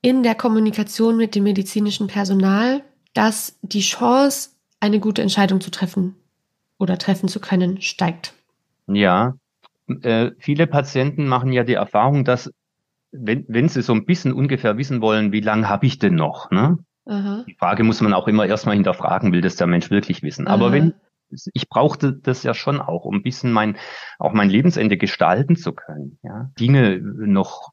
in 0.00 0.22
der 0.22 0.34
Kommunikation 0.34 1.16
mit 1.16 1.34
dem 1.34 1.44
medizinischen 1.44 2.06
Personal, 2.06 2.82
dass 3.12 3.58
die 3.62 3.80
Chance, 3.80 4.50
eine 4.80 5.00
gute 5.00 5.22
Entscheidung 5.22 5.60
zu 5.60 5.70
treffen 5.70 6.14
oder 6.78 6.98
treffen 6.98 7.28
zu 7.28 7.40
können, 7.40 7.82
steigt. 7.82 8.32
Ja, 8.86 9.34
äh, 10.02 10.30
viele 10.38 10.66
Patienten 10.66 11.26
machen 11.26 11.52
ja 11.52 11.64
die 11.64 11.74
Erfahrung, 11.74 12.24
dass 12.24 12.50
wenn, 13.10 13.44
wenn 13.48 13.68
sie 13.68 13.82
so 13.82 13.92
ein 13.92 14.06
bisschen 14.06 14.32
ungefähr 14.32 14.78
wissen 14.78 15.00
wollen, 15.00 15.32
wie 15.32 15.40
lange 15.40 15.68
habe 15.68 15.86
ich 15.86 15.98
denn 15.98 16.14
noch, 16.14 16.50
ne? 16.50 16.78
Aha. 17.06 17.44
Die 17.48 17.54
Frage 17.54 17.84
muss 17.84 18.00
man 18.00 18.12
auch 18.12 18.28
immer 18.28 18.46
erstmal 18.46 18.74
hinterfragen, 18.76 19.32
will 19.32 19.40
das 19.40 19.56
der 19.56 19.66
Mensch 19.66 19.90
wirklich 19.90 20.22
wissen. 20.22 20.46
Aha. 20.46 20.54
Aber 20.54 20.72
wenn 20.72 20.94
ich 21.52 21.68
brauchte 21.68 22.12
das 22.12 22.42
ja 22.42 22.54
schon 22.54 22.80
auch, 22.80 23.04
um 23.04 23.16
ein 23.16 23.22
bisschen 23.22 23.52
mein, 23.52 23.76
auch 24.18 24.32
mein 24.32 24.50
Lebensende 24.50 24.96
gestalten 24.96 25.56
zu 25.56 25.72
können, 25.72 26.18
ja, 26.22 26.50
Dinge 26.58 26.98
noch 27.00 27.72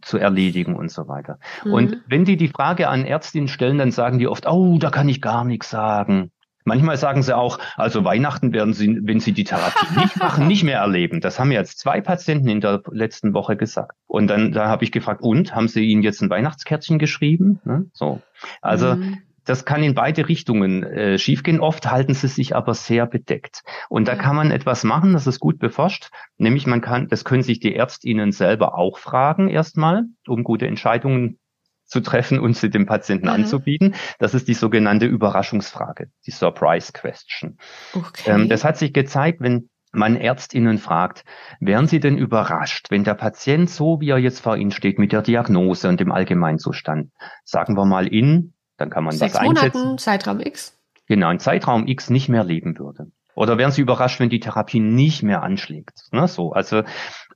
zu 0.00 0.18
erledigen 0.18 0.76
und 0.76 0.90
so 0.90 1.08
weiter. 1.08 1.38
Mhm. 1.64 1.72
Und 1.72 1.96
wenn 2.06 2.24
die 2.24 2.36
die 2.36 2.48
Frage 2.48 2.88
an 2.88 3.04
Ärztinnen 3.04 3.48
stellen, 3.48 3.78
dann 3.78 3.90
sagen 3.90 4.18
die 4.18 4.26
oft, 4.26 4.46
oh, 4.46 4.78
da 4.78 4.90
kann 4.90 5.08
ich 5.08 5.20
gar 5.20 5.44
nichts 5.44 5.70
sagen. 5.70 6.30
Manchmal 6.64 6.98
sagen 6.98 7.22
sie 7.22 7.36
auch, 7.36 7.58
also 7.76 8.04
Weihnachten 8.04 8.52
werden 8.52 8.74
sie, 8.74 8.98
wenn 9.02 9.20
sie 9.20 9.32
die 9.32 9.44
Therapie 9.44 9.86
nicht 10.00 10.16
machen, 10.18 10.46
nicht 10.46 10.64
mehr 10.64 10.80
erleben. 10.80 11.20
Das 11.20 11.38
haben 11.38 11.50
jetzt 11.50 11.78
zwei 11.78 12.00
Patienten 12.00 12.48
in 12.48 12.60
der 12.60 12.82
letzten 12.90 13.32
Woche 13.32 13.56
gesagt. 13.56 13.96
Und 14.06 14.28
dann 14.28 14.52
da 14.52 14.68
habe 14.68 14.84
ich 14.84 14.92
gefragt, 14.92 15.22
und 15.22 15.54
haben 15.54 15.68
sie 15.68 15.84
ihnen 15.84 16.02
jetzt 16.02 16.20
ein 16.20 16.30
Weihnachtskärtchen 16.30 16.98
geschrieben? 16.98 17.60
Ne? 17.64 17.86
So, 17.92 18.20
also 18.60 18.96
mhm. 18.96 19.18
Das 19.48 19.64
kann 19.64 19.82
in 19.82 19.94
beide 19.94 20.28
Richtungen 20.28 20.82
äh, 20.82 21.18
schiefgehen. 21.18 21.60
Oft 21.60 21.90
halten 21.90 22.12
sie 22.12 22.28
sich 22.28 22.54
aber 22.54 22.74
sehr 22.74 23.06
bedeckt. 23.06 23.62
Und 23.88 24.06
da 24.06 24.14
kann 24.14 24.36
man 24.36 24.50
etwas 24.50 24.84
machen, 24.84 25.14
das 25.14 25.26
ist 25.26 25.40
gut 25.40 25.58
beforscht. 25.58 26.10
Nämlich 26.36 26.66
man 26.66 26.82
kann, 26.82 27.08
das 27.08 27.24
können 27.24 27.42
sich 27.42 27.58
die 27.58 27.74
Ärztinnen 27.74 28.32
selber 28.32 28.76
auch 28.76 28.98
fragen 28.98 29.48
erstmal, 29.48 30.04
um 30.26 30.44
gute 30.44 30.66
Entscheidungen 30.66 31.38
zu 31.86 32.00
treffen 32.00 32.38
und 32.38 32.56
sie 32.56 32.68
dem 32.68 32.84
Patienten 32.84 33.26
mhm. 33.26 33.32
anzubieten. 33.32 33.94
Das 34.18 34.34
ist 34.34 34.48
die 34.48 34.54
sogenannte 34.54 35.06
Überraschungsfrage, 35.06 36.10
die 36.26 36.30
Surprise 36.30 36.92
Question. 36.92 37.56
Okay. 37.94 38.30
Ähm, 38.30 38.48
das 38.50 38.64
hat 38.64 38.76
sich 38.76 38.92
gezeigt, 38.92 39.40
wenn 39.40 39.70
man 39.92 40.16
Ärztinnen 40.16 40.76
fragt, 40.76 41.24
wären 41.60 41.86
Sie 41.86 42.00
denn 42.00 42.18
überrascht, 42.18 42.90
wenn 42.90 43.04
der 43.04 43.14
Patient 43.14 43.70
so, 43.70 44.02
wie 44.02 44.10
er 44.10 44.18
jetzt 44.18 44.40
vor 44.40 44.58
Ihnen 44.58 44.70
steht, 44.70 44.98
mit 44.98 45.12
der 45.12 45.22
Diagnose 45.22 45.88
und 45.88 45.98
dem 45.98 46.12
Allgemeinzustand, 46.12 47.10
sagen 47.44 47.74
wir 47.74 47.86
mal 47.86 48.06
in, 48.06 48.52
dann 48.78 48.90
kann 48.90 49.04
man 49.04 49.14
Sechs 49.14 49.34
das 49.34 49.42
einsetzen. 49.42 49.78
Monaten, 49.78 49.98
Zeitraum 49.98 50.40
X. 50.40 50.78
Genau, 51.06 51.30
in 51.30 51.38
Zeitraum 51.38 51.86
X 51.86 52.10
nicht 52.10 52.28
mehr 52.28 52.44
leben 52.44 52.78
würde. 52.78 53.10
Oder 53.34 53.56
wären 53.58 53.70
Sie 53.70 53.82
überrascht, 53.82 54.18
wenn 54.18 54.30
die 54.30 54.40
Therapie 54.40 54.80
nicht 54.80 55.22
mehr 55.22 55.42
anschlägt? 55.42 56.08
Ne, 56.10 56.26
so, 56.26 56.52
also 56.52 56.82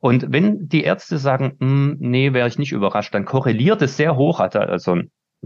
und 0.01 0.33
wenn 0.33 0.69
die 0.69 0.83
Ärzte 0.83 1.19
sagen, 1.19 1.57
hm, 1.61 1.97
nee, 2.01 2.33
wäre 2.33 2.49
ich 2.49 2.59
nicht 2.59 2.73
überrascht, 2.73 3.15
dann 3.15 3.25
korreliert 3.25 3.83
es 3.83 3.97
sehr 3.97 4.17
hoch, 4.17 4.41
also 4.41 4.97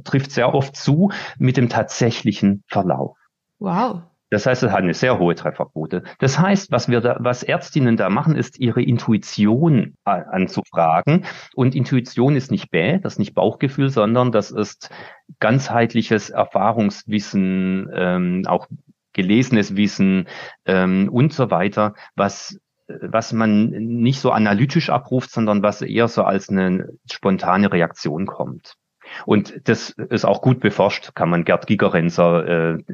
trifft 0.05 0.31
sehr 0.31 0.55
oft 0.55 0.77
zu 0.77 1.11
mit 1.39 1.57
dem 1.57 1.69
tatsächlichen 1.69 2.65
Verlauf. 2.69 3.19
Wow. 3.59 4.03
Das 4.31 4.47
heißt, 4.47 4.65
es 4.65 4.73
hat 4.73 4.79
eine 4.79 4.95
sehr 4.95 5.19
hohe 5.19 5.35
Trefferquote. 5.35 6.03
Das 6.19 6.39
heißt, 6.39 6.73
was 6.73 6.89
wir 6.89 7.01
da, 7.01 7.17
was 7.21 7.43
Ärztinnen 7.43 7.97
da 7.97 8.11
machen, 8.11 8.35
ist 8.37 8.59
ihre 8.59 8.83
Intuition 8.83 9.97
anzufragen. 10.05 11.25
Und 11.55 11.75
Intuition 11.75 12.35
ist 12.35 12.51
nicht 12.51 12.71
bäh, 12.71 12.99
das 12.99 13.15
ist 13.15 13.19
nicht 13.19 13.35
Bauchgefühl, 13.35 13.89
sondern 13.89 14.33
das 14.33 14.51
ist 14.51 14.91
ganzheitliches 15.39 16.31
Erfahrungswissen, 16.31 17.89
ähm, 17.95 18.43
auch 18.47 18.67
gelesenes 19.13 19.77
Wissen 19.77 20.29
ähm, 20.67 21.09
und 21.11 21.33
so 21.33 21.51
weiter, 21.51 21.95
was 22.17 22.59
was 22.89 23.33
man 23.33 23.71
nicht 23.71 24.21
so 24.21 24.31
analytisch 24.31 24.91
abruft, 24.91 25.33
sondern 25.33 25.63
was 25.63 25.83
eher 25.83 26.09
so 26.09 26.23
als 26.23 26.49
eine 26.49 26.91
spontane 27.11 27.73
Reaktion 27.73 28.27
kommt. 28.27 28.77
Und 29.25 29.69
das 29.69 29.91
ist 29.91 30.25
auch 30.25 30.43
gut 30.43 30.61
beforscht, 30.61 31.15
kann 31.15 31.31
man 31.31 31.45
Gerd 31.45 31.67
Gigerenzer, 31.67 32.47
äh, 32.47 32.85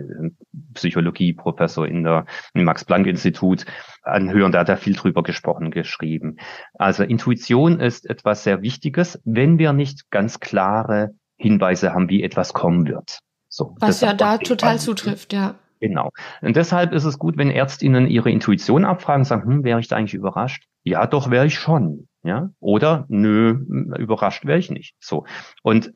Psychologieprofessor 0.74 1.86
in 1.86 2.04
der, 2.04 2.26
im 2.54 2.64
Max-Planck-Institut 2.64 3.64
anhören, 4.02 4.52
da 4.52 4.60
hat 4.60 4.68
er 4.68 4.76
viel 4.76 4.94
drüber 4.94 5.22
gesprochen, 5.22 5.70
geschrieben. 5.70 6.36
Also 6.74 7.04
Intuition 7.04 7.80
ist 7.80 8.08
etwas 8.08 8.44
sehr 8.44 8.62
Wichtiges, 8.62 9.20
wenn 9.24 9.58
wir 9.58 9.72
nicht 9.72 10.10
ganz 10.10 10.40
klare 10.40 11.14
Hinweise 11.36 11.92
haben, 11.92 12.08
wie 12.08 12.22
etwas 12.22 12.52
kommen 12.52 12.86
wird. 12.86 13.18
So, 13.48 13.76
Was 13.80 14.00
ja 14.00 14.14
da 14.14 14.38
total 14.38 14.78
zutrifft, 14.78 15.32
ja. 15.32 15.56
Genau. 15.80 16.10
Und 16.40 16.54
deshalb 16.54 16.92
ist 16.92 17.04
es 17.04 17.18
gut, 17.18 17.36
wenn 17.36 17.50
Ärztinnen 17.50 18.06
ihre 18.06 18.30
Intuition 18.30 18.84
abfragen, 18.84 19.24
sagen, 19.24 19.44
hm, 19.44 19.64
wäre 19.64 19.80
ich 19.80 19.88
da 19.88 19.96
eigentlich 19.96 20.14
überrascht? 20.14 20.68
Ja, 20.84 21.06
doch 21.06 21.28
wäre 21.28 21.46
ich 21.46 21.58
schon. 21.58 22.08
Ja. 22.22 22.50
Oder 22.60 23.04
nö, 23.08 23.50
überrascht 23.98 24.46
wäre 24.46 24.60
ich 24.60 24.70
nicht. 24.70 24.94
So. 25.00 25.26
Und 25.62 25.92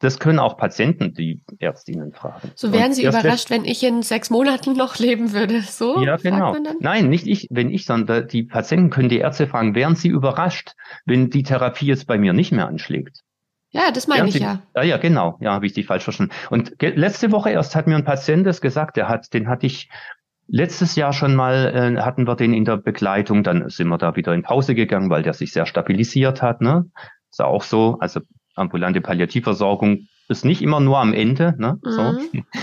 das 0.00 0.18
können 0.18 0.38
auch 0.38 0.56
Patienten 0.56 1.14
die 1.14 1.42
Ärztinnen 1.58 2.12
fragen. 2.12 2.50
So 2.54 2.72
wären 2.72 2.92
sie 2.92 3.04
überrascht, 3.04 3.50
wenn 3.50 3.64
ich 3.64 3.82
in 3.82 4.02
sechs 4.02 4.30
Monaten 4.30 4.72
noch 4.76 4.98
leben 4.98 5.32
würde. 5.32 5.62
So? 5.62 6.02
Ja, 6.02 6.16
genau. 6.16 6.56
Nein, 6.80 7.08
nicht 7.08 7.26
ich, 7.26 7.48
wenn 7.50 7.70
ich, 7.70 7.86
sondern 7.86 8.28
die 8.28 8.42
Patienten 8.42 8.90
können 8.90 9.08
die 9.08 9.18
Ärzte 9.18 9.46
fragen, 9.46 9.74
wären 9.74 9.96
sie 9.96 10.08
überrascht, 10.08 10.72
wenn 11.06 11.30
die 11.30 11.42
Therapie 11.42 11.86
jetzt 11.86 12.06
bei 12.06 12.18
mir 12.18 12.32
nicht 12.32 12.52
mehr 12.52 12.66
anschlägt? 12.66 13.20
Ja, 13.70 13.90
das 13.90 14.06
meine 14.06 14.28
ich 14.28 14.36
ja. 14.36 14.62
Ja, 14.76 14.82
ja, 14.84 14.96
genau. 14.98 15.36
Ja, 15.40 15.52
habe 15.52 15.66
ich 15.66 15.72
dich 15.72 15.86
falsch 15.86 16.04
verstanden. 16.04 16.32
Und 16.50 16.76
letzte 16.80 17.32
Woche 17.32 17.50
erst 17.50 17.74
hat 17.74 17.88
mir 17.88 17.96
ein 17.96 18.04
Patient 18.04 18.46
das 18.46 18.60
gesagt, 18.60 18.96
der 18.96 19.08
hat, 19.08 19.34
den 19.34 19.48
hatte 19.48 19.66
ich 19.66 19.88
letztes 20.46 20.94
Jahr 20.94 21.12
schon 21.12 21.34
mal, 21.34 21.96
äh, 21.96 22.00
hatten 22.00 22.26
wir 22.26 22.36
den 22.36 22.54
in 22.54 22.64
der 22.64 22.76
Begleitung, 22.76 23.42
dann 23.42 23.68
sind 23.70 23.88
wir 23.88 23.98
da 23.98 24.14
wieder 24.14 24.32
in 24.32 24.42
Pause 24.42 24.74
gegangen, 24.74 25.10
weil 25.10 25.22
der 25.22 25.32
sich 25.32 25.52
sehr 25.52 25.66
stabilisiert 25.66 26.40
hat. 26.40 26.60
Ne? 26.60 26.88
Ist 27.30 27.42
auch 27.42 27.62
so. 27.62 27.96
Also 27.98 28.20
ambulante 28.54 29.00
Palliativversorgung 29.00 30.08
ist 30.28 30.44
nicht 30.44 30.62
immer 30.62 30.80
nur 30.80 30.98
am 30.98 31.12
Ende. 31.12 31.54
Ne? 31.58 31.78
So. 31.82 32.02
Mhm. 32.02 32.28
mhm. 32.32 32.44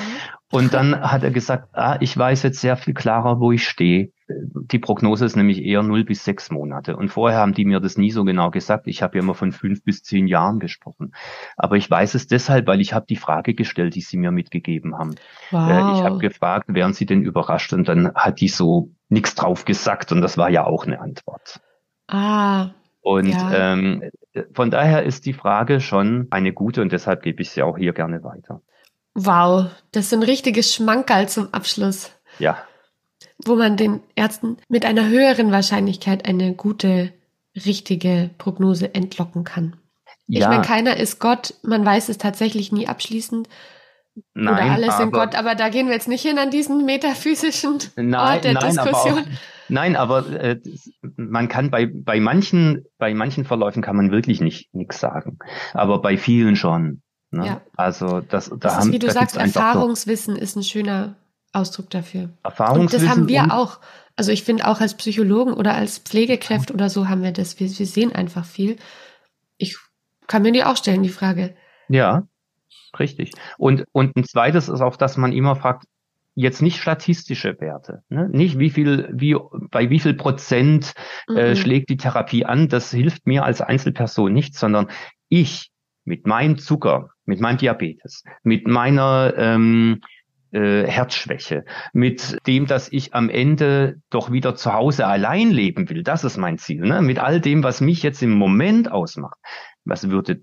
Und 0.51 0.73
dann 0.73 0.99
hat 0.99 1.23
er 1.23 1.31
gesagt, 1.31 1.69
ah, 1.71 1.97
ich 2.01 2.15
weiß 2.17 2.43
jetzt 2.43 2.59
sehr 2.59 2.75
viel 2.75 2.93
klarer, 2.93 3.39
wo 3.39 3.53
ich 3.53 3.65
stehe. 3.65 4.11
Die 4.27 4.79
Prognose 4.79 5.25
ist 5.25 5.37
nämlich 5.37 5.63
eher 5.63 5.81
0 5.81 6.03
bis 6.03 6.25
6 6.25 6.51
Monate. 6.51 6.97
Und 6.97 7.07
vorher 7.07 7.39
haben 7.39 7.53
die 7.53 7.63
mir 7.63 7.79
das 7.79 7.97
nie 7.97 8.11
so 8.11 8.25
genau 8.25 8.51
gesagt. 8.51 8.87
Ich 8.87 9.01
habe 9.01 9.17
ja 9.17 9.23
immer 9.23 9.33
von 9.33 9.53
5 9.53 9.83
bis 9.83 10.03
10 10.03 10.27
Jahren 10.27 10.59
gesprochen. 10.59 11.13
Aber 11.55 11.77
ich 11.77 11.89
weiß 11.89 12.15
es 12.15 12.27
deshalb, 12.27 12.67
weil 12.67 12.81
ich 12.81 12.93
habe 12.93 13.05
die 13.07 13.15
Frage 13.15 13.53
gestellt, 13.53 13.95
die 13.95 14.01
sie 14.01 14.17
mir 14.17 14.31
mitgegeben 14.31 14.97
haben. 14.97 15.15
Wow. 15.51 15.69
Äh, 15.69 15.97
ich 15.97 16.03
habe 16.03 16.17
gefragt, 16.17 16.65
wären 16.67 16.91
sie 16.91 17.05
denn 17.05 17.21
überrascht? 17.21 17.71
Und 17.71 17.87
dann 17.87 18.13
hat 18.13 18.41
die 18.41 18.49
so 18.49 18.91
nichts 19.07 19.35
drauf 19.35 19.63
gesagt. 19.63 20.11
Und 20.11 20.19
das 20.19 20.37
war 20.37 20.49
ja 20.49 20.65
auch 20.65 20.85
eine 20.85 20.99
Antwort. 20.99 21.61
Ah. 22.07 22.71
Und 23.01 23.29
ja. 23.29 23.73
ähm, 23.73 24.03
von 24.53 24.71
daher 24.71 25.03
ist 25.03 25.25
die 25.25 25.33
Frage 25.33 25.81
schon 25.81 26.27
eine 26.29 26.53
gute 26.53 26.81
und 26.81 26.91
deshalb 26.91 27.23
gebe 27.23 27.41
ich 27.41 27.49
sie 27.49 27.63
auch 27.63 27.77
hier 27.77 27.93
gerne 27.93 28.23
weiter. 28.23 28.61
Wow, 29.13 29.71
das 29.91 30.05
ist 30.05 30.13
ein 30.13 30.23
richtiges 30.23 30.73
Schmankerl 30.73 31.27
zum 31.27 31.53
Abschluss. 31.53 32.11
Ja. 32.39 32.57
Wo 33.43 33.55
man 33.55 33.75
den 33.75 34.01
Ärzten 34.15 34.57
mit 34.69 34.85
einer 34.85 35.09
höheren 35.09 35.51
Wahrscheinlichkeit 35.51 36.25
eine 36.25 36.53
gute, 36.53 37.11
richtige 37.65 38.29
Prognose 38.37 38.93
entlocken 38.93 39.43
kann. 39.43 39.75
Ja. 40.27 40.41
Ich 40.41 40.47
meine, 40.47 40.61
keiner 40.61 40.97
ist 40.97 41.19
Gott, 41.19 41.55
man 41.63 41.85
weiß 41.85 42.07
es 42.07 42.17
tatsächlich 42.17 42.71
nie 42.71 42.87
abschließend. 42.87 43.49
Nein, 44.33 44.53
oder 44.53 44.73
alles 44.73 44.89
aber, 44.91 45.03
in 45.03 45.11
Gott, 45.11 45.35
aber 45.35 45.55
da 45.55 45.69
gehen 45.69 45.87
wir 45.87 45.93
jetzt 45.93 46.07
nicht 46.07 46.21
hin 46.21 46.37
an 46.37 46.51
diesen 46.51 46.85
metaphysischen 46.85 47.79
nein, 47.95 48.15
Ort 48.15 48.43
der 48.43 48.53
nein, 48.53 48.69
Diskussion. 48.69 49.25
Nein, 49.71 49.95
aber 49.95 50.27
äh, 50.29 50.59
man 51.15 51.47
kann 51.47 51.71
bei, 51.71 51.85
bei 51.85 52.19
manchen, 52.19 52.85
bei 52.97 53.13
manchen 53.13 53.45
Verläufen 53.45 53.81
kann 53.81 53.95
man 53.95 54.11
wirklich 54.11 54.41
nicht 54.41 54.73
nichts 54.75 54.99
sagen. 54.99 55.39
Aber 55.73 56.01
bei 56.01 56.17
vielen 56.17 56.57
schon. 56.57 57.01
Ne? 57.31 57.45
Ja. 57.45 57.61
Also 57.77 58.19
das, 58.19 58.49
da 58.49 58.57
das 58.57 58.75
haben, 58.75 58.89
ist, 58.89 58.93
wie 58.93 58.99
du 58.99 59.09
sagst, 59.09 59.37
Erfahrungswissen 59.37 60.35
ist 60.35 60.57
ein 60.57 60.63
schöner 60.63 61.15
Ausdruck 61.53 61.89
dafür. 61.89 62.29
Erfahrungswissen. 62.43 62.99
Und 62.99 63.09
das 63.09 63.17
haben 63.17 63.27
wir 63.29 63.53
auch. 63.53 63.79
Also 64.17 64.33
ich 64.33 64.43
finde 64.43 64.67
auch 64.67 64.81
als 64.81 64.95
Psychologen 64.95 65.53
oder 65.53 65.73
als 65.73 65.99
Pflegekräfte 65.99 66.73
oder 66.73 66.89
so 66.89 67.07
haben 67.07 67.23
wir 67.23 67.31
das. 67.31 67.57
Wir, 67.59 67.67
wir 67.69 67.85
sehen 67.85 68.13
einfach 68.13 68.43
viel. 68.43 68.75
Ich 69.57 69.77
kann 70.27 70.41
mir 70.41 70.51
die 70.51 70.65
auch 70.65 70.75
stellen, 70.75 71.01
die 71.01 71.09
Frage. 71.09 71.55
Ja, 71.87 72.27
richtig. 72.99 73.31
Und, 73.57 73.85
und 73.93 74.17
ein 74.17 74.25
zweites 74.25 74.67
ist 74.67 74.81
auch, 74.81 74.97
dass 74.97 75.15
man 75.15 75.31
immer 75.31 75.55
fragt, 75.55 75.85
jetzt 76.35 76.61
nicht 76.61 76.77
statistische 76.77 77.59
Werte, 77.59 78.03
ne? 78.09 78.29
nicht 78.29 78.57
wie 78.57 78.69
viel, 78.69 79.09
wie 79.11 79.35
bei 79.69 79.89
wie 79.89 79.99
viel 79.99 80.13
Prozent 80.13 80.93
äh, 81.27 81.49
mhm. 81.49 81.55
schlägt 81.55 81.89
die 81.89 81.97
Therapie 81.97 82.45
an. 82.45 82.69
Das 82.69 82.91
hilft 82.91 83.27
mir 83.27 83.43
als 83.43 83.61
Einzelperson 83.61 84.31
nicht, 84.31 84.55
sondern 84.55 84.87
ich 85.29 85.71
mit 86.05 86.25
meinem 86.25 86.57
Zucker, 86.57 87.09
mit 87.25 87.41
meinem 87.41 87.57
Diabetes, 87.57 88.23
mit 88.43 88.67
meiner 88.67 89.33
ähm, 89.37 90.01
äh, 90.51 90.85
Herzschwäche, 90.85 91.63
mit 91.93 92.37
dem, 92.47 92.65
dass 92.65 92.91
ich 92.91 93.13
am 93.13 93.29
Ende 93.29 94.01
doch 94.09 94.31
wieder 94.31 94.55
zu 94.55 94.73
Hause 94.73 95.07
allein 95.07 95.51
leben 95.51 95.89
will. 95.89 96.03
Das 96.03 96.23
ist 96.23 96.37
mein 96.37 96.57
Ziel. 96.57 96.81
Ne? 96.81 97.01
Mit 97.01 97.19
all 97.19 97.39
dem, 97.39 97.63
was 97.63 97.81
mich 97.81 98.03
jetzt 98.03 98.21
im 98.21 98.31
Moment 98.31 98.91
ausmacht. 98.91 99.37
Was 99.85 100.09
würde 100.09 100.41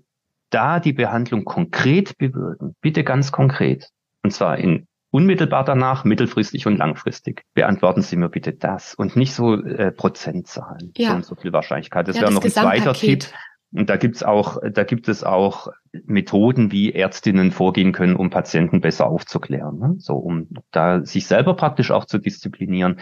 da 0.49 0.79
die 0.79 0.93
Behandlung 0.93 1.45
konkret 1.45 2.17
bewirken? 2.17 2.75
Bitte 2.81 3.03
ganz 3.03 3.31
konkret. 3.31 3.89
Und 4.23 4.31
zwar 4.31 4.57
in 4.57 4.87
unmittelbar 5.11 5.63
danach, 5.63 6.03
mittelfristig 6.03 6.67
und 6.67 6.77
langfristig. 6.77 7.43
Beantworten 7.53 8.01
Sie 8.01 8.15
mir 8.15 8.29
bitte 8.29 8.53
das 8.53 8.93
und 8.95 9.15
nicht 9.15 9.33
so 9.33 9.55
äh, 9.55 9.91
Prozentzahlen, 9.91 10.91
ja. 10.95 11.09
so 11.09 11.15
und 11.15 11.25
so 11.25 11.35
viel 11.35 11.53
Wahrscheinlichkeit. 11.53 12.07
Das 12.07 12.15
ja, 12.15 12.23
wäre 12.23 12.33
noch 12.33 12.43
ein 12.43 12.51
zweiter 12.51 12.93
Tipp. 12.93 13.25
Und 13.71 13.89
da 13.89 13.97
gibt's 13.97 14.23
auch, 14.23 14.57
da 14.71 14.83
gibt 14.83 15.07
es 15.09 15.23
auch 15.23 15.67
Methoden, 16.05 16.71
wie 16.71 16.91
Ärztinnen 16.91 17.51
vorgehen 17.51 17.91
können, 17.91 18.15
um 18.15 18.31
Patienten 18.31 18.81
besser 18.81 19.07
aufzuklären. 19.07 19.77
Ne? 19.77 19.95
So, 19.99 20.15
um 20.15 20.47
da 20.71 21.05
sich 21.05 21.27
selber 21.27 21.55
praktisch 21.55 21.91
auch 21.91 22.05
zu 22.05 22.17
disziplinieren. 22.17 22.99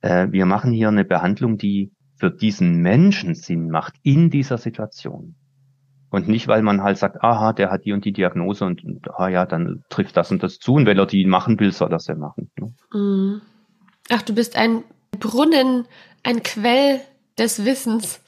Äh, 0.00 0.28
wir 0.30 0.46
machen 0.46 0.72
hier 0.72 0.88
eine 0.88 1.04
Behandlung, 1.04 1.58
die 1.58 1.92
für 2.16 2.30
diesen 2.30 2.80
Menschen 2.80 3.34
Sinn 3.34 3.68
macht 3.68 3.94
in 4.02 4.30
dieser 4.30 4.56
Situation. 4.56 5.34
Und 6.12 6.28
nicht, 6.28 6.46
weil 6.46 6.60
man 6.60 6.82
halt 6.82 6.98
sagt, 6.98 7.24
aha, 7.24 7.54
der 7.54 7.70
hat 7.70 7.86
die 7.86 7.92
und 7.92 8.04
die 8.04 8.12
Diagnose 8.12 8.66
und, 8.66 8.84
und 8.84 9.08
ah 9.16 9.28
ja, 9.28 9.46
dann 9.46 9.82
trifft 9.88 10.14
das 10.14 10.30
und 10.30 10.42
das 10.42 10.58
zu. 10.58 10.74
Und 10.74 10.84
wenn 10.84 10.98
er 10.98 11.06
die 11.06 11.24
machen 11.24 11.58
will, 11.58 11.72
soll 11.72 11.90
er 11.90 12.00
sie 12.00 12.14
machen. 12.14 12.50
Ne? 12.60 12.74
Mhm. 12.92 13.40
Ach, 14.10 14.20
du 14.20 14.34
bist 14.34 14.54
ein 14.54 14.84
Brunnen, 15.18 15.86
ein 16.22 16.42
Quell 16.42 17.00
des 17.38 17.64
Wissens. 17.64 18.20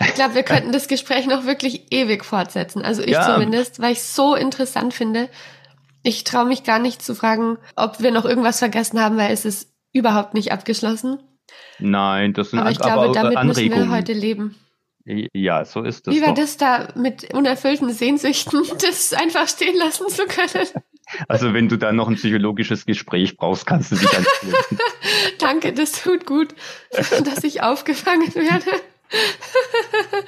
Ich 0.00 0.14
glaube, 0.14 0.34
wir 0.34 0.42
könnten 0.44 0.72
das 0.72 0.88
Gespräch 0.88 1.26
noch 1.26 1.44
wirklich 1.44 1.92
ewig 1.92 2.24
fortsetzen. 2.24 2.80
Also 2.80 3.02
ich 3.02 3.10
ja. 3.10 3.34
zumindest, 3.34 3.80
weil 3.80 3.92
ich 3.92 3.98
es 3.98 4.16
so 4.16 4.34
interessant 4.34 4.94
finde. 4.94 5.28
Ich 6.02 6.24
traue 6.24 6.46
mich 6.46 6.64
gar 6.64 6.78
nicht 6.78 7.02
zu 7.02 7.14
fragen, 7.14 7.58
ob 7.74 8.00
wir 8.00 8.12
noch 8.12 8.24
irgendwas 8.24 8.60
vergessen 8.60 8.98
haben, 8.98 9.18
weil 9.18 9.30
es 9.30 9.44
ist 9.44 9.70
überhaupt 9.92 10.32
nicht 10.32 10.52
abgeschlossen. 10.52 11.18
Nein, 11.80 12.32
das 12.32 12.50
sind 12.50 12.60
aber 12.60 12.70
ich 12.70 12.78
glaube, 12.78 13.12
damit 13.12 13.36
Anregungen. 13.36 13.78
müssen 13.78 13.90
wir 13.90 13.94
heute 13.94 14.14
leben. 14.14 14.56
Ja, 15.06 15.64
so 15.64 15.82
ist 15.82 16.06
das. 16.06 16.14
Wie 16.14 16.20
war 16.20 16.28
doch. 16.28 16.42
das 16.42 16.56
da 16.56 16.88
mit 16.96 17.32
unerfüllten 17.32 17.92
Sehnsüchten, 17.92 18.62
das 18.80 19.12
einfach 19.12 19.48
stehen 19.48 19.76
lassen 19.76 20.08
zu 20.08 20.26
können? 20.26 20.66
Also 21.28 21.54
wenn 21.54 21.68
du 21.68 21.76
da 21.76 21.92
noch 21.92 22.08
ein 22.08 22.16
psychologisches 22.16 22.84
Gespräch 22.84 23.36
brauchst, 23.36 23.64
kannst 23.64 23.92
du 23.92 23.96
dich 23.96 24.16
an. 24.16 24.26
Danke, 25.38 25.72
das 25.72 25.92
tut 26.02 26.26
gut, 26.26 26.48
dass 26.90 27.44
ich 27.44 27.62
aufgefangen 27.62 28.34
werde. 28.34 28.70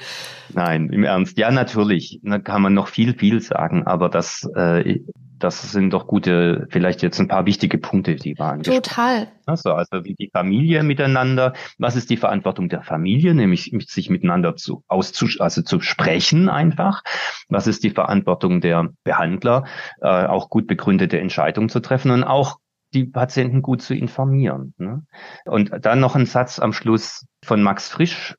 Nein, 0.53 0.89
im 0.89 1.03
Ernst. 1.03 1.37
Ja, 1.37 1.51
natürlich. 1.51 2.19
Da 2.23 2.39
kann 2.39 2.61
man 2.61 2.73
noch 2.73 2.87
viel, 2.87 3.13
viel 3.13 3.41
sagen, 3.41 3.85
aber 3.85 4.09
das 4.09 4.49
äh, 4.55 4.99
das 5.39 5.71
sind 5.71 5.91
doch 5.91 6.07
gute, 6.07 6.67
vielleicht 6.69 7.01
jetzt 7.01 7.19
ein 7.19 7.27
paar 7.27 7.45
wichtige 7.45 7.77
Punkte, 7.77 8.15
die 8.15 8.37
waren. 8.37 8.61
Total. 8.61 9.29
Also, 9.45 9.71
also 9.71 10.03
wie 10.03 10.13
die 10.13 10.29
Familie 10.31 10.83
miteinander, 10.83 11.53
was 11.77 11.95
ist 11.95 12.09
die 12.09 12.17
Verantwortung 12.17 12.69
der 12.69 12.83
Familie, 12.83 13.33
nämlich 13.33 13.73
sich 13.87 14.09
miteinander 14.09 14.55
zu 14.55 14.83
auszusch 14.87 15.39
also 15.39 15.61
zu 15.61 15.79
sprechen 15.79 16.49
einfach. 16.49 17.03
Was 17.47 17.67
ist 17.67 17.83
die 17.83 17.89
Verantwortung 17.89 18.61
der 18.61 18.89
Behandler, 19.03 19.65
äh, 20.01 20.25
auch 20.25 20.49
gut 20.49 20.67
begründete 20.67 21.19
Entscheidungen 21.19 21.69
zu 21.69 21.79
treffen 21.79 22.11
und 22.11 22.23
auch 22.23 22.57
die 22.93 23.05
Patienten 23.05 23.61
gut 23.61 23.81
zu 23.81 23.93
informieren. 23.93 24.73
Ne? 24.77 25.03
Und 25.45 25.71
dann 25.81 25.99
noch 25.99 26.15
ein 26.15 26.25
Satz 26.25 26.59
am 26.59 26.73
Schluss 26.73 27.25
von 27.43 27.61
Max 27.61 27.89
Frisch. 27.89 28.35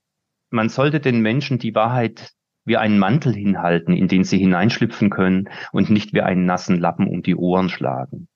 Man 0.51 0.69
sollte 0.69 1.01
den 1.01 1.21
Menschen 1.21 1.59
die 1.59 1.75
Wahrheit 1.75 2.33
wie 2.65 2.77
einen 2.77 2.99
Mantel 2.99 3.35
hinhalten, 3.35 3.95
in 3.95 4.09
den 4.09 4.25
sie 4.25 4.39
hineinschlüpfen 4.39 5.11
können 5.11 5.49
und 5.73 5.91
nicht 5.91 6.13
wie 6.13 6.21
einen 6.21 6.45
nassen 6.45 6.79
Lappen 6.79 7.07
um 7.09 7.23
die 7.23 7.37
Ohren 7.37 7.69
schlagen. 7.69 8.29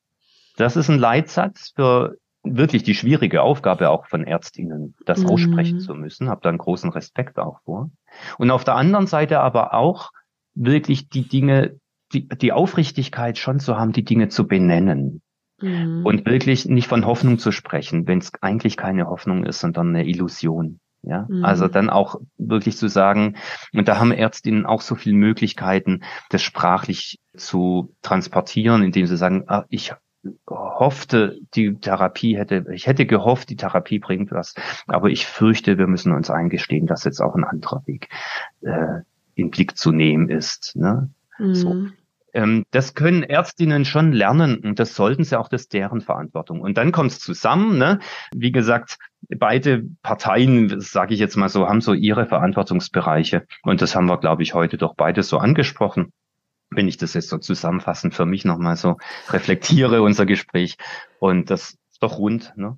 Das 0.57 0.77
ist 0.77 0.89
ein 0.89 0.99
Leitsatz 0.99 1.73
für 1.75 2.17
wirklich 2.43 2.83
die 2.83 2.95
schwierige 2.95 3.43
Aufgabe 3.43 3.91
auch 3.91 4.07
von 4.07 4.25
Ärztinnen, 4.25 4.95
das 5.07 5.23
mhm. 5.23 5.31
aussprechen 5.31 5.81
zu 5.81 5.95
müssen. 5.95 6.29
Hab 6.29 6.43
da 6.43 6.51
einen 6.51 6.59
großen 6.59 6.91
Respekt 6.91 7.39
auch 7.39 7.61
vor. 7.65 7.91
Und 8.39 8.51
auf 8.51 8.65
der 8.65 8.77
anderen 8.77 9.07
Seite 9.07 9.41
aber 9.41 9.75
auch 9.75 10.11
wirklich 10.55 11.09
die 11.09 11.27
Dinge, 11.27 11.79
die, 12.13 12.29
die 12.29 12.53
Aufrichtigkeit 12.53 13.39
schon 13.39 13.61
zu 13.61 13.77
haben, 13.77 13.93
die 13.93 14.05
Dinge 14.05 14.29
zu 14.29 14.47
benennen. 14.47 15.23
Mhm. 15.61 16.05
Und 16.05 16.27
wirklich 16.27 16.67
nicht 16.67 16.89
von 16.89 17.07
Hoffnung 17.07 17.39
zu 17.39 17.51
sprechen, 17.51 18.07
wenn 18.07 18.19
es 18.19 18.33
eigentlich 18.41 18.77
keine 18.77 19.07
Hoffnung 19.07 19.45
ist, 19.45 19.61
sondern 19.61 19.89
eine 19.89 20.07
Illusion. 20.07 20.81
Ja, 21.07 21.27
mhm. 21.29 21.45
also 21.45 21.69
dann 21.69 21.91
auch 21.91 22.21
wirklich 22.39 22.77
zu 22.77 22.89
sagen, 22.89 23.37
und 23.73 23.89
da 23.89 23.99
haben 23.99 24.11
Ärztinnen 24.11 24.65
auch 24.65 24.81
so 24.81 24.95
viele 24.95 25.17
Möglichkeiten, 25.17 26.03
das 26.31 26.43
sprachlich 26.43 27.21
zu 27.37 27.95
transportieren, 28.03 28.83
indem 28.83 29.07
sie 29.07 29.17
sagen, 29.17 29.45
ah, 29.49 29.65
ich 29.69 29.93
hoffte, 30.49 31.39
die 31.55 31.75
Therapie 31.75 32.37
hätte, 32.39 32.65
ich 32.73 32.87
hätte 32.87 33.07
gehofft, 33.07 33.51
die 33.51 33.57
Therapie 33.57 33.99
bringt 33.99 34.33
was, 34.33 34.55
aber 34.87 35.11
ich 35.11 35.27
fürchte, 35.27 35.77
wir 35.77 35.87
müssen 35.87 36.13
uns 36.13 36.31
eingestehen, 36.31 36.87
dass 36.87 37.05
jetzt 37.05 37.21
auch 37.21 37.35
ein 37.35 37.45
anderer 37.45 37.83
Weg 37.87 38.09
äh, 38.63 39.01
in 39.35 39.51
Blick 39.51 39.77
zu 39.77 39.93
nehmen 39.93 40.31
ist. 40.31 40.75
Ne? 40.77 41.11
Mhm. 41.39 41.55
So. 41.55 41.87
Ähm, 42.35 42.65
das 42.73 42.95
können 42.95 43.23
Ärztinnen 43.23 43.85
schon 43.85 44.13
lernen 44.13 44.59
und 44.59 44.79
das 44.79 44.95
sollten 44.95 45.25
sie 45.25 45.39
auch, 45.39 45.49
das 45.49 45.63
ist 45.63 45.73
deren 45.73 46.01
Verantwortung. 46.01 46.61
Und 46.61 46.77
dann 46.77 46.93
kommt 46.93 47.13
es 47.13 47.21
zusammen. 47.21 47.79
Ne? 47.79 48.01
Wie 48.35 48.53
gesagt, 48.53 48.99
beide 49.29 49.85
Parteien, 50.03 50.81
sage 50.81 51.15
ich 51.15 51.21
jetzt 51.21 51.37
mal 51.37 51.49
so, 51.49 51.69
haben 51.69 51.81
so 51.81 51.95
ihre 51.95 52.27
Verantwortungsbereiche. 52.27 53.47
Und 53.63 53.81
das 53.81 53.95
haben 53.95 54.07
wir, 54.07 54.19
glaube 54.19 54.43
ich, 54.43 54.53
heute 54.55 54.77
doch 54.77 54.95
beide 54.97 55.23
so 55.23 55.39
angesprochen. 55.39 56.13
Wenn 56.71 56.89
ich 56.89 56.97
das 56.97 57.15
jetzt 57.15 57.29
so 57.29 57.39
zusammenfassend 57.39 58.15
für 58.15 58.27
mich 58.27 58.45
nochmal 58.45 58.77
so 58.77 58.97
reflektiere, 59.31 60.03
unser 60.03 60.27
Gespräch. 60.27 60.77
Und 61.21 61.51
das 61.51 61.71
ist 61.93 62.03
doch 62.03 62.19
rund. 62.19 62.53
Ne? 62.57 62.77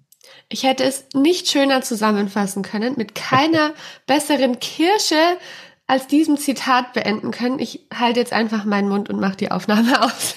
Ich 0.49 0.65
hätte 0.65 0.85
es 0.85 1.09
nicht 1.15 1.49
schöner 1.49 1.83
zusammenfassen 1.83 2.63
können, 2.63 2.95
mit 2.97 3.15
keiner 3.15 3.73
besseren 4.07 4.59
Kirsche 4.61 5.39
als 5.87 6.07
diesem 6.07 6.37
Zitat 6.37 6.93
beenden 6.93 7.31
können. 7.31 7.59
Ich 7.59 7.87
halte 7.95 8.21
jetzt 8.21 8.33
einfach 8.33 8.65
meinen 8.65 8.89
Mund 8.89 9.09
und 9.09 9.21
mache 9.21 9.37
die 9.37 9.51
Aufnahme 9.51 10.03
aus. 10.05 10.37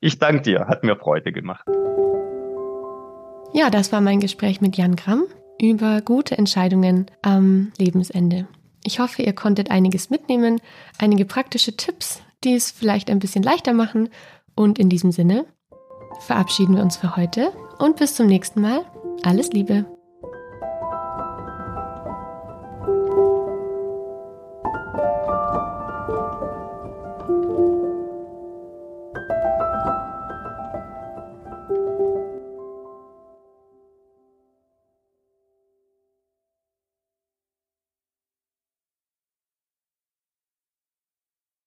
ich 0.00 0.18
danke 0.18 0.42
dir, 0.42 0.66
hat 0.66 0.84
mir 0.84 0.96
Freude 0.96 1.32
gemacht. 1.32 1.66
Ja, 3.54 3.70
das 3.70 3.92
war 3.92 4.00
mein 4.00 4.20
Gespräch 4.20 4.60
mit 4.60 4.76
Jan 4.76 4.96
Gramm 4.96 5.24
über 5.60 6.00
gute 6.00 6.36
Entscheidungen 6.36 7.06
am 7.20 7.72
Lebensende. 7.78 8.48
Ich 8.84 8.98
hoffe, 8.98 9.22
ihr 9.22 9.34
konntet 9.34 9.70
einiges 9.70 10.10
mitnehmen, 10.10 10.60
einige 10.98 11.24
praktische 11.24 11.76
Tipps, 11.76 12.22
die 12.42 12.54
es 12.54 12.70
vielleicht 12.70 13.10
ein 13.10 13.20
bisschen 13.20 13.42
leichter 13.42 13.72
machen. 13.72 14.08
Und 14.56 14.78
in 14.78 14.88
diesem 14.88 15.12
Sinne 15.12 15.46
verabschieden 16.20 16.76
wir 16.76 16.82
uns 16.82 16.96
für 16.96 17.16
heute 17.16 17.52
und 17.78 17.96
bis 17.96 18.14
zum 18.16 18.26
nächsten 18.26 18.60
Mal. 18.60 18.84
Alles 19.22 19.52
Liebe. 19.52 19.86